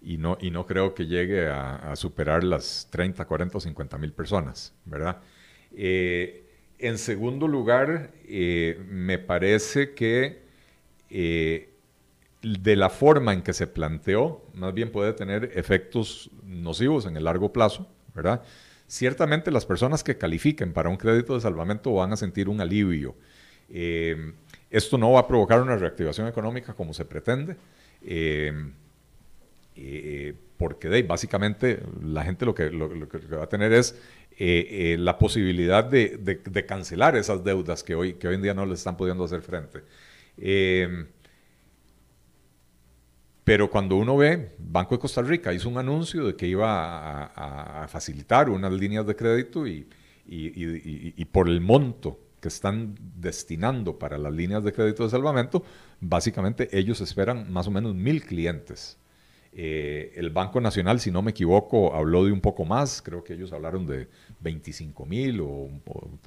y, 0.01 0.17
no, 0.17 0.37
y 0.39 0.51
no 0.51 0.65
creo 0.65 0.93
que 0.93 1.05
llegue 1.05 1.47
a, 1.47 1.95
superar 1.95 2.43
las 2.43 2.87
30, 2.91 3.25
40 3.25 3.57
o 3.57 3.61
50 3.61 3.97
mil 3.97 4.13
personas, 4.13 4.73
¿verdad? 4.85 5.17
Eh, 5.75 6.45
en 6.77 6.97
segundo 6.97 7.47
lugar, 7.47 8.11
eh, 8.25 8.81
me 8.87 9.19
parece 9.19 9.93
que 9.93 10.47
de 11.09 12.75
la 12.75 12.89
forma 12.89 13.33
en 13.33 13.41
que 13.41 13.51
se 13.51 13.67
planteó, 13.67 14.45
más 14.53 14.73
bien 14.73 14.91
puede 14.91 15.11
tener 15.13 15.51
efectos 15.55 16.29
nocivos 16.43 17.05
en 17.05 17.17
el 17.17 17.25
largo 17.25 17.51
plazo, 17.51 17.89
¿verdad? 18.13 18.43
Ciertamente 18.87 19.51
las 19.51 19.65
personas 19.65 20.03
que 20.03 20.17
califiquen 20.17 20.71
para 20.71 20.89
un 20.89 20.97
crédito 20.97 21.35
de 21.35 21.41
salvamento 21.41 21.93
van 21.93 22.13
a 22.13 22.17
sentir 22.17 22.47
un 22.47 22.61
alivio. 22.61 23.15
esto 24.69 24.97
no 24.97 25.11
va 25.11 25.21
a 25.21 25.27
provocar 25.27 25.61
una 25.61 25.75
reactivación 25.75 26.27
económica 26.27 26.73
como 26.73 26.93
se 26.93 27.05
pretende, 27.05 27.57
eh, 29.81 30.29
eh, 30.29 30.35
porque 30.57 31.03
básicamente 31.03 31.81
la 32.03 32.25
gente 32.25 32.45
lo 32.45 32.53
que, 32.53 32.69
va 32.69 33.43
a 33.43 33.47
tener 33.49 33.71
es 33.71 33.97
eh, 34.37 34.97
la 34.99 35.17
posibilidad 35.17 35.85
de, 35.85 36.65
cancelar 36.67 37.15
esas 37.15 37.45
deudas 37.45 37.81
que 37.81 37.95
hoy, 37.95 38.17
en 38.21 38.41
día 38.41 38.53
no 38.53 38.65
les 38.65 38.79
están 38.79 38.97
pudiendo 38.97 39.23
hacer 39.23 39.41
frente. 39.41 39.83
pero 43.45 43.69
cuando 43.69 43.95
uno 43.95 44.17
ve, 44.17 44.51
Banco 44.57 44.95
de 44.95 44.99
Costa 44.99 45.21
Rica 45.21 45.53
hizo 45.53 45.69
un 45.69 45.77
anuncio 45.77 46.25
de 46.27 46.35
que 46.35 46.45
iba 46.45 47.23
a, 47.23 47.87
facilitar 47.87 48.49
unas 48.49 48.73
líneas 48.73 49.07
de 49.07 49.15
crédito 49.15 49.65
y, 49.65 49.87
y 50.27 51.25
por 51.25 51.47
el 51.47 51.61
monto 51.61 52.19
que 52.41 52.49
están 52.49 52.95
destinando 53.15 53.97
para 53.97 54.17
las 54.17 54.33
líneas 54.33 54.61
de 54.65 54.73
crédito 54.73 55.03
de 55.03 55.09
salvamento, 55.09 55.63
básicamente 56.01 56.67
ellos 56.77 56.99
esperan 56.99 57.49
más 57.51 57.67
o 57.67 57.71
menos 57.71 57.95
mil 57.95 58.21
clientes. 58.23 58.99
Eh, 59.51 60.13
el 60.15 60.29
Banco 60.29 60.61
Nacional, 60.61 60.99
si 60.99 61.11
no 61.11 61.21
me 61.21 61.31
equivoco, 61.31 61.95
habló 61.95 62.25
de 62.25 62.31
un 62.31 62.41
poco 62.41 62.65
más, 62.65 63.01
creo 63.01 63.23
que 63.23 63.33
ellos 63.33 63.51
hablaron 63.51 63.87
de 63.87 64.07
25 64.41 65.05
mil 65.05 65.41
o, 65.41 65.69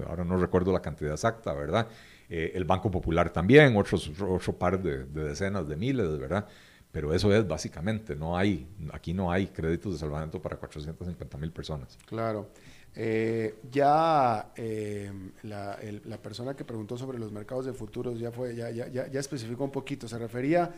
ahora 0.07 0.25
no 0.25 0.37
recuerdo 0.37 0.73
la 0.73 0.83
cantidad 0.83 1.13
exacta, 1.13 1.53
¿verdad? 1.53 1.87
Eh, 2.29 2.53
el 2.55 2.65
Banco 2.65 2.91
Popular 2.91 3.31
también, 3.31 3.77
otros, 3.77 4.11
otro 4.21 4.55
par 4.55 4.83
de, 4.83 5.05
de, 5.05 5.25
decenas 5.25 5.69
de 5.69 5.77
miles, 5.77 6.19
¿verdad? 6.19 6.47
Pero 6.91 7.15
eso 7.15 7.35
es 7.35 7.47
básicamente, 7.47 8.17
no 8.17 8.37
hay, 8.37 8.67
aquí 8.93 9.15
no 9.15 9.31
hay 9.31 9.47
créditos 9.47 9.95
de 9.95 9.99
salvamento 9.99 10.43
para 10.43 10.57
450 10.57 11.39
mil 11.39 11.53
personas. 11.53 11.97
Claro. 12.07 12.49
Eh, 12.95 13.55
ya 13.71 14.53
la, 15.43 16.19
persona 16.23 16.55
que 16.55 16.65
preguntó 16.65 16.99
sobre 16.99 17.19
los 17.19 17.33
mercados 17.33 17.65
de 17.65 17.73
futuros 17.73 18.19
ya 18.19 18.31
fue, 18.31 18.55
ya, 18.55 18.71
ya, 18.71 18.89
ya, 18.89 19.21
especificó 19.21 19.65
un 19.65 19.71
poquito. 19.71 20.07
Se 20.07 20.19
refería 20.19 20.71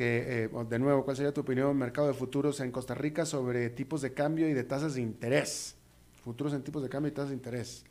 que, 0.00 0.44
eh, 0.44 0.48
de 0.48 0.78
nuevo, 0.78 1.04
¿cuál 1.04 1.14
sería 1.14 1.30
tu 1.34 1.42
opinión, 1.42 1.76
mercado 1.76 2.08
de 2.08 2.14
futuros 2.14 2.58
en 2.60 2.72
Costa 2.72 2.94
Rica 2.94 3.26
sobre 3.26 3.68
tipos 3.68 4.00
de 4.00 4.14
cambio 4.14 4.48
y 4.48 4.54
de 4.54 4.64
tasas 4.64 4.94
de 4.94 5.02
interés? 5.02 5.76
Futuros 6.24 6.54
en 6.54 6.62
tipos 6.62 6.82
de 6.82 6.88
cambio 6.88 7.10
y 7.10 7.12
tasas 7.12 7.28
de 7.28 7.34
interés. 7.34 7.84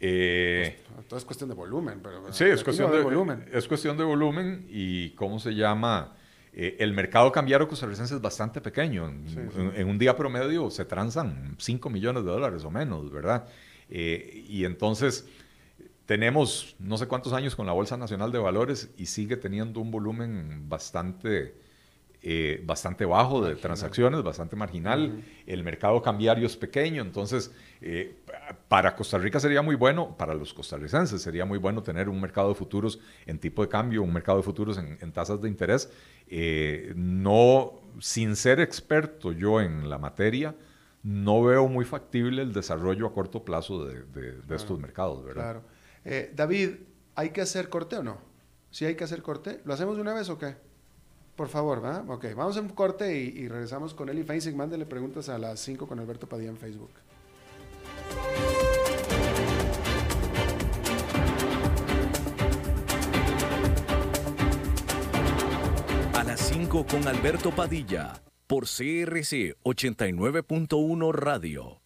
Pues, 0.00 0.74
todo 1.06 1.18
es 1.18 1.24
cuestión 1.26 1.50
de 1.50 1.54
volumen, 1.54 2.00
pero 2.02 2.32
sí, 2.32 2.44
es 2.44 2.64
cuestión 2.64 2.90
de, 2.90 3.02
volumen. 3.02 3.44
Es 3.52 3.68
cuestión 3.68 3.98
de 3.98 4.04
volumen 4.04 4.64
y 4.70 5.10
cómo 5.10 5.38
se 5.38 5.54
llama 5.54 6.16
eh, 6.54 6.76
el 6.78 6.94
mercado 6.94 7.30
cambiario 7.30 7.68
costarricense 7.68 8.14
es 8.14 8.22
bastante 8.22 8.62
pequeño. 8.62 9.06
En, 9.06 9.86
un 9.86 9.98
día 9.98 10.16
promedio 10.16 10.70
se 10.70 10.86
transan 10.86 11.56
5 11.58 11.90
millones 11.90 12.24
de 12.24 12.30
dólares 12.30 12.64
o 12.64 12.70
menos, 12.70 13.12
¿verdad? 13.12 13.46
Eh, 13.90 14.46
y 14.48 14.64
entonces 14.64 15.28
tenemos 16.06 16.76
no 16.78 16.96
sé 16.96 17.06
cuántos 17.06 17.32
años 17.32 17.54
con 17.54 17.66
la 17.66 17.72
Bolsa 17.72 17.96
Nacional 17.96 18.32
de 18.32 18.38
Valores 18.38 18.90
y 18.96 19.06
sigue 19.06 19.36
teniendo 19.36 19.80
un 19.80 19.90
volumen 19.90 20.68
bastante 20.68 21.54
eh, 22.28 22.60
bastante 22.64 23.04
bajo 23.04 23.44
de 23.44 23.54
transacciones, 23.54 24.20
bastante 24.22 24.56
marginal. 24.56 25.22
El 25.46 25.62
mercado 25.62 26.02
cambiario 26.02 26.46
es 26.46 26.56
pequeño, 26.56 27.02
entonces 27.02 27.52
eh, 27.80 28.16
para 28.66 28.96
Costa 28.96 29.16
Rica 29.16 29.38
sería 29.38 29.62
muy 29.62 29.76
bueno, 29.76 30.16
para 30.16 30.34
los 30.34 30.52
costarricenses 30.52 31.22
sería 31.22 31.44
muy 31.44 31.58
bueno 31.58 31.84
tener 31.84 32.08
un 32.08 32.20
mercado 32.20 32.48
de 32.48 32.56
futuros 32.56 32.98
en 33.26 33.38
tipo 33.38 33.62
de 33.62 33.68
cambio, 33.68 34.02
un 34.02 34.12
mercado 34.12 34.38
de 34.38 34.44
futuros 34.44 34.76
en, 34.76 35.12
tasas 35.12 35.40
de 35.40 35.48
interés. 35.48 35.92
Eh, 36.26 36.92
no, 36.96 37.74
sin 38.00 38.34
ser 38.34 38.58
experto 38.58 39.30
yo 39.30 39.60
en 39.60 39.88
la 39.88 39.98
materia, 39.98 40.52
no 41.04 41.44
veo 41.44 41.68
muy 41.68 41.84
factible 41.84 42.42
el 42.42 42.52
desarrollo 42.52 43.06
a 43.06 43.12
corto 43.12 43.44
plazo 43.44 43.84
de, 43.84 44.02
estos 44.50 44.80
mercados, 44.80 45.22
¿verdad? 45.24 45.42
Claro. 45.42 45.75
David, 46.34 46.76
¿hay 47.14 47.30
que 47.30 47.40
hacer 47.40 47.68
corte 47.68 47.96
o 47.96 48.02
no? 48.02 48.18
Si 48.70 48.84
hay 48.84 48.94
que 48.94 49.04
hacer 49.04 49.22
corte, 49.22 49.60
¿lo 49.64 49.74
hacemos 49.74 49.96
de 49.96 50.02
una 50.02 50.14
vez 50.14 50.28
o 50.28 50.38
qué? 50.38 50.56
Por 51.36 51.48
favor, 51.48 51.84
¿va? 51.84 52.02
Ok, 52.08 52.26
vamos 52.34 52.56
a 52.56 52.60
un 52.60 52.70
corte 52.70 53.14
y, 53.14 53.46
regresamos 53.48 53.92
con 53.92 54.08
Eli 54.08 54.22
Feinzig. 54.22 54.56
Mándele 54.56 54.86
preguntas 54.86 55.28
a 55.28 55.38
las 55.38 55.60
5 55.60 55.86
con 55.86 55.98
Alberto 55.98 56.26
Padilla 56.26 56.50
en 56.50 56.56
Facebook. 56.56 56.90
A 66.14 66.24
las 66.24 66.40
5 66.40 66.86
con 66.86 67.06
Alberto 67.06 67.54
Padilla, 67.54 68.22
por 68.46 68.64
CRC 68.64 69.56
89.1 69.62 71.12
Radio. 71.12 71.85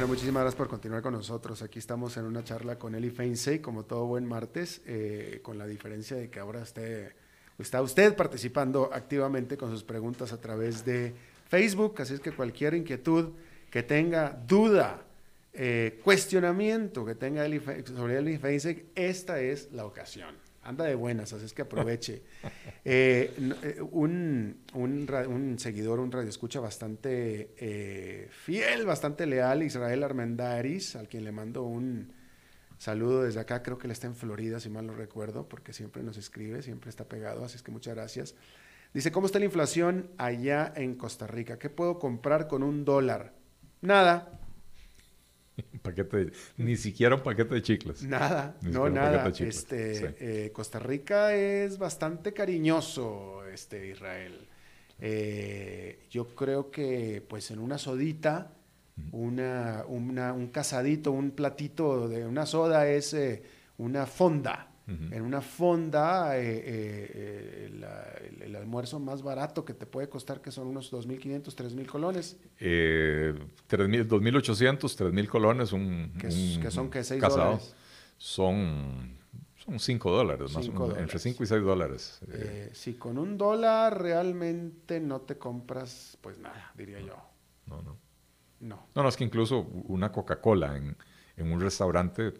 Bueno, 0.00 0.14
muchísimas 0.14 0.44
gracias 0.44 0.56
por 0.56 0.68
continuar 0.68 1.02
con 1.02 1.12
nosotros. 1.12 1.60
Aquí 1.60 1.78
estamos 1.78 2.16
en 2.16 2.24
una 2.24 2.42
charla 2.42 2.78
con 2.78 2.94
Eli 2.94 3.10
Feinsey, 3.10 3.58
como 3.58 3.84
todo 3.84 4.06
buen 4.06 4.24
martes, 4.24 4.80
eh, 4.86 5.40
con 5.42 5.58
la 5.58 5.66
diferencia 5.66 6.16
de 6.16 6.30
que 6.30 6.40
ahora 6.40 6.62
esté, 6.62 7.12
está 7.58 7.82
usted 7.82 8.16
participando 8.16 8.88
activamente 8.94 9.58
con 9.58 9.70
sus 9.70 9.84
preguntas 9.84 10.32
a 10.32 10.40
través 10.40 10.86
de 10.86 11.14
Facebook. 11.50 12.00
Así 12.00 12.14
es 12.14 12.20
que 12.20 12.32
cualquier 12.32 12.72
inquietud 12.72 13.32
que 13.70 13.82
tenga, 13.82 14.30
duda, 14.30 15.02
eh, 15.52 16.00
cuestionamiento 16.02 17.04
que 17.04 17.14
tenga 17.14 17.44
Eli, 17.44 17.60
sobre 17.84 18.16
Eli 18.16 18.38
Feinsey, 18.38 18.92
esta 18.94 19.38
es 19.38 19.70
la 19.70 19.84
ocasión 19.84 20.34
anda 20.70 20.84
de 20.84 20.94
buenas, 20.94 21.32
así 21.32 21.44
es 21.44 21.52
que 21.52 21.62
aproveche. 21.62 22.22
Eh, 22.82 23.34
eh, 23.62 23.78
un, 23.90 24.62
un, 24.72 25.58
seguidor, 25.58 26.00
un 26.00 26.10
radioescucha 26.10 26.60
bastante 26.60 27.54
eh, 27.58 28.26
fiel, 28.30 28.86
bastante 28.86 29.26
leal, 29.26 29.62
Israel 29.62 30.02
Armendaris, 30.02 30.96
al 30.96 31.06
quien 31.06 31.24
le 31.24 31.30
mando 31.30 31.64
un 31.64 32.10
saludo 32.78 33.24
desde 33.24 33.40
acá, 33.40 33.62
creo 33.62 33.76
que 33.76 33.86
él 33.86 33.90
está 33.90 34.06
en 34.06 34.16
Florida, 34.16 34.60
si 34.60 34.70
mal 34.70 34.86
no 34.86 34.94
recuerdo, 34.94 35.46
porque 35.46 35.74
siempre 35.74 36.02
nos 36.02 36.16
escribe, 36.16 36.62
siempre 36.62 36.88
está 36.88 37.04
pegado, 37.04 37.44
así 37.44 37.56
es 37.56 37.62
que 37.62 37.70
muchas 37.70 37.94
gracias. 37.94 38.34
Dice, 38.94 39.12
¿cómo 39.12 39.26
está 39.26 39.38
la 39.38 39.44
inflación 39.44 40.10
allá 40.16 40.72
en 40.74 40.94
Costa 40.94 41.26
Rica? 41.26 41.58
¿Qué 41.58 41.68
puedo 41.68 41.98
comprar 41.98 42.48
con 42.48 42.62
un 42.62 42.86
dólar? 42.86 43.34
Nada, 43.82 44.39
paquete 45.82 46.32
ni 46.56 46.76
siquiera 46.76 47.16
un 47.16 47.22
paquete 47.22 47.54
de 47.54 47.62
chicles. 47.62 48.02
Nada, 48.02 48.56
no, 48.62 48.88
nada. 48.88 49.28
Este, 49.28 50.46
eh, 50.46 50.52
Costa 50.52 50.78
Rica 50.78 51.34
es 51.34 51.78
bastante 51.78 52.32
cariñoso, 52.32 53.44
este, 53.46 53.88
Israel. 53.88 54.48
Eh, 54.98 56.06
yo 56.10 56.34
creo 56.34 56.70
que, 56.70 57.24
pues, 57.26 57.50
en 57.50 57.58
una 57.58 57.78
sodita, 57.78 58.52
una, 59.12 59.84
un 59.86 60.48
casadito, 60.48 61.12
un 61.12 61.30
platito 61.30 62.08
de 62.08 62.26
una 62.26 62.44
soda 62.44 62.86
es 62.86 63.14
eh, 63.14 63.42
una 63.78 64.06
fonda. 64.06 64.69
En 65.10 65.22
una 65.22 65.40
fonda, 65.40 66.36
eh, 66.38 66.56
eh, 66.56 67.70
eh, 67.74 68.40
el, 68.42 68.56
almuerzo 68.56 68.98
más 68.98 69.22
barato 69.22 69.64
que 69.64 69.72
te 69.72 69.86
puede 69.86 70.08
costar, 70.08 70.40
que 70.40 70.50
son 70.50 70.66
unos 70.66 70.92
2.500, 70.92 71.44
3.000 71.54 71.86
colones. 71.86 72.36
Eh, 72.58 73.34
2.800, 73.68 74.78
3.000 74.80 75.28
colones, 75.28 75.72
un, 75.72 76.12
que, 76.18 76.70
son 76.70 76.90
que 76.90 77.04
6 77.04 77.20
dólares. 77.20 77.74
Son, 78.18 79.16
son 79.56 79.78
5 79.78 80.10
dólares, 80.10 80.52
más 80.52 80.66
entre 80.98 81.18
5 81.18 81.42
y 81.42 81.46
6 81.46 81.62
dólares. 81.62 82.20
si 82.72 82.94
con 82.94 83.16
un 83.16 83.38
dólar 83.38 84.00
realmente 84.00 84.98
no 84.98 85.20
te 85.20 85.38
compras, 85.38 86.18
pues 86.20 86.38
nada, 86.38 86.72
diría 86.76 87.00
yo. 87.00 87.16
No, 87.66 87.82
no. 87.82 87.96
No. 88.60 88.88
No, 88.94 89.02
no, 89.02 89.08
es 89.08 89.16
que 89.16 89.24
incluso 89.24 89.60
una 89.60 90.12
Coca-Cola 90.12 90.76
en, 90.76 90.94
en 91.36 91.52
un 91.52 91.60
restaurante 91.60 92.34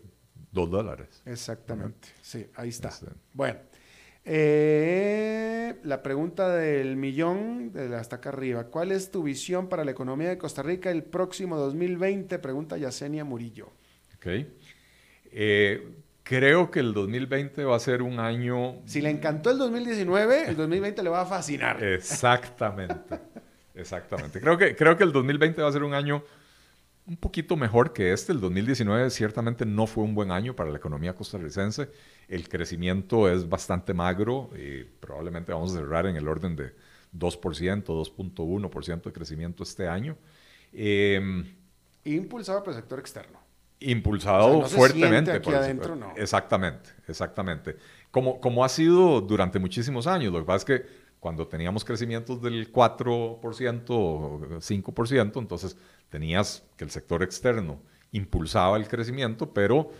Dos 0.52 0.70
dólares. 0.70 1.22
Exactamente. 1.26 2.08
Sí, 2.22 2.46
ahí 2.56 2.70
está. 2.70 2.90
Bueno, 3.32 3.58
eh, 4.24 5.76
la 5.84 6.02
pregunta 6.02 6.54
del 6.56 6.96
millón, 6.96 7.72
de 7.72 7.94
hasta 7.96 8.16
acá 8.16 8.30
arriba. 8.30 8.64
¿Cuál 8.64 8.92
es 8.92 9.10
tu 9.10 9.22
visión 9.22 9.68
para 9.68 9.84
la 9.84 9.92
economía 9.92 10.28
de 10.28 10.38
Costa 10.38 10.62
Rica 10.62 10.90
el 10.90 11.04
próximo 11.04 11.56
2020? 11.56 12.38
Pregunta 12.38 12.76
Yacenia 12.76 13.24
Murillo. 13.24 13.72
Ok. 14.16 14.26
Eh, 15.32 15.88
creo 16.22 16.70
que 16.70 16.80
el 16.80 16.92
2020 16.92 17.64
va 17.64 17.76
a 17.76 17.80
ser 17.80 18.02
un 18.02 18.18
año... 18.18 18.82
Si 18.84 19.00
le 19.00 19.10
encantó 19.10 19.50
el 19.50 19.58
2019, 19.58 20.48
el 20.48 20.56
2020 20.56 21.02
le 21.02 21.10
va 21.10 21.22
a 21.22 21.26
fascinar. 21.26 21.82
Exactamente. 21.84 23.18
Exactamente. 23.74 24.40
Creo 24.40 24.58
que, 24.58 24.76
creo 24.76 24.96
que 24.96 25.04
el 25.04 25.12
2020 25.12 25.62
va 25.62 25.68
a 25.68 25.72
ser 25.72 25.84
un 25.84 25.94
año 25.94 26.22
un 27.10 27.16
poquito 27.16 27.56
mejor 27.56 27.92
que 27.92 28.12
este. 28.12 28.30
El 28.30 28.40
2019 28.40 29.10
ciertamente 29.10 29.66
no 29.66 29.88
fue 29.88 30.04
un 30.04 30.14
buen 30.14 30.30
año 30.30 30.54
para 30.54 30.70
la 30.70 30.76
economía 30.76 31.12
costarricense. 31.12 31.88
El 32.28 32.48
crecimiento 32.48 33.28
es 33.28 33.48
bastante 33.48 33.92
magro 33.92 34.50
y 34.56 34.84
probablemente 34.84 35.52
vamos 35.52 35.72
a 35.74 35.78
cerrar 35.78 36.06
en 36.06 36.14
el 36.14 36.28
orden 36.28 36.54
de 36.54 36.72
2%, 37.12 37.84
2.1% 37.84 39.02
de 39.02 39.12
crecimiento 39.12 39.64
este 39.64 39.88
año. 39.88 40.16
Em, 40.72 41.44
Impulsado 42.04 42.62
por 42.62 42.72
el 42.72 42.78
sector 42.78 43.00
externo. 43.00 43.40
Impulsado 43.80 44.62
fuertemente. 44.66 45.32
Aquí 45.32 45.50
adentro, 45.50 45.96
no. 45.96 46.14
Exactamente, 46.16 46.90
exactamente. 47.08 47.76
Como, 48.12 48.40
como 48.40 48.64
ha 48.64 48.68
sido 48.68 49.20
durante 49.20 49.58
muchísimos 49.58 50.06
años. 50.06 50.32
Lo 50.32 50.38
que 50.38 50.44
pasa 50.44 50.56
es 50.58 50.64
que 50.64 50.86
cuando 51.18 51.46
teníamos 51.46 51.84
crecimientos 51.84 52.40
del 52.40 52.72
4% 52.72 53.84
o 53.88 54.40
5%, 54.40 55.38
entonces 55.38 55.76
tenías 56.10 56.64
que 56.76 56.84
el 56.84 56.90
sector 56.90 57.22
externo 57.22 57.80
impulsaba 58.12 58.76
el 58.76 58.88
crecimiento, 58.88 59.54
pero 59.54 59.90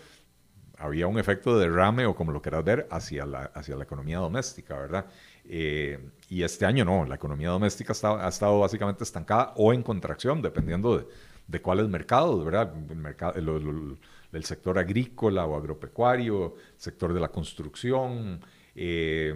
había 0.76 1.06
un 1.06 1.18
efecto 1.18 1.58
de 1.58 1.68
derrame 1.68 2.06
o 2.06 2.14
como 2.14 2.32
lo 2.32 2.40
quieras 2.40 2.64
ver 2.64 2.88
hacia 2.90 3.26
la, 3.26 3.44
hacia 3.54 3.76
la 3.76 3.84
economía 3.84 4.18
doméstica, 4.18 4.78
¿verdad? 4.78 5.06
Eh, 5.44 5.98
y 6.28 6.42
este 6.42 6.64
año 6.64 6.84
no, 6.84 7.04
la 7.04 7.16
economía 7.16 7.50
doméstica 7.50 7.92
ha 7.92 8.28
estado 8.28 8.60
básicamente 8.60 9.04
estancada 9.04 9.52
o 9.56 9.72
en 9.72 9.82
contracción, 9.82 10.40
dependiendo 10.42 10.98
de, 10.98 11.06
de 11.46 11.62
cuáles 11.62 11.88
mercados, 11.88 12.42
¿verdad? 12.44 12.72
El, 12.88 12.96
mercado, 12.96 13.34
el, 13.34 14.44
sector 14.44 14.78
agrícola 14.78 15.44
o 15.44 15.56
agropecuario, 15.56 16.54
el 16.56 16.80
sector 16.80 17.12
de 17.12 17.20
la 17.20 17.28
construcción. 17.28 18.40
Eh, 18.74 19.34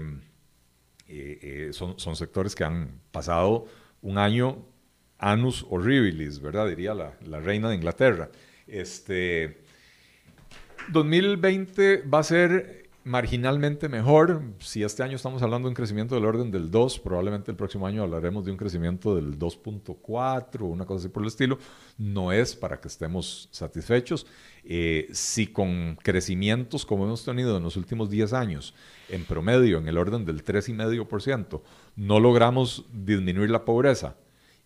son, 1.73 1.99
son 1.99 2.17
sectores 2.17 2.55
que 2.55 2.65
han 2.65 3.01
pasado 3.13 3.67
un 4.01 4.17
año 4.17 4.65
anus 5.25 5.67
horribilis, 5.71 6.39
¿verdad? 6.39 6.69
Diría 6.69 6.95
la, 6.95 7.41
reina 7.41 7.71
de 7.71 7.77
Inglaterra. 7.77 8.29
Este, 8.67 9.63
2020 10.93 12.03
va 12.03 12.19
a 12.19 12.23
ser 12.23 12.91
marginalmente 13.05 13.89
mejor. 13.89 14.43
Si 14.59 14.83
este 14.83 15.03
año 15.03 15.17
estamos 15.17 15.43
hablando 15.43 15.67
de 15.67 15.71
un 15.71 15.75
crecimiento 15.75 16.15
del 16.15 16.27
orden 16.27 16.51
del 16.51 16.71
2, 16.71 16.99
probablemente 16.99 17.51
el 17.51 17.57
próximo 17.57 17.87
año 17.87 18.03
hablaremos 18.03 18.45
de 18.45 18.51
un 18.51 18.59
crecimiento 18.59 19.15
del 19.15 19.39
2.4 19.39 20.61
o 20.61 20.67
una 20.67 20.85
cosa 20.85 21.01
así 21.01 21.09
por 21.09 21.23
el 21.23 21.29
estilo. 21.29 21.59
No 21.97 22.31
es 22.31 22.55
para 22.55 22.79
que 22.79 22.89
estemos 22.89 23.49
satisfechos. 23.51 24.27
Eh, 24.63 25.09
si 25.13 25.47
con 25.47 25.97
crecimientos 26.03 26.85
como 26.85 27.05
hemos 27.05 27.25
tenido 27.25 27.57
en 27.57 27.63
los 27.63 27.77
últimos 27.77 28.11
10 28.11 28.35
años, 28.35 28.75
en 29.09 29.25
promedio 29.25 29.79
en 29.79 29.89
el 29.89 29.97
orden 29.97 30.27
del 30.27 30.45
3,5%, 30.45 31.63
no 31.97 32.21
logramos 32.21 32.85
disminuir 32.93 33.51
la 33.51 33.65
pobreza, 33.65 34.17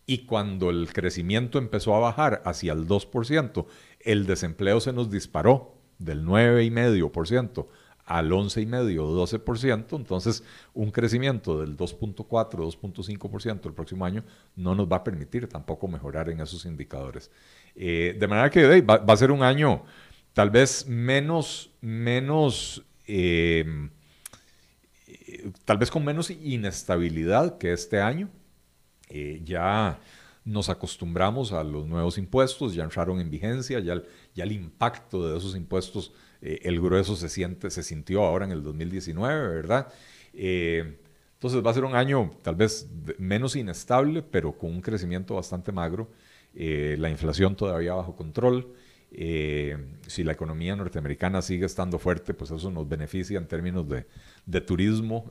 y 0.09 0.24
cuando 0.24 0.70
el 0.70 0.90
crecimiento 0.90 1.59
empezó 1.59 1.94
a 1.94 1.98
bajar 1.98 2.40
hacia 2.46 2.72
el 2.72 2.88
2%, 2.88 3.66
el 4.00 4.24
desempleo 4.24 4.80
se 4.80 4.94
nos 4.94 5.11
disparó 5.11 5.74
del 5.98 6.24
9,5% 6.24 7.66
al 8.06 8.30
11,5% 8.30 8.98
o 9.00 9.26
12%, 9.26 9.96
entonces 9.98 10.42
un 10.72 10.90
crecimiento 10.92 11.61
del 11.61 11.76
2.4, 11.76 12.24
2.5% 12.26 13.66
el 13.66 13.74
próximo 13.74 14.06
año 14.06 14.24
no 14.56 14.74
nos 14.74 14.90
va 14.90 14.96
a 14.96 15.04
permitir 15.04 15.46
tampoco 15.46 15.88
mejorar 15.88 16.30
en 16.30 16.40
esos 16.40 16.64
indicadores. 16.64 17.30
Eh, 17.76 18.16
de 18.18 18.26
manera 18.26 18.48
que 18.48 18.80
va, 18.80 19.04
a 19.06 19.16
ser 19.18 19.30
un 19.30 19.42
año 19.42 19.84
tal 20.32 20.48
vez 20.48 20.86
menos, 20.86 21.70
menos, 21.82 22.82
em, 23.06 23.90
eh, 25.06 25.52
tal 25.66 25.76
vez 25.76 25.90
con 25.90 26.02
menos 26.02 26.30
inestabilidad 26.30 27.59
que 27.59 27.74
este 27.74 28.00
año. 28.00 28.30
Ya 29.44 29.98
nos 30.48 30.70
acostumbramos 30.70 31.52
a 31.52 31.62
los 31.62 31.86
nuevos 31.86 32.16
impuestos, 32.16 32.74
ya 32.74 32.82
entraron 32.82 33.20
en 33.20 33.28
vigencia, 33.28 33.80
ya, 33.80 34.02
el 34.42 34.52
impacto 34.52 35.28
de 35.28 35.36
esos 35.36 35.54
impuestos, 35.54 36.12
eh, 36.40 36.61
el 36.62 36.80
grueso 36.80 37.16
se, 37.16 37.28
siente, 37.28 37.70
se 37.70 37.82
sintió 37.82 38.24
ahora 38.24 38.46
en 38.46 38.52
el 38.52 38.62
2019, 38.62 39.48
¿verdad? 39.48 39.88
Eh, 40.32 40.96
entonces 41.34 41.64
va 41.64 41.70
a 41.70 41.74
ser 41.74 41.84
un 41.84 41.94
año 41.94 42.30
tal 42.42 42.56
vez 42.56 42.88
menos 43.18 43.56
inestable, 43.56 44.22
pero 44.22 44.56
con 44.56 44.70
un 44.70 44.80
crecimiento 44.80 45.34
bastante 45.34 45.70
magro, 45.70 46.09
eh, 46.54 46.96
la 46.98 47.11
inflación 47.11 47.54
todavía 47.54 47.92
bajo 47.94 48.16
control. 48.16 48.74
si 49.11 50.24
la 50.24 50.32
economía 50.32 50.76
norteamericana 50.76 51.42
sigue 51.42 51.66
estando 51.66 51.98
fuerte, 51.98 52.32
pues 52.34 52.50
eso 52.50 52.70
nos 52.70 52.88
beneficia 52.88 53.38
en 53.38 53.46
términos 53.46 53.86
de 54.46 54.61
turismo, 54.61 55.30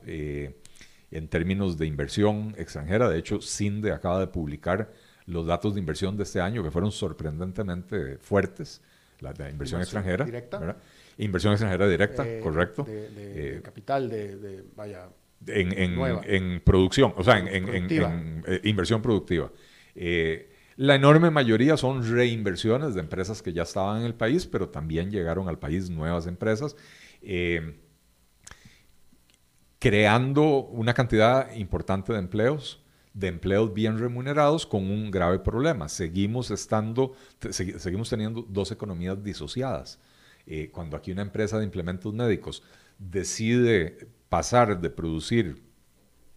en 1.10 1.28
términos 1.28 1.78
de 1.78 1.86
inversión 1.86 2.54
extranjera. 2.58 3.08
De 3.08 3.18
hecho, 3.18 3.40
CINDE 3.40 3.92
acaba 3.92 4.20
de 4.20 4.26
publicar 4.26 4.92
los 5.26 5.46
datos 5.46 5.74
de 5.74 5.80
inversión 5.80 6.16
de 6.16 6.22
este 6.22 6.40
año 6.40 6.62
que 6.62 6.70
fueron 6.70 6.90
sorprendentemente 6.90 8.18
fuertes, 8.18 8.80
la 9.20 9.32
de 9.32 9.50
inversión, 9.50 9.80
extranjera. 9.80 10.24
Directa. 10.24 10.76
Inversión 11.18 11.52
extranjera 11.52 11.88
directa, 11.88 12.26
eh, 12.26 12.40
correcto. 12.40 12.84
De, 12.84 13.08
eh, 13.16 13.60
capital, 13.62 14.08
de, 14.08 14.64
vaya. 14.74 15.08
En, 15.46 15.72
en, 15.72 16.60
producción, 16.60 17.14
o 17.16 17.22
sea, 17.22 17.38
en, 17.38 17.48
eh, 17.48 18.60
inversión 18.64 19.00
productiva. 19.00 19.52
la 19.94 20.94
enorme 20.94 21.30
mayoría 21.30 21.76
son 21.76 22.08
reinversiones 22.10 22.94
de 22.94 23.00
empresas 23.00 23.40
que 23.40 23.52
ya 23.52 23.62
estaban 23.62 24.00
en 24.00 24.06
el 24.06 24.14
país, 24.14 24.46
pero 24.46 24.68
también 24.68 25.10
llegaron 25.10 25.48
al 25.48 25.58
país 25.58 25.90
nuevas 25.90 26.26
empresas 26.26 26.74
creando 29.78 30.64
una 30.66 30.94
cantidad 30.94 31.54
importante 31.54 32.12
de 32.12 32.18
empleos 32.18 32.82
de 33.18 33.26
empleos 33.26 33.74
bien 33.74 33.98
remunerados 33.98 34.64
con 34.64 34.88
un 34.88 35.10
grave 35.10 35.40
problema. 35.40 35.88
Seguimos, 35.88 36.52
estando, 36.52 37.14
seguimos 37.50 38.08
teniendo 38.08 38.42
dos 38.42 38.70
economías 38.70 39.22
disociadas. 39.22 39.98
Eh, 40.46 40.70
cuando 40.70 40.96
aquí 40.96 41.10
una 41.10 41.22
empresa 41.22 41.58
de 41.58 41.64
implementos 41.64 42.14
médicos 42.14 42.62
decide 42.96 44.08
pasar 44.28 44.80
de 44.80 44.90
producir 44.90 45.62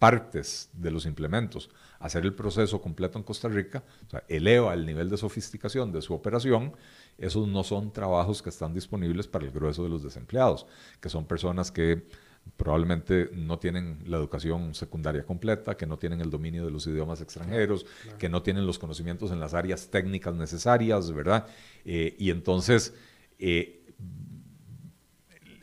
partes 0.00 0.70
de 0.72 0.90
los 0.90 1.06
implementos, 1.06 1.70
a 2.00 2.06
hacer 2.06 2.24
el 2.24 2.34
proceso 2.34 2.80
completo 2.82 3.16
en 3.16 3.22
Costa 3.22 3.48
Rica, 3.48 3.84
eleva 4.26 4.74
el 4.74 4.84
nivel 4.84 5.08
de 5.08 5.16
sofisticación 5.16 5.92
de 5.92 6.02
su 6.02 6.12
operación, 6.12 6.72
esos 7.16 7.46
no 7.46 7.62
son 7.62 7.92
trabajos 7.92 8.42
que 8.42 8.50
están 8.50 8.74
disponibles 8.74 9.28
para 9.28 9.44
el 9.44 9.52
grueso 9.52 9.84
de 9.84 9.88
los 9.88 10.02
desempleados, 10.02 10.66
que 11.00 11.08
son 11.08 11.24
personas 11.24 11.70
que 11.70 12.08
probablemente 12.56 13.30
no 13.32 13.58
tienen 13.58 13.98
la 14.06 14.18
educación 14.18 14.74
secundaria 14.74 15.24
completa, 15.24 15.76
que 15.76 15.86
no 15.86 15.98
tienen 15.98 16.20
el 16.20 16.30
dominio 16.30 16.64
de 16.64 16.70
los 16.70 16.86
idiomas 16.86 17.20
extranjeros, 17.20 17.86
que 18.18 18.28
no 18.28 18.42
tienen 18.42 18.66
los 18.66 18.78
conocimientos 18.78 19.30
en 19.32 19.40
las 19.40 19.54
áreas 19.54 19.88
técnicas 19.90 20.34
necesarias, 20.34 21.10
¿verdad? 21.12 21.46
Eh, 21.84 22.14
y 22.18 22.30
entonces 22.30 22.94
eh, 23.38 23.82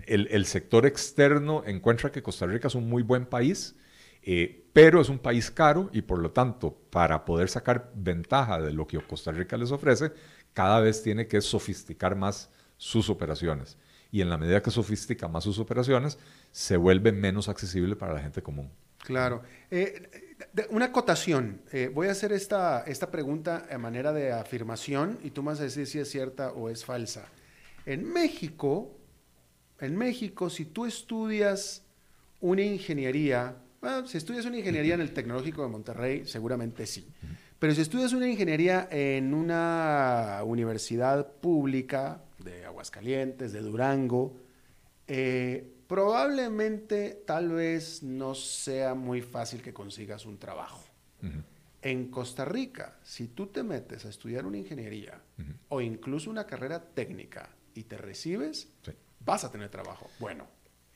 el, 0.05 0.45
sector 0.45 0.85
externo 0.85 1.63
encuentra 1.65 2.11
que 2.11 2.23
Costa 2.23 2.45
Rica 2.47 2.67
es 2.67 2.75
un 2.75 2.89
muy 2.89 3.03
buen 3.03 3.25
país, 3.25 3.75
eh, 4.23 4.65
pero 4.73 4.99
es 4.99 5.07
un 5.07 5.19
país 5.19 5.51
caro 5.51 5.89
y 5.93 6.01
por 6.01 6.19
lo 6.19 6.31
tanto, 6.31 6.75
para 6.89 7.23
poder 7.23 7.47
sacar 7.47 7.91
ventaja 7.95 8.59
de 8.59 8.73
lo 8.73 8.87
que 8.87 8.99
Costa 8.99 9.31
Rica 9.31 9.55
les 9.55 9.71
ofrece, 9.71 10.11
cada 10.53 10.81
vez 10.81 11.03
tiene 11.03 11.27
que 11.27 11.39
sofisticar 11.41 12.15
más 12.15 12.49
sus 12.79 13.11
operaciones 13.11 13.77
y 14.11 14.21
en 14.21 14.29
la 14.29 14.37
medida 14.37 14.63
que 14.63 14.71
sofistica 14.71 15.27
más 15.27 15.43
sus 15.43 15.59
operaciones, 15.59 16.17
se 16.51 16.77
vuelve 16.77 17.11
menos 17.11 17.47
accesible 17.47 17.95
para 17.95 18.13
la 18.13 18.21
gente 18.21 18.41
común. 18.41 18.71
Claro. 18.97 19.43
Eh, 19.69 20.35
una 20.71 20.85
acotación. 20.85 21.61
Eh, 21.71 21.91
voy 21.93 22.07
a 22.07 22.11
hacer 22.11 22.31
esta, 22.31 22.83
esta 22.87 23.11
pregunta 23.11 23.67
a 23.69 23.77
manera 23.77 24.11
de 24.11 24.31
afirmación 24.31 25.19
y 25.23 25.29
tú 25.29 25.43
me 25.43 25.51
vas 25.51 25.59
a 25.59 25.63
decir 25.63 25.85
si 25.85 25.99
es 25.99 26.09
cierta 26.09 26.51
o 26.53 26.69
es 26.69 26.83
falsa. 26.83 27.27
En 27.85 28.11
México, 28.11 28.97
en 29.79 29.95
México, 29.95 30.49
si 30.49 30.65
tú 30.65 30.85
estudias 30.85 31.83
una 32.39 32.63
ingeniería, 32.63 33.55
bueno, 33.81 34.07
si 34.07 34.17
estudias 34.17 34.45
una 34.45 34.57
ingeniería 34.57 34.95
en 34.95 35.01
el 35.01 35.13
Tecnológico 35.13 35.61
de 35.61 35.69
Monterrey, 35.69 36.25
seguramente 36.25 36.87
sí. 36.87 37.07
Pero 37.59 37.75
si 37.75 37.81
estudias 37.81 38.13
una 38.13 38.27
ingeniería 38.27 38.87
en 38.89 39.33
una 39.33 40.41
universidad 40.45 41.31
pública, 41.33 42.21
de 42.43 42.65
Aguascalientes, 42.65 43.53
de 43.53 43.61
Durango, 43.61 44.35
eh, 45.07 45.67
probablemente 45.87 47.23
tal 47.25 47.49
vez 47.49 48.03
no 48.03 48.35
sea 48.35 48.93
muy 48.93 49.21
fácil 49.21 49.61
que 49.61 49.73
consigas 49.73 50.25
un 50.25 50.37
trabajo. 50.37 50.83
En 51.81 52.09
Costa 52.11 52.45
Rica, 52.45 52.97
si 53.03 53.27
tú 53.27 53.47
te 53.47 53.63
metes 53.63 54.05
a 54.05 54.09
estudiar 54.09 54.45
una 54.45 54.57
ingeniería 54.57 55.19
o 55.69 55.81
incluso 55.81 56.29
una 56.29 56.45
carrera 56.45 56.79
técnica 56.79 57.49
y 57.73 57.83
te 57.83 57.97
recibes, 57.97 58.69
vas 59.25 59.43
a 59.43 59.51
tener 59.51 59.69
trabajo. 59.69 60.09
Bueno. 60.19 60.45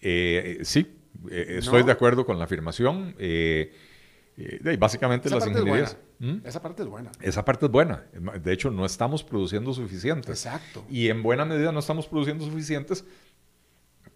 Eh, 0.01 0.59
sí, 0.63 0.85
eh, 1.29 1.55
estoy 1.59 1.83
de 1.83 1.91
acuerdo 1.91 2.25
con 2.25 2.37
la 2.37 2.45
afirmación. 2.45 3.15
Eh, 3.17 3.73
básicamente 4.79 5.29
las 5.29 5.47
ingenierías. 5.47 5.97
¿Mm? 6.19 6.37
Esa 6.45 6.61
parte 6.61 6.83
es 6.83 6.89
buena. 6.89 7.11
Esa 7.21 7.45
parte 7.45 7.65
es 7.65 7.71
buena. 7.71 8.03
De 8.41 8.53
hecho, 8.53 8.71
no 8.71 8.85
estamos 8.85 9.23
produciendo 9.23 9.73
suficientes. 9.73 10.45
Exacto. 10.45 10.85
Y 10.89 11.09
en 11.09 11.23
buena 11.23 11.45
medida 11.45 11.71
no 11.71 11.79
estamos 11.79 12.07
produciendo 12.07 12.45
suficientes 12.45 13.05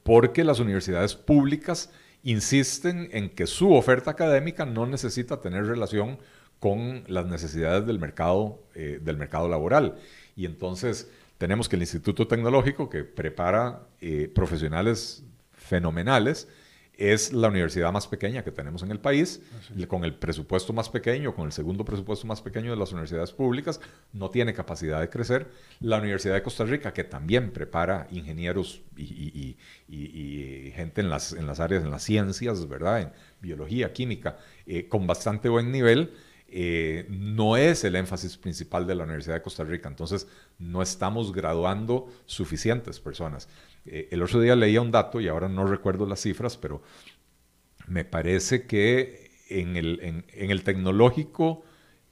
porque 0.03 0.43
las 0.43 0.59
universidades 0.59 1.15
públicas 1.15 1.91
insisten 2.23 3.09
en 3.11 3.29
que 3.29 3.45
su 3.45 3.73
oferta 3.73 4.11
académica 4.11 4.65
no 4.65 4.85
necesita 4.85 5.41
tener 5.41 5.65
relación 5.65 6.17
con 6.59 7.03
las 7.07 7.25
necesidades 7.25 7.85
del 7.85 7.99
mercado, 7.99 8.63
eh, 8.73 8.99
del 9.01 9.17
mercado 9.17 9.47
laboral. 9.47 9.97
Y 10.35 10.45
entonces 10.45 11.09
tenemos 11.37 11.69
que 11.69 11.75
el 11.75 11.83
Instituto 11.83 12.27
Tecnológico, 12.27 12.89
que 12.89 13.03
prepara 13.03 13.87
eh, 14.01 14.31
profesionales 14.33 15.23
fenomenales, 15.51 16.47
es 16.97 17.31
la 17.31 17.47
universidad 17.47 17.91
más 17.91 18.07
pequeña 18.07 18.43
que 18.43 18.51
tenemos 18.51 18.81
en 18.81 18.91
el 18.91 18.99
país, 18.99 19.41
con 19.87 20.03
el 20.03 20.15
presupuesto 20.15 20.73
más 20.73 20.89
pequeño, 20.89 21.35
con 21.35 21.45
el 21.45 21.51
segundo 21.51 21.85
presupuesto 21.85 22.25
más 22.25 22.41
pequeño 22.41 22.71
de 22.71 22.77
las 22.77 22.91
universidades 22.91 23.31
públicas, 23.31 23.79
no 24.13 24.29
tiene 24.31 24.53
capacidad 24.53 24.99
de 24.99 25.09
crecer. 25.09 25.47
La 25.79 25.97
Universidad 25.97 26.33
de 26.33 26.41
Costa 26.41 26.65
Rica, 26.65 26.93
que 26.93 27.03
también 27.03 27.51
prepara 27.51 28.07
ingenieros 28.11 28.81
y, 28.97 29.55
gente 30.75 31.01
en 31.01 31.09
las, 31.09 31.33
en 31.33 31.45
las 31.45 31.59
áreas, 31.59 31.83
en 31.83 31.91
las 31.91 32.03
ciencias, 32.03 32.67
¿verdad? 32.67 33.01
En 33.01 33.11
biología, 33.41 33.93
química, 33.93 34.37
eh, 34.65 34.87
con 34.87 35.05
bastante 35.05 35.49
buen 35.49 35.71
nivel, 35.71 36.11
eh, 36.49 37.05
no 37.09 37.57
es 37.57 37.83
el 37.83 37.95
énfasis 37.95 38.37
principal 38.37 38.87
de 38.87 38.95
la 38.95 39.03
Universidad 39.03 39.35
de 39.35 39.41
Costa 39.41 39.63
Rica. 39.63 39.89
Entonces, 39.89 40.27
no 40.57 40.81
estamos 40.81 41.33
graduando 41.33 42.07
suficientes 42.25 42.99
personas. 42.99 43.49
Eh, 43.87 44.09
el 44.11 44.21
otro 44.21 44.39
día 44.39 44.55
leía 44.55 44.81
un 44.81 44.91
dato 44.91 45.19
y 45.19 45.27
ahora 45.27 45.49
no 45.49 45.65
recuerdo 45.65 46.05
las 46.05 46.21
cifras, 46.21 46.57
pero 46.57 46.81
me 47.87 48.05
parece 48.05 48.67
que 48.67 49.31
en 49.49 49.75
el, 49.77 49.99
en, 50.01 50.51
el 50.51 50.63
tecnológico 50.63 51.63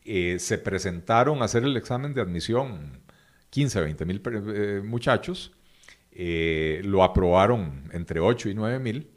eh, 0.03 0.37
se 0.39 0.57
presentaron 0.57 1.41
a 1.41 1.45
hacer 1.45 1.63
el 1.63 1.75
examen 1.77 2.13
de 2.13 2.21
admisión 2.21 3.01
15, 3.49 3.81
20 3.81 4.05
mil 4.05 4.21
eh, 4.25 4.81
muchachos, 4.83 5.51
lo 6.11 7.03
aprobaron 7.03 7.89
entre 7.91 8.21
8 8.21 8.49
y 8.49 8.53
9 8.53 8.79
mil 8.79 9.09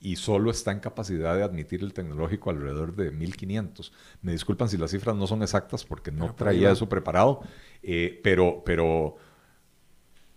y 0.00 0.16
solo 0.16 0.50
está 0.50 0.70
en 0.70 0.80
capacidad 0.80 1.36
de 1.36 1.42
admitir 1.42 1.82
el 1.82 1.92
tecnológico 1.92 2.50
alrededor 2.50 2.94
de 2.94 3.10
1500. 3.10 3.92
Me 4.22 4.32
disculpan 4.32 4.68
si 4.68 4.76
las 4.76 4.90
cifras 4.90 5.16
no 5.16 5.26
son 5.26 5.42
exactas 5.42 5.84
porque 5.84 6.12
no 6.12 6.34
traía 6.34 6.70
eso 6.70 6.88
preparado, 6.88 7.40
eh, 7.82 8.20
pero, 8.22 8.62
pero 8.64 9.16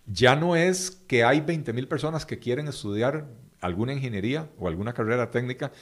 ya 0.06 0.36
no 0.36 0.56
es 0.56 0.90
que 0.90 1.24
hay 1.24 1.40
20.000 1.40 1.86
personas 1.88 2.26
que 2.26 2.38
quieren 2.38 2.68
estudiar 2.68 3.28
alguna 3.60 3.92
ingeniería 3.92 4.50
o 4.58 4.68
alguna 4.68 4.92
carrera 4.92 5.30
técnica, 5.30 5.72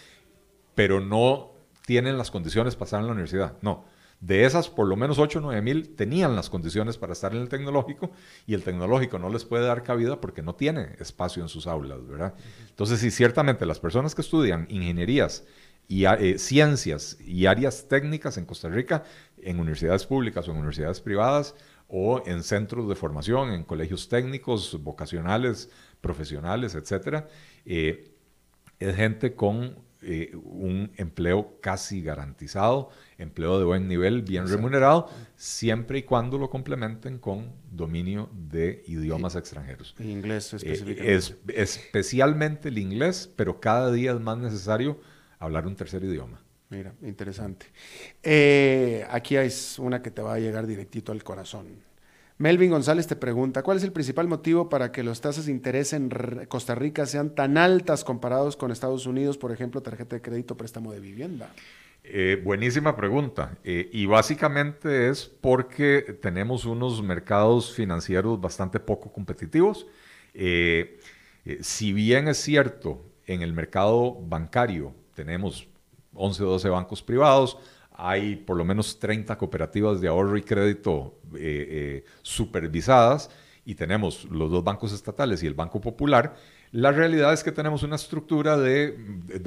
pero 0.74 1.00
no 1.00 1.52
tienen 1.86 2.18
las 2.18 2.30
condiciones 2.30 2.76
para 2.76 2.84
estar 2.84 3.00
en 3.00 3.06
la 3.06 3.12
universidad. 3.12 3.56
No. 3.62 3.84
De 4.20 4.44
esas, 4.44 4.68
por 4.68 4.86
lo 4.86 4.96
menos 4.96 5.18
8 5.18 5.38
o 5.38 5.42
9 5.42 5.62
mil 5.62 5.96
tenían 5.96 6.36
las 6.36 6.50
condiciones 6.50 6.98
para 6.98 7.14
estar 7.14 7.34
en 7.34 7.40
el 7.40 7.48
tecnológico 7.48 8.10
y 8.46 8.52
el 8.52 8.62
tecnológico 8.62 9.18
no 9.18 9.30
les 9.30 9.46
puede 9.46 9.64
dar 9.64 9.82
cabida 9.82 10.20
porque 10.20 10.42
no 10.42 10.54
tiene 10.54 10.94
espacio 10.98 11.42
en 11.42 11.48
sus 11.48 11.66
aulas, 11.66 12.06
¿verdad? 12.06 12.34
Entonces, 12.68 13.00
sí, 13.00 13.10
ciertamente 13.10 13.64
las 13.64 13.80
personas 13.80 14.14
que 14.14 14.20
estudian 14.20 14.66
ingenierías 14.68 15.44
y 15.88 16.04
eh, 16.04 16.38
ciencias 16.38 17.18
y 17.20 17.46
áreas 17.46 17.88
técnicas 17.88 18.36
en 18.36 18.44
Costa 18.44 18.68
Rica, 18.68 19.04
en 19.42 19.58
universidades 19.58 20.04
públicas 20.04 20.46
o 20.46 20.52
en 20.52 20.58
universidades 20.58 21.00
privadas, 21.00 21.54
o 21.90 22.22
en 22.26 22.42
centros 22.42 22.88
de 22.88 22.94
formación, 22.94 23.50
en 23.52 23.64
colegios 23.64 24.08
técnicos, 24.08 24.82
vocacionales, 24.82 25.70
profesionales, 26.00 26.74
etcétera, 26.74 27.26
eh, 27.66 28.12
es 28.78 28.96
gente 28.96 29.34
con 29.34 29.76
eh, 30.02 30.34
un 30.34 30.92
empleo 30.96 31.58
casi 31.60 32.00
garantizado, 32.00 32.88
empleo 33.18 33.58
de 33.58 33.66
buen 33.66 33.86
nivel, 33.86 34.22
bien 34.22 34.48
remunerado, 34.48 35.10
siempre 35.36 35.98
y 35.98 36.02
cuando 36.04 36.38
lo 36.38 36.48
complementen 36.48 37.18
con 37.18 37.52
dominio 37.70 38.30
de 38.32 38.82
idiomas 38.86 39.36
extranjeros. 39.36 39.94
Inglés 39.98 40.54
eh, 40.54 40.56
específicamente. 40.56 41.14
es, 41.14 41.36
especialmente 41.54 42.68
el 42.68 42.78
inglés, 42.78 43.30
pero 43.36 43.60
cada 43.60 43.92
día 43.92 44.12
es 44.12 44.20
más 44.20 44.38
necesario 44.38 45.00
hablar 45.38 45.66
un 45.66 45.76
tercer 45.76 46.02
idioma. 46.02 46.40
Mira, 46.70 46.94
interesante. 47.02 47.66
Eh, 48.22 49.04
aquí 49.10 49.36
hay 49.36 49.50
una 49.78 50.02
que 50.02 50.12
te 50.12 50.22
va 50.22 50.34
a 50.34 50.38
llegar 50.38 50.68
directito 50.68 51.10
al 51.10 51.24
corazón. 51.24 51.66
Melvin 52.38 52.70
González 52.70 53.08
te 53.08 53.16
pregunta, 53.16 53.62
¿cuál 53.62 53.76
es 53.76 53.82
el 53.82 53.92
principal 53.92 54.28
motivo 54.28 54.68
para 54.68 54.92
que 54.92 55.02
las 55.02 55.20
tasas 55.20 55.46
de 55.46 55.52
interés 55.52 55.92
en 55.92 56.08
Costa 56.48 56.74
Rica 56.76 57.04
sean 57.06 57.34
tan 57.34 57.58
altas 57.58 58.04
comparados 58.04 58.56
con 58.56 58.70
Estados 58.70 59.04
Unidos, 59.04 59.36
por 59.36 59.52
ejemplo, 59.52 59.82
tarjeta 59.82 60.16
de 60.16 60.22
crédito, 60.22 60.56
préstamo 60.56 60.92
de 60.92 61.00
vivienda? 61.00 61.52
Eh, 62.04 62.40
buenísima 62.42 62.96
pregunta. 62.96 63.58
Eh, 63.64 63.90
y 63.92 64.06
básicamente 64.06 65.10
es 65.10 65.26
porque 65.26 66.18
tenemos 66.22 66.64
unos 66.64 67.02
mercados 67.02 67.74
financieros 67.74 68.40
bastante 68.40 68.78
poco 68.78 69.12
competitivos. 69.12 69.86
si 70.32 71.92
bien 71.92 72.28
es 72.28 72.38
cierto, 72.38 73.04
en 73.26 73.42
el 73.42 73.52
mercado 73.52 74.14
bancario 74.14 74.94
tenemos 75.14 75.69
11 76.20 76.42
o 76.44 76.46
12 76.50 76.68
bancos 76.68 77.02
privados, 77.02 77.56
hay 77.92 78.36
por 78.36 78.56
lo 78.56 78.64
menos 78.64 78.98
30 78.98 79.36
cooperativas 79.36 80.00
de 80.00 80.08
ahorro 80.08 80.36
y 80.36 80.42
crédito 80.42 81.18
eh, 81.34 81.38
eh, 81.70 82.04
supervisadas 82.22 83.30
y 83.64 83.74
tenemos 83.74 84.24
los 84.30 84.50
dos 84.50 84.64
bancos 84.64 84.92
estatales 84.92 85.42
y 85.42 85.46
el 85.46 85.54
Banco 85.54 85.80
Popular, 85.80 86.34
la 86.72 86.92
realidad 86.92 87.32
es 87.32 87.44
que 87.44 87.52
tenemos 87.52 87.82
una 87.82 87.96
estructura 87.96 88.56
de, 88.56 88.96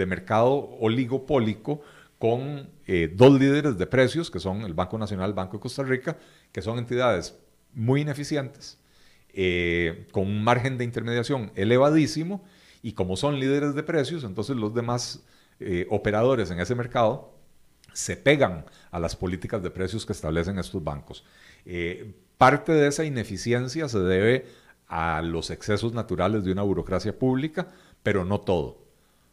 mercado 0.08 0.54
oligopólico 0.80 1.82
con 2.20 2.70
eh, 2.86 3.12
dos 3.14 3.40
líderes 3.40 3.78
de 3.78 3.88
precios, 3.88 4.30
que 4.30 4.40
son 4.40 4.62
el 4.62 4.74
Banco 4.74 4.98
Nacional 4.98 5.28
y 5.28 5.32
el 5.32 5.36
Banco 5.36 5.58
de 5.58 5.62
Costa 5.62 5.84
Rica, 5.84 6.18
que 6.52 6.62
son 6.62 6.78
entidades 6.78 7.36
muy 7.74 8.02
ineficientes, 8.02 8.78
con 10.12 10.28
un 10.28 10.44
margen 10.44 10.78
de 10.78 10.84
intermediación 10.84 11.52
elevadísimo, 11.56 12.44
y 12.84 12.94
como 12.94 13.16
son 13.16 13.40
líderes 13.40 13.74
de 13.74 13.82
precios, 13.82 14.24
entonces 14.26 14.58
los 14.58 14.76
demás 14.76 15.24
eh, 15.60 15.88
operadores 15.90 16.52
en 16.52 16.60
ese 16.60 16.76
mercado 16.76 17.34
se 17.94 18.18
pegan 18.18 18.66
a 18.92 19.00
las 19.00 19.16
políticas 19.16 19.62
de 19.62 19.70
precios 19.70 20.06
que 20.06 20.14
establecen 20.14 20.58
estos 20.60 20.84
bancos. 20.84 21.24
Eh, 21.66 22.14
parte 22.38 22.74
de 22.74 22.88
esa 22.88 23.06
ineficiencia 23.06 23.88
se 23.88 24.00
debe 24.00 24.48
a 24.88 25.22
los 25.22 25.50
excesos 25.50 25.94
naturales 25.94 26.44
de 26.44 26.52
una 26.52 26.64
burocracia 26.64 27.18
pública, 27.18 27.68
pero 28.02 28.26
no 28.26 28.42
todo. 28.42 28.84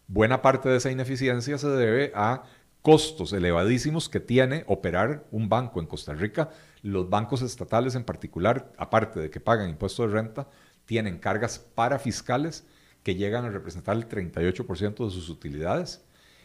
Buena 0.07 0.43
parte 0.43 0.69
de 0.69 0.77
esa 0.77 0.91
ineficiencia 0.91 1.59
se 1.59 1.69
debe 1.69 2.13
a 2.15 2.45
costos 2.83 3.33
elevadísimos 3.33 4.09
que 4.09 4.21
tiene 4.21 4.65
operar 4.67 5.27
un 5.31 5.49
banco 5.49 5.81
en 5.81 5.87
Costa 5.87 6.15
Rica. 6.15 6.51
Los 6.83 7.11
bancos 7.11 7.43
estatales 7.43 7.95
en 7.95 8.05
particular, 8.05 8.73
aparte 8.77 9.21
de 9.21 9.31
que 9.31 9.41
pagan 9.41 9.69
impuestos 9.69 10.09
de 10.09 10.15
renta, 10.15 10.49
tienen 10.87 11.19
cargas 11.19 11.59
parafiscales 11.59 12.67
que 13.03 13.15
llegan 13.15 13.45
a 13.45 13.51
representar 13.51 13.97
el 13.97 14.09
38% 14.09 15.05
de 15.05 15.11
sus 15.11 15.29
utilidades 15.29 16.03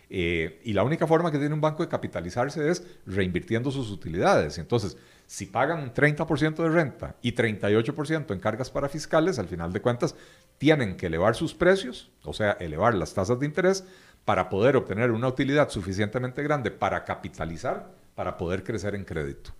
eh, 0.10 0.62
y 0.64 0.74
la 0.74 0.84
única 0.84 1.08
forma 1.08 1.32
que 1.32 1.40
tiene 1.40 1.54
un 1.54 1.62
banco 1.62 1.84
de 1.84 1.90
capitalizarse 1.90 2.70
es 2.70 2.86
reinvirtiendo 3.06 3.72
sus 3.72 3.92
utilidades. 3.92 4.58
Entonces, 4.58 4.98
si 5.26 5.48
pagan 5.48 5.94
30% 5.94 6.56
de 6.56 6.70
renta 6.70 7.16
y 7.22 7.34
38% 7.34 8.32
en 8.32 8.40
cargas 8.40 8.70
para 8.70 8.90
fiscales, 8.90 9.40
al 9.40 9.48
final 9.48 9.74
de 9.74 9.82
cuentas, 9.82 10.16
tienen 10.58 10.96
que 10.96 11.08
elevar 11.08 11.36
sus 11.36 11.54
precios, 11.54 12.12
o 12.24 12.34
sea, 12.34 12.52
elevar 12.54 12.94
las 12.94 13.14
tasas 13.14 13.40
de 13.40 13.46
interés 13.46 13.86
para 14.24 14.50
poder 14.50 14.76
obtener 14.76 15.12
una 15.12 15.28
utilidad 15.28 15.70
suficientemente 15.70 16.44
grande 16.44 16.72
para 16.72 17.04
capitalizar, 17.04 17.92
para 18.16 18.38
poder 18.38 18.64
crecer 18.64 18.96
en 18.96 19.04
crédito. 19.04 19.52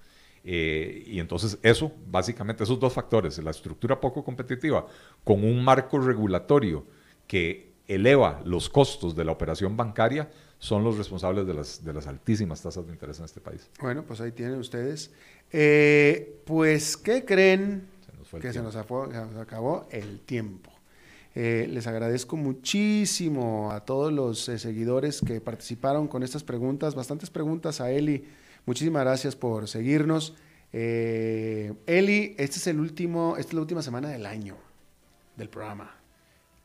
Eh, 0.44 1.04
y 1.08 1.20
entonces 1.20 1.58
eso, 1.64 1.92
básicamente, 2.08 2.64
esos 2.64 2.80
dos 2.80 2.94
factores, 2.94 3.38
la 3.40 3.50
estructura 3.50 4.00
poco 4.00 4.24
competitiva 4.24 4.86
con 5.24 5.44
un 5.44 5.64
marco 5.64 6.00
regulatorio 6.00 6.86
que 7.28 7.65
eleva 7.88 8.42
los 8.46 8.70
costos 8.70 9.16
de 9.16 9.26
la 9.26 9.32
operación 9.32 9.78
bancaria 9.78 10.30
son 10.60 10.84
los 10.84 10.98
responsables 10.98 11.46
de 11.46 11.54
las, 11.54 11.84
de 11.84 11.94
las 11.94 12.08
altísimas 12.08 12.62
tasas 12.62 12.86
de 12.88 12.94
interés 12.94 13.20
en 13.20 13.26
este 13.26 13.40
país. 13.40 13.70
Bueno, 13.80 14.04
pues 14.04 14.22
ahí 14.22 14.32
tienen 14.32 14.58
ustedes. 14.58 15.12
Eh, 15.52 16.42
pues, 16.46 16.98
¿qué 16.98 17.26
creen? 17.26 17.94
que 18.42 18.52
se 18.52 18.62
nos, 18.62 18.76
acabó 18.76 19.88
el 19.92 20.20
tiempo. 20.20 20.72
Eh, 21.36 21.68
les 21.70 21.88
agradezco 21.88 22.36
muchísimo 22.36 23.72
a 23.72 23.86
todos 23.86 24.12
los 24.12 24.50
eh, 24.50 24.58
seguidores 24.58 25.22
que 25.22 25.40
participaron 25.40 26.08
con 26.08 26.24
estas 26.24 26.44
preguntas, 26.44 26.96
bastantes 26.96 27.30
preguntas 27.30 27.80
a 27.80 27.92
Eli. 27.92 28.26
Muchísimas 28.66 29.04
gracias 29.04 29.36
por 29.36 29.68
seguirnos. 29.68 30.36
Eli, 30.74 32.36
este 32.38 32.58
es 32.58 32.68
el 32.68 32.80
último, 32.80 33.38
esta 33.38 33.52
es 33.52 33.54
la 33.54 33.62
última 33.62 33.82
semana 33.82 34.10
del 34.10 34.26
año 34.26 34.58
del 35.38 35.48
programa. 35.48 35.95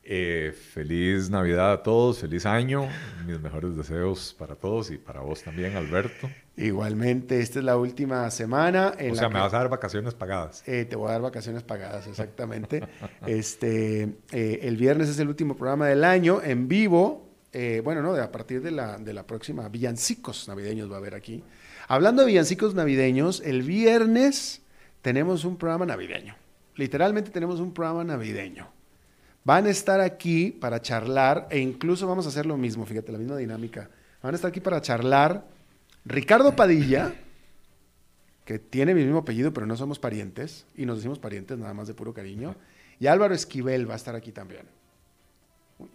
Eh, 0.03 0.53
feliz 0.53 1.29
Navidad 1.29 1.73
a 1.73 1.83
todos, 1.83 2.19
feliz 2.19 2.47
año, 2.47 2.89
mis 3.27 3.39
mejores 3.39 3.77
deseos 3.77 4.35
para 4.39 4.57
todos 4.57 4.91
y 4.91 4.97
para 4.97 5.21
vos 5.21 5.43
también, 5.43 5.77
Alberto. 5.77 6.29
Igualmente, 6.57 7.41
esta 7.41 7.59
es 7.59 7.65
la 7.65 7.77
última 7.77 8.29
semana. 8.31 8.95
En 8.99 9.13
o 9.13 9.15
sea, 9.15 9.29
me 9.29 9.39
vas 9.39 9.53
a 9.53 9.59
dar 9.59 9.69
vacaciones 9.69 10.15
pagadas. 10.15 10.63
Eh, 10.67 10.87
te 10.87 10.97
voy 10.97 11.09
a 11.09 11.13
dar 11.13 11.21
vacaciones 11.21 11.63
pagadas, 11.63 12.07
exactamente. 12.07 12.83
este, 13.27 14.15
eh, 14.33 14.61
el 14.63 14.77
viernes 14.77 15.09
es 15.11 15.19
el 15.19 15.29
último 15.29 15.55
programa 15.55 15.87
del 15.87 16.03
año 16.03 16.41
en 16.43 16.67
vivo. 16.67 17.29
bueno, 17.85 18.03
no, 18.03 18.15
de, 18.15 18.23
a 18.23 18.33
partir 18.33 18.63
de 18.63 18.71
la, 18.71 18.97
de 18.97 19.13
la 19.13 19.27
próxima, 19.27 19.69
villancicos 19.69 20.49
navideños 20.49 20.91
va 20.91 20.95
a 20.95 20.99
haber 20.99 21.15
aquí. 21.15 21.45
Hablando 21.89 22.23
de 22.23 22.29
villancicos 22.29 22.75
navideños, 22.75 23.43
el 23.45 23.63
viernes 23.63 24.63
tenemos 25.03 25.45
un 25.45 25.57
programa 25.57 25.85
navideño. 25.85 26.37
Literalmente 26.77 27.31
tenemos 27.31 27.61
un 27.61 27.75
programa 27.75 28.03
navideño. 28.03 28.80
Van 29.51 29.67
a 29.67 29.71
estar 29.71 30.01
aquí 30.01 30.53
para 30.53 30.81
charlar 30.81 31.49
e 31.51 31.59
incluso 31.59 32.07
vamos 32.07 32.25
a 32.25 32.29
hacer 32.29 32.47
lo 32.47 32.57
mismo, 32.57 32.87
fíjate, 32.87 33.11
la 33.11 33.19
misma 33.19 33.37
dinámica. 33.37 33.91
Van 34.23 34.33
a 34.33 34.37
estar 34.37 34.49
aquí 34.49 34.61
para 34.61 34.81
charlar 34.81 35.43
Ricardo 36.05 36.55
Padilla, 36.55 37.13
que 38.45 38.61
tiene 38.61 38.95
mi 38.95 39.03
mismo 39.03 39.19
apellido, 39.19 39.53
pero 39.53 39.67
no 39.67 39.77
somos 39.77 39.99
parientes, 39.99 40.67
y 40.77 40.87
nos 40.87 40.99
decimos 40.99 41.19
parientes 41.19 41.59
nada 41.59 41.75
más 41.75 41.89
de 41.89 41.95
puro 41.95 42.15
cariño, 42.15 42.55
y 43.01 43.09
Álvaro 43.09 43.35
Esquivel 43.35 43.91
va 43.91 43.95
a 43.95 43.97
estar 43.97 44.15
aquí 44.15 44.31
también. 44.31 44.63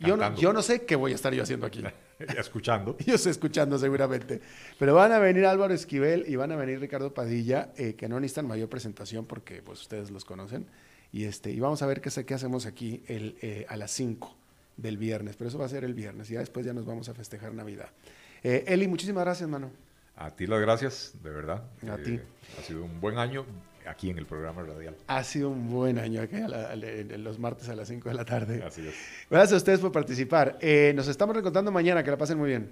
Yo 0.02 0.18
no, 0.18 0.36
yo 0.36 0.52
no, 0.52 0.62
sé 0.62 0.84
qué 0.84 0.98
voy 0.98 1.14
a 1.14 1.16
estar 1.16 1.34
yo 1.34 1.44
haciendo 1.44 1.66
aquí. 1.66 1.82
escuchando. 2.38 2.98
Yo 3.06 3.16
estoy 3.16 3.32
escuchando 3.32 3.80
seguramente. 3.80 4.42
Pero 4.78 4.96
van 4.96 5.14
a 5.14 5.20
venir 5.20 5.46
Álvaro 5.46 5.74
Esquivel 5.74 6.26
y 6.28 6.36
van 6.36 6.52
a 6.52 6.58
venir 6.58 6.82
Ricardo 6.82 7.14
Padilla, 7.14 7.70
eh, 7.78 7.94
que 7.94 8.10
no 8.10 8.20
necesitan 8.20 8.48
mayor 8.48 8.68
presentación 8.68 9.26
porque 9.26 9.62
pues 9.62 9.80
ustedes 9.80 10.12
los 10.12 10.26
conocen. 10.26 10.66
Y, 11.16 11.24
este, 11.24 11.50
y 11.50 11.62
vamos 11.62 11.82
a 11.82 11.86
ver 11.86 12.02
qué, 12.02 12.10
qué 12.26 12.34
hacemos 12.34 12.66
aquí 12.66 13.02
el, 13.08 13.38
eh, 13.42 13.66
a 13.70 13.78
las 13.78 13.92
5 13.92 14.36
del 14.76 14.98
viernes, 14.98 15.38
pero 15.38 15.48
eso 15.48 15.58
va 15.58 15.66
a 15.66 15.70
ser 15.70 15.86
el 15.86 15.94
viernes, 15.94 16.30
y 16.30 16.34
ya 16.34 16.42
después 16.42 16.66
ya 16.66 16.74
nos 16.74 16.86
vamos 16.86 17.08
a 17.08 17.14
festejar 17.14 17.54
Navidad. 17.54 17.88
Eh, 18.44 18.66
Eli, 18.68 18.86
muchísimas 18.90 19.24
gracias, 19.24 19.48
mano. 19.48 19.72
A 20.18 20.32
ti 20.32 20.46
las 20.46 20.60
gracias, 20.60 21.14
de 21.24 21.30
verdad. 21.30 21.64
A 21.90 21.96
ti. 21.96 22.16
Eh, 22.16 22.24
ha 22.60 22.64
sido 22.64 22.84
un 22.84 23.00
buen 23.00 23.18
año 23.18 23.46
aquí 23.88 24.10
en 24.10 24.18
el 24.18 24.26
programa 24.26 24.64
radial. 24.64 24.98
Ha 25.08 25.24
sido 25.24 25.52
un 25.52 25.70
buen 25.70 26.00
año 26.00 26.22
aquí 26.22 26.36
los 27.18 27.40
martes 27.40 27.70
a 27.70 27.78
las 27.78 27.88
5 27.88 28.10
de 28.10 28.16
la 28.16 28.26
tarde. 28.26 28.62
Así 28.62 28.86
es. 28.86 28.96
Gracias 29.30 29.54
a 29.54 29.56
ustedes 29.56 29.80
por 29.80 29.94
participar. 29.94 30.60
nos 30.96 31.08
estamos 31.08 31.34
reencontrando 31.34 31.72
mañana, 31.72 32.04
que 32.04 32.12
la 32.12 32.18
pasen 32.18 32.38
muy 32.38 32.50
bien. 32.50 32.72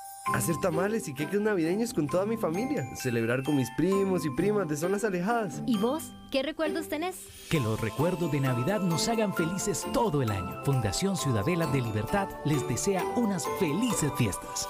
Hacer 0.27 0.55
tamales 0.57 1.07
y 1.07 1.15
queques 1.15 1.41
navideños 1.41 1.93
con 1.93 2.05
toda 2.05 2.27
mi 2.27 2.37
familia. 2.37 2.87
Celebrar 2.95 3.41
con 3.43 3.55
mis 3.55 3.71
primos 3.71 4.23
y 4.23 4.29
primas 4.29 4.67
de 4.67 4.77
zonas 4.77 5.03
alejadas. 5.03 5.63
¿Y 5.65 5.77
vos? 5.79 6.13
¿Qué 6.29 6.43
recuerdos 6.43 6.87
tenés? 6.89 7.17
Que 7.49 7.59
los 7.59 7.81
recuerdos 7.81 8.31
de 8.31 8.39
Navidad 8.39 8.81
nos 8.81 9.07
hagan 9.07 9.33
felices 9.33 9.85
todo 9.93 10.21
el 10.21 10.29
año. 10.29 10.63
Fundación 10.63 11.17
Ciudadela 11.17 11.65
de 11.65 11.81
Libertad 11.81 12.29
les 12.45 12.65
desea 12.67 13.03
unas 13.15 13.47
felices 13.59 14.11
fiestas. 14.15 14.69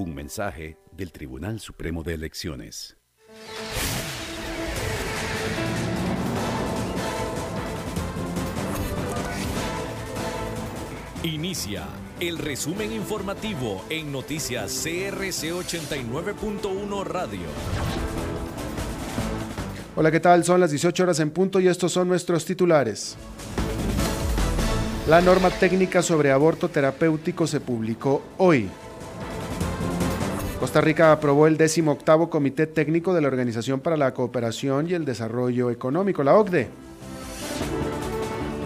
Un 0.00 0.14
mensaje 0.14 0.78
del 0.92 1.12
Tribunal 1.12 1.60
Supremo 1.60 2.02
de 2.02 2.14
Elecciones. 2.14 2.96
Inicia 11.22 11.84
el 12.18 12.38
resumen 12.38 12.92
informativo 12.92 13.84
en 13.90 14.10
noticias 14.10 14.72
CRC 14.82 15.52
89.1 15.52 17.04
Radio. 17.04 17.40
Hola, 19.96 20.10
¿qué 20.10 20.20
tal? 20.20 20.44
Son 20.44 20.60
las 20.60 20.70
18 20.70 21.02
horas 21.02 21.20
en 21.20 21.30
punto 21.30 21.60
y 21.60 21.68
estos 21.68 21.92
son 21.92 22.08
nuestros 22.08 22.46
titulares. 22.46 23.18
La 25.06 25.20
norma 25.20 25.50
técnica 25.50 26.00
sobre 26.00 26.32
aborto 26.32 26.70
terapéutico 26.70 27.46
se 27.46 27.60
publicó 27.60 28.22
hoy. 28.38 28.70
Costa 30.60 30.82
Rica 30.82 31.10
aprobó 31.10 31.46
el 31.46 31.56
18 31.56 32.28
Comité 32.28 32.66
Técnico 32.66 33.14
de 33.14 33.22
la 33.22 33.28
Organización 33.28 33.80
para 33.80 33.96
la 33.96 34.12
Cooperación 34.12 34.90
y 34.90 34.92
el 34.92 35.06
Desarrollo 35.06 35.70
Económico, 35.70 36.22
la 36.22 36.36
OCDE. 36.36 36.68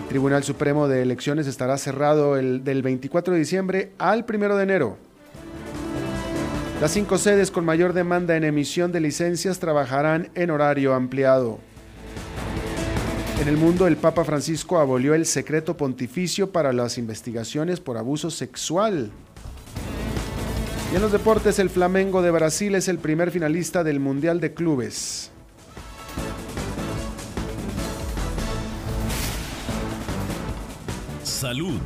El 0.02 0.08
Tribunal 0.08 0.42
Supremo 0.42 0.88
de 0.88 1.02
Elecciones 1.02 1.46
estará 1.46 1.78
cerrado 1.78 2.36
el, 2.36 2.64
del 2.64 2.82
24 2.82 3.34
de 3.34 3.38
diciembre 3.38 3.92
al 3.98 4.26
1 4.28 4.56
de 4.56 4.62
enero. 4.64 4.96
Las 6.80 6.90
cinco 6.90 7.16
sedes 7.16 7.52
con 7.52 7.64
mayor 7.64 7.92
demanda 7.92 8.36
en 8.36 8.42
emisión 8.42 8.90
de 8.90 8.98
licencias 8.98 9.60
trabajarán 9.60 10.30
en 10.34 10.50
horario 10.50 10.94
ampliado. 10.94 11.60
En 13.40 13.46
el 13.46 13.56
mundo, 13.56 13.86
el 13.86 13.96
Papa 13.96 14.24
Francisco 14.24 14.80
abolió 14.80 15.14
el 15.14 15.26
secreto 15.26 15.76
pontificio 15.76 16.50
para 16.50 16.72
las 16.72 16.98
investigaciones 16.98 17.78
por 17.78 17.98
abuso 17.98 18.32
sexual. 18.32 19.12
Y 20.94 20.96
en 20.96 21.02
los 21.02 21.10
deportes, 21.10 21.58
el 21.58 21.70
Flamengo 21.70 22.22
de 22.22 22.30
Brasil 22.30 22.72
es 22.76 22.86
el 22.86 22.98
primer 22.98 23.32
finalista 23.32 23.82
del 23.82 23.98
Mundial 23.98 24.38
de 24.38 24.54
Clubes. 24.54 25.32
Salud. 31.24 31.80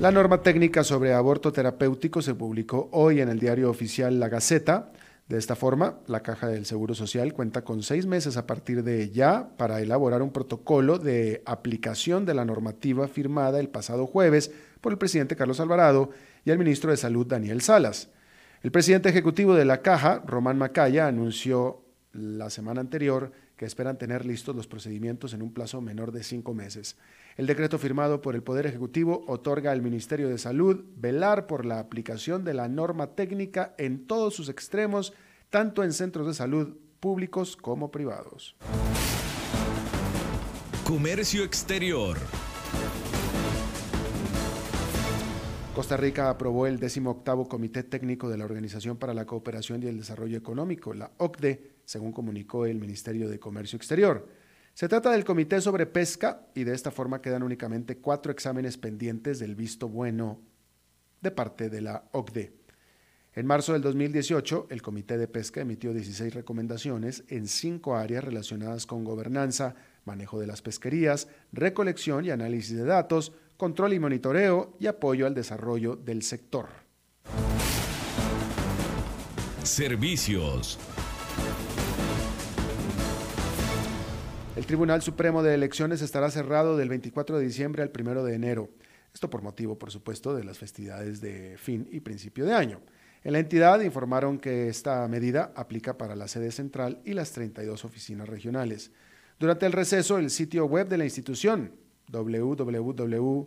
La 0.00 0.10
norma 0.10 0.42
técnica 0.42 0.84
sobre 0.84 1.14
aborto 1.14 1.50
terapéutico 1.50 2.20
se 2.20 2.34
publicó 2.34 2.90
hoy 2.92 3.22
en 3.22 3.30
el 3.30 3.38
diario 3.38 3.70
oficial 3.70 4.20
La 4.20 4.28
Gaceta. 4.28 4.92
De 5.28 5.38
esta 5.38 5.56
forma, 5.56 6.00
la 6.06 6.20
Caja 6.20 6.48
del 6.48 6.66
Seguro 6.66 6.94
Social 6.94 7.32
cuenta 7.32 7.64
con 7.64 7.82
seis 7.82 8.04
meses 8.04 8.36
a 8.36 8.46
partir 8.46 8.84
de 8.84 9.08
ya 9.08 9.48
para 9.56 9.80
elaborar 9.80 10.20
un 10.20 10.30
protocolo 10.30 10.98
de 10.98 11.42
aplicación 11.46 12.26
de 12.26 12.34
la 12.34 12.44
normativa 12.44 13.08
firmada 13.08 13.58
el 13.58 13.70
pasado 13.70 14.06
jueves 14.06 14.52
por 14.84 14.92
el 14.92 14.98
presidente 14.98 15.34
Carlos 15.34 15.60
Alvarado 15.60 16.10
y 16.44 16.50
el 16.50 16.58
ministro 16.58 16.90
de 16.90 16.98
Salud 16.98 17.26
Daniel 17.26 17.62
Salas. 17.62 18.10
El 18.62 18.70
presidente 18.70 19.08
ejecutivo 19.08 19.54
de 19.54 19.64
la 19.64 19.80
Caja, 19.80 20.22
Román 20.26 20.58
Macaya, 20.58 21.06
anunció 21.06 21.86
la 22.12 22.50
semana 22.50 22.82
anterior 22.82 23.32
que 23.56 23.64
esperan 23.64 23.96
tener 23.96 24.26
listos 24.26 24.54
los 24.54 24.66
procedimientos 24.66 25.32
en 25.32 25.40
un 25.40 25.54
plazo 25.54 25.80
menor 25.80 26.12
de 26.12 26.22
cinco 26.22 26.52
meses. 26.52 26.98
El 27.38 27.46
decreto 27.46 27.78
firmado 27.78 28.20
por 28.20 28.34
el 28.34 28.42
Poder 28.42 28.66
Ejecutivo 28.66 29.24
otorga 29.26 29.72
al 29.72 29.80
Ministerio 29.80 30.28
de 30.28 30.36
Salud 30.36 30.84
velar 30.96 31.46
por 31.46 31.64
la 31.64 31.78
aplicación 31.78 32.44
de 32.44 32.52
la 32.52 32.68
norma 32.68 33.14
técnica 33.14 33.74
en 33.78 34.06
todos 34.06 34.34
sus 34.34 34.50
extremos, 34.50 35.14
tanto 35.48 35.82
en 35.82 35.94
centros 35.94 36.26
de 36.26 36.34
salud 36.34 36.76
públicos 37.00 37.56
como 37.56 37.90
privados. 37.90 38.54
Comercio 40.84 41.42
exterior. 41.42 42.18
Costa 45.74 45.96
Rica 45.96 46.30
aprobó 46.30 46.68
el 46.68 46.78
18 46.78 47.48
Comité 47.48 47.82
Técnico 47.82 48.28
de 48.28 48.38
la 48.38 48.44
Organización 48.44 48.96
para 48.96 49.12
la 49.12 49.26
Cooperación 49.26 49.82
y 49.82 49.86
el 49.86 49.98
Desarrollo 49.98 50.38
Económico, 50.38 50.94
la 50.94 51.10
OCDE, 51.18 51.78
según 51.84 52.12
comunicó 52.12 52.64
el 52.64 52.78
Ministerio 52.78 53.28
de 53.28 53.40
Comercio 53.40 53.76
Exterior. 53.76 54.28
Se 54.72 54.86
trata 54.86 55.10
del 55.10 55.24
Comité 55.24 55.60
sobre 55.60 55.86
Pesca 55.86 56.46
y 56.54 56.62
de 56.62 56.74
esta 56.74 56.92
forma 56.92 57.20
quedan 57.20 57.42
únicamente 57.42 57.98
cuatro 57.98 58.30
exámenes 58.30 58.78
pendientes 58.78 59.40
del 59.40 59.56
visto 59.56 59.88
bueno 59.88 60.40
de 61.20 61.32
parte 61.32 61.68
de 61.68 61.80
la 61.80 62.04
OCDE. 62.12 62.52
En 63.32 63.46
marzo 63.46 63.72
del 63.72 63.82
2018, 63.82 64.68
el 64.70 64.80
Comité 64.80 65.18
de 65.18 65.26
Pesca 65.26 65.60
emitió 65.60 65.92
16 65.92 66.34
recomendaciones 66.34 67.24
en 67.26 67.48
cinco 67.48 67.96
áreas 67.96 68.22
relacionadas 68.22 68.86
con 68.86 69.02
gobernanza, 69.02 69.74
manejo 70.04 70.38
de 70.38 70.46
las 70.46 70.62
pesquerías, 70.62 71.26
recolección 71.52 72.24
y 72.24 72.30
análisis 72.30 72.76
de 72.76 72.84
datos, 72.84 73.32
control 73.56 73.92
y 73.92 73.98
monitoreo 73.98 74.76
y 74.78 74.86
apoyo 74.86 75.26
al 75.26 75.34
desarrollo 75.34 75.96
del 75.96 76.22
sector. 76.22 76.68
Servicios. 79.62 80.78
El 84.56 84.66
Tribunal 84.66 85.02
Supremo 85.02 85.42
de 85.42 85.54
Elecciones 85.54 86.00
estará 86.00 86.30
cerrado 86.30 86.76
del 86.76 86.88
24 86.88 87.38
de 87.38 87.44
diciembre 87.44 87.82
al 87.82 87.90
1 87.98 88.22
de 88.22 88.34
enero. 88.34 88.70
Esto 89.12 89.30
por 89.30 89.42
motivo, 89.42 89.78
por 89.78 89.90
supuesto, 89.90 90.34
de 90.34 90.44
las 90.44 90.58
festividades 90.58 91.20
de 91.20 91.56
fin 91.58 91.88
y 91.90 92.00
principio 92.00 92.44
de 92.44 92.52
año. 92.52 92.80
En 93.24 93.32
la 93.32 93.38
entidad 93.38 93.80
informaron 93.80 94.38
que 94.38 94.68
esta 94.68 95.08
medida 95.08 95.52
aplica 95.56 95.96
para 95.96 96.14
la 96.14 96.28
sede 96.28 96.52
central 96.52 97.00
y 97.04 97.14
las 97.14 97.32
32 97.32 97.84
oficinas 97.84 98.28
regionales. 98.28 98.92
Durante 99.38 99.66
el 99.66 99.72
receso, 99.72 100.18
el 100.18 100.30
sitio 100.30 100.66
web 100.66 100.88
de 100.88 100.98
la 100.98 101.04
institución, 101.04 101.72
www.tse.go.cr, 102.10 103.44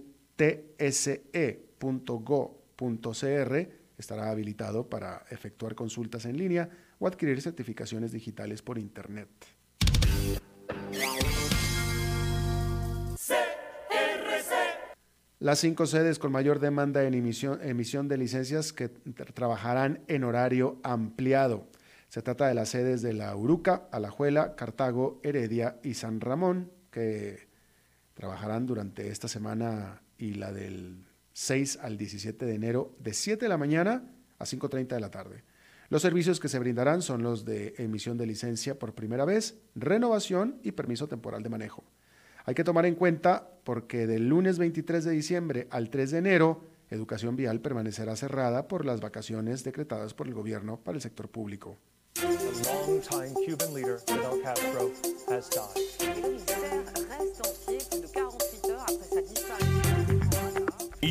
estará 3.97 4.29
habilitado 4.29 4.89
para 4.89 5.25
efectuar 5.29 5.75
consultas 5.75 6.25
en 6.25 6.37
línea 6.37 6.69
o 6.99 7.07
adquirir 7.07 7.41
certificaciones 7.41 8.11
digitales 8.11 8.61
por 8.61 8.77
Internet. 8.77 9.29
Las 15.39 15.59
cinco 15.59 15.85
sedes 15.85 16.17
con 16.17 16.31
mayor 16.31 16.59
demanda 16.59 17.03
en 17.03 17.13
emisión, 17.13 17.59
emisión 17.61 18.07
de 18.07 18.17
licencias 18.17 18.73
que 18.73 18.89
trabajarán 18.89 20.01
en 20.07 20.23
horario 20.23 20.79
ampliado. 20.83 21.67
Se 22.09 22.23
trata 22.23 22.47
de 22.47 22.55
las 22.55 22.69
sedes 22.69 23.03
de 23.03 23.13
La 23.13 23.35
Uruca, 23.35 23.87
Alajuela, 23.91 24.55
Cartago, 24.55 25.19
Heredia 25.23 25.77
y 25.83 25.93
San 25.93 26.21
Ramón, 26.21 26.71
que 26.89 27.46
trabajarán 28.17 28.65
durante 28.65 29.09
esta 29.09 29.27
semana 29.27 30.01
y 30.17 30.33
la 30.33 30.51
del 30.51 31.05
6 31.33 31.77
al 31.83 31.97
17 31.97 32.47
de 32.47 32.55
enero 32.55 32.95
de 32.97 33.13
7 33.13 33.45
de 33.45 33.49
la 33.49 33.59
mañana 33.59 34.03
a 34.39 34.45
5.30 34.45 34.87
de 34.87 34.99
la 34.99 35.11
tarde. 35.11 35.43
Los 35.89 36.01
servicios 36.01 36.39
que 36.39 36.49
se 36.49 36.57
brindarán 36.57 37.03
son 37.03 37.21
los 37.21 37.45
de 37.45 37.75
emisión 37.77 38.17
de 38.17 38.25
licencia 38.25 38.79
por 38.79 38.95
primera 38.95 39.23
vez, 39.23 39.59
renovación 39.75 40.59
y 40.63 40.71
permiso 40.71 41.07
temporal 41.07 41.43
de 41.43 41.49
manejo. 41.49 41.83
Hay 42.43 42.55
que 42.55 42.63
tomar 42.63 42.87
en 42.87 42.95
cuenta 42.95 43.51
porque 43.63 44.07
del 44.07 44.27
lunes 44.27 44.57
23 44.57 45.05
de 45.05 45.11
diciembre 45.11 45.67
al 45.69 45.91
3 45.91 46.09
de 46.09 46.17
enero, 46.17 46.63
Educación 46.89 47.35
Vial 47.35 47.61
permanecerá 47.61 48.15
cerrada 48.15 48.67
por 48.67 48.83
las 48.83 48.99
vacaciones 48.99 49.63
decretadas 49.63 50.15
por 50.15 50.27
el 50.27 50.33
gobierno 50.33 50.79
para 50.83 50.95
el 50.95 51.01
sector 51.01 51.29
público. 51.29 51.77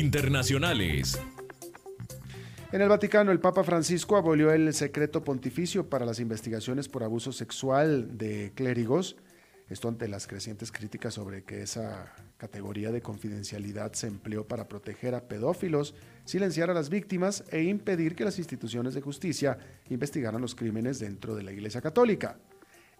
Internacionales. 0.07 1.19
En 2.71 2.79
el 2.79 2.87
Vaticano, 2.87 3.29
el 3.33 3.41
Papa 3.41 3.65
Francisco 3.65 4.15
abolió 4.15 4.53
el 4.53 4.73
secreto 4.73 5.21
pontificio 5.21 5.89
para 5.89 6.05
las 6.05 6.21
investigaciones 6.21 6.87
por 6.87 7.03
abuso 7.03 7.33
sexual 7.33 8.17
de 8.17 8.53
clérigos. 8.55 9.17
Esto 9.69 9.89
ante 9.89 10.07
las 10.07 10.25
crecientes 10.25 10.71
críticas 10.71 11.13
sobre 11.13 11.43
que 11.43 11.61
esa 11.61 12.13
categoría 12.37 12.93
de 12.93 13.01
confidencialidad 13.01 13.91
se 13.91 14.07
empleó 14.07 14.47
para 14.47 14.69
proteger 14.69 15.13
a 15.13 15.27
pedófilos, 15.27 15.93
silenciar 16.23 16.69
a 16.69 16.73
las 16.73 16.89
víctimas 16.89 17.43
e 17.51 17.63
impedir 17.63 18.15
que 18.15 18.23
las 18.23 18.39
instituciones 18.39 18.93
de 18.93 19.01
justicia 19.01 19.57
investigaran 19.89 20.39
los 20.39 20.55
crímenes 20.55 20.99
dentro 20.99 21.35
de 21.35 21.43
la 21.43 21.51
Iglesia 21.51 21.81
Católica. 21.81 22.37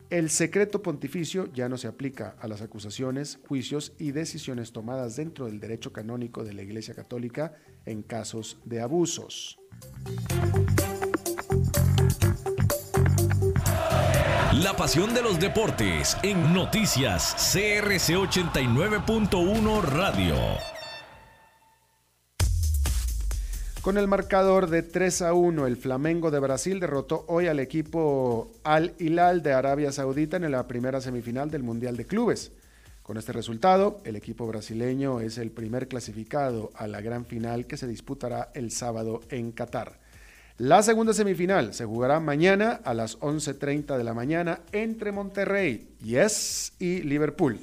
El 0.10 0.30
secreto 0.30 0.82
pontificio 0.82 1.52
ya 1.54 1.68
no 1.68 1.78
se 1.78 1.88
aplica 1.88 2.36
a 2.40 2.48
las 2.48 2.62
acusaciones, 2.62 3.40
juicios 3.46 3.94
y 4.00 4.12
decisiones 4.12 4.72
tomadas 4.72 5.18
dentro 5.18 5.48
del 5.48 5.60
derecho 5.60 5.92
canónico 5.92 6.46
de 6.46 6.54
la 6.54 6.62
Iglesia 6.62 6.94
Católica 6.94 7.54
en 7.86 8.04
casos 8.04 8.58
de 8.64 8.80
abusos. 8.80 9.60
La 14.54 14.76
pasión 14.78 15.14
de 15.14 15.22
los 15.22 15.40
deportes 15.40 16.18
en 16.24 16.54
noticias 16.54 17.36
CRC 17.52 18.16
89.1 18.16 19.82
Radio. 19.84 20.77
Con 23.88 23.98
el 23.98 24.10
marcador 24.10 24.70
de 24.70 24.84
3 24.84 25.22
a 25.22 25.34
1, 25.34 25.66
el 25.66 25.78
Flamengo 25.78 26.30
de 26.30 26.40
Brasil 26.40 26.82
derrotó 26.82 27.24
hoy 27.30 27.48
al 27.48 27.62
equipo 27.62 28.52
Al 28.66 28.94
Hilal 29.00 29.42
de 29.42 29.54
Arabia 29.54 29.94
Saudita 29.94 30.36
en 30.36 30.52
la 30.52 30.68
primera 30.68 31.00
semifinal 31.00 31.50
del 31.50 31.64
Mundial 31.64 31.96
de 31.96 32.06
Clubes. 32.06 32.52
Con 33.02 33.16
este 33.16 33.32
resultado, 33.32 34.02
el 34.04 34.18
equipo 34.18 34.46
brasileño 34.46 35.22
es 35.22 35.38
el 35.38 35.52
primer 35.52 35.88
clasificado 35.88 36.70
a 36.76 36.86
la 36.88 37.00
gran 37.00 37.26
final 37.26 37.66
que 37.66 37.78
se 37.78 37.88
disputará 37.88 38.52
el 38.56 38.72
sábado 38.72 39.22
en 39.30 39.54
Qatar. 39.54 39.98
La 40.58 40.84
segunda 40.84 41.14
semifinal 41.14 41.74
se 41.74 41.86
jugará 41.86 42.20
mañana 42.20 42.82
a 42.84 42.94
las 42.94 43.18
11.30 43.22 43.96
de 43.96 44.04
la 44.04 44.14
mañana 44.14 44.60
entre 44.74 45.14
Monterrey, 45.14 45.88
Yes 46.04 46.74
y 46.78 47.04
Liverpool. 47.04 47.58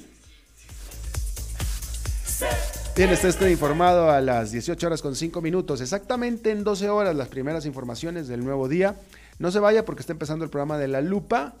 Bien, 2.95 3.09
está 3.09 3.27
usted 3.27 3.49
informado 3.49 4.09
a 4.09 4.21
las 4.21 4.51
18 4.51 4.87
horas 4.87 5.01
con 5.01 5.17
5 5.17 5.41
minutos, 5.41 5.81
exactamente 5.81 6.51
en 6.51 6.63
12 6.63 6.89
horas 6.89 7.13
las 7.13 7.27
primeras 7.27 7.65
informaciones 7.65 8.29
del 8.29 8.45
nuevo 8.45 8.69
día. 8.69 8.95
No 9.37 9.51
se 9.51 9.59
vaya 9.59 9.83
porque 9.83 9.99
está 9.99 10.13
empezando 10.13 10.45
el 10.45 10.49
programa 10.49 10.77
de 10.77 10.87
La 10.87 11.01
Lupa. 11.01 11.55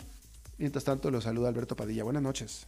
Mientras 0.57 0.85
tanto, 0.85 1.11
lo 1.11 1.19
saluda 1.19 1.49
Alberto 1.49 1.75
Padilla. 1.75 2.05
Buenas 2.05 2.23
noches. 2.23 2.67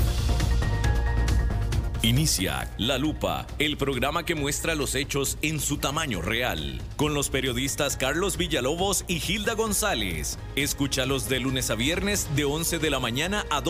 Inicia 2.03 2.67
La 2.79 2.97
Lupa, 2.97 3.45
el 3.59 3.77
programa 3.77 4.25
que 4.25 4.33
muestra 4.33 4.73
los 4.73 4.95
hechos 4.95 5.37
en 5.43 5.59
su 5.59 5.77
tamaño 5.77 6.19
real, 6.19 6.81
con 6.95 7.13
los 7.13 7.29
periodistas 7.29 7.95
Carlos 7.95 8.37
Villalobos 8.37 9.05
y 9.07 9.19
Gilda 9.19 9.53
González. 9.53 10.39
Escúchalos 10.55 11.29
de 11.29 11.39
lunes 11.39 11.69
a 11.69 11.75
viernes 11.75 12.27
de 12.35 12.45
11 12.45 12.79
de 12.79 12.89
la 12.89 12.99
mañana 12.99 13.45
a 13.51 13.61
12 13.61 13.69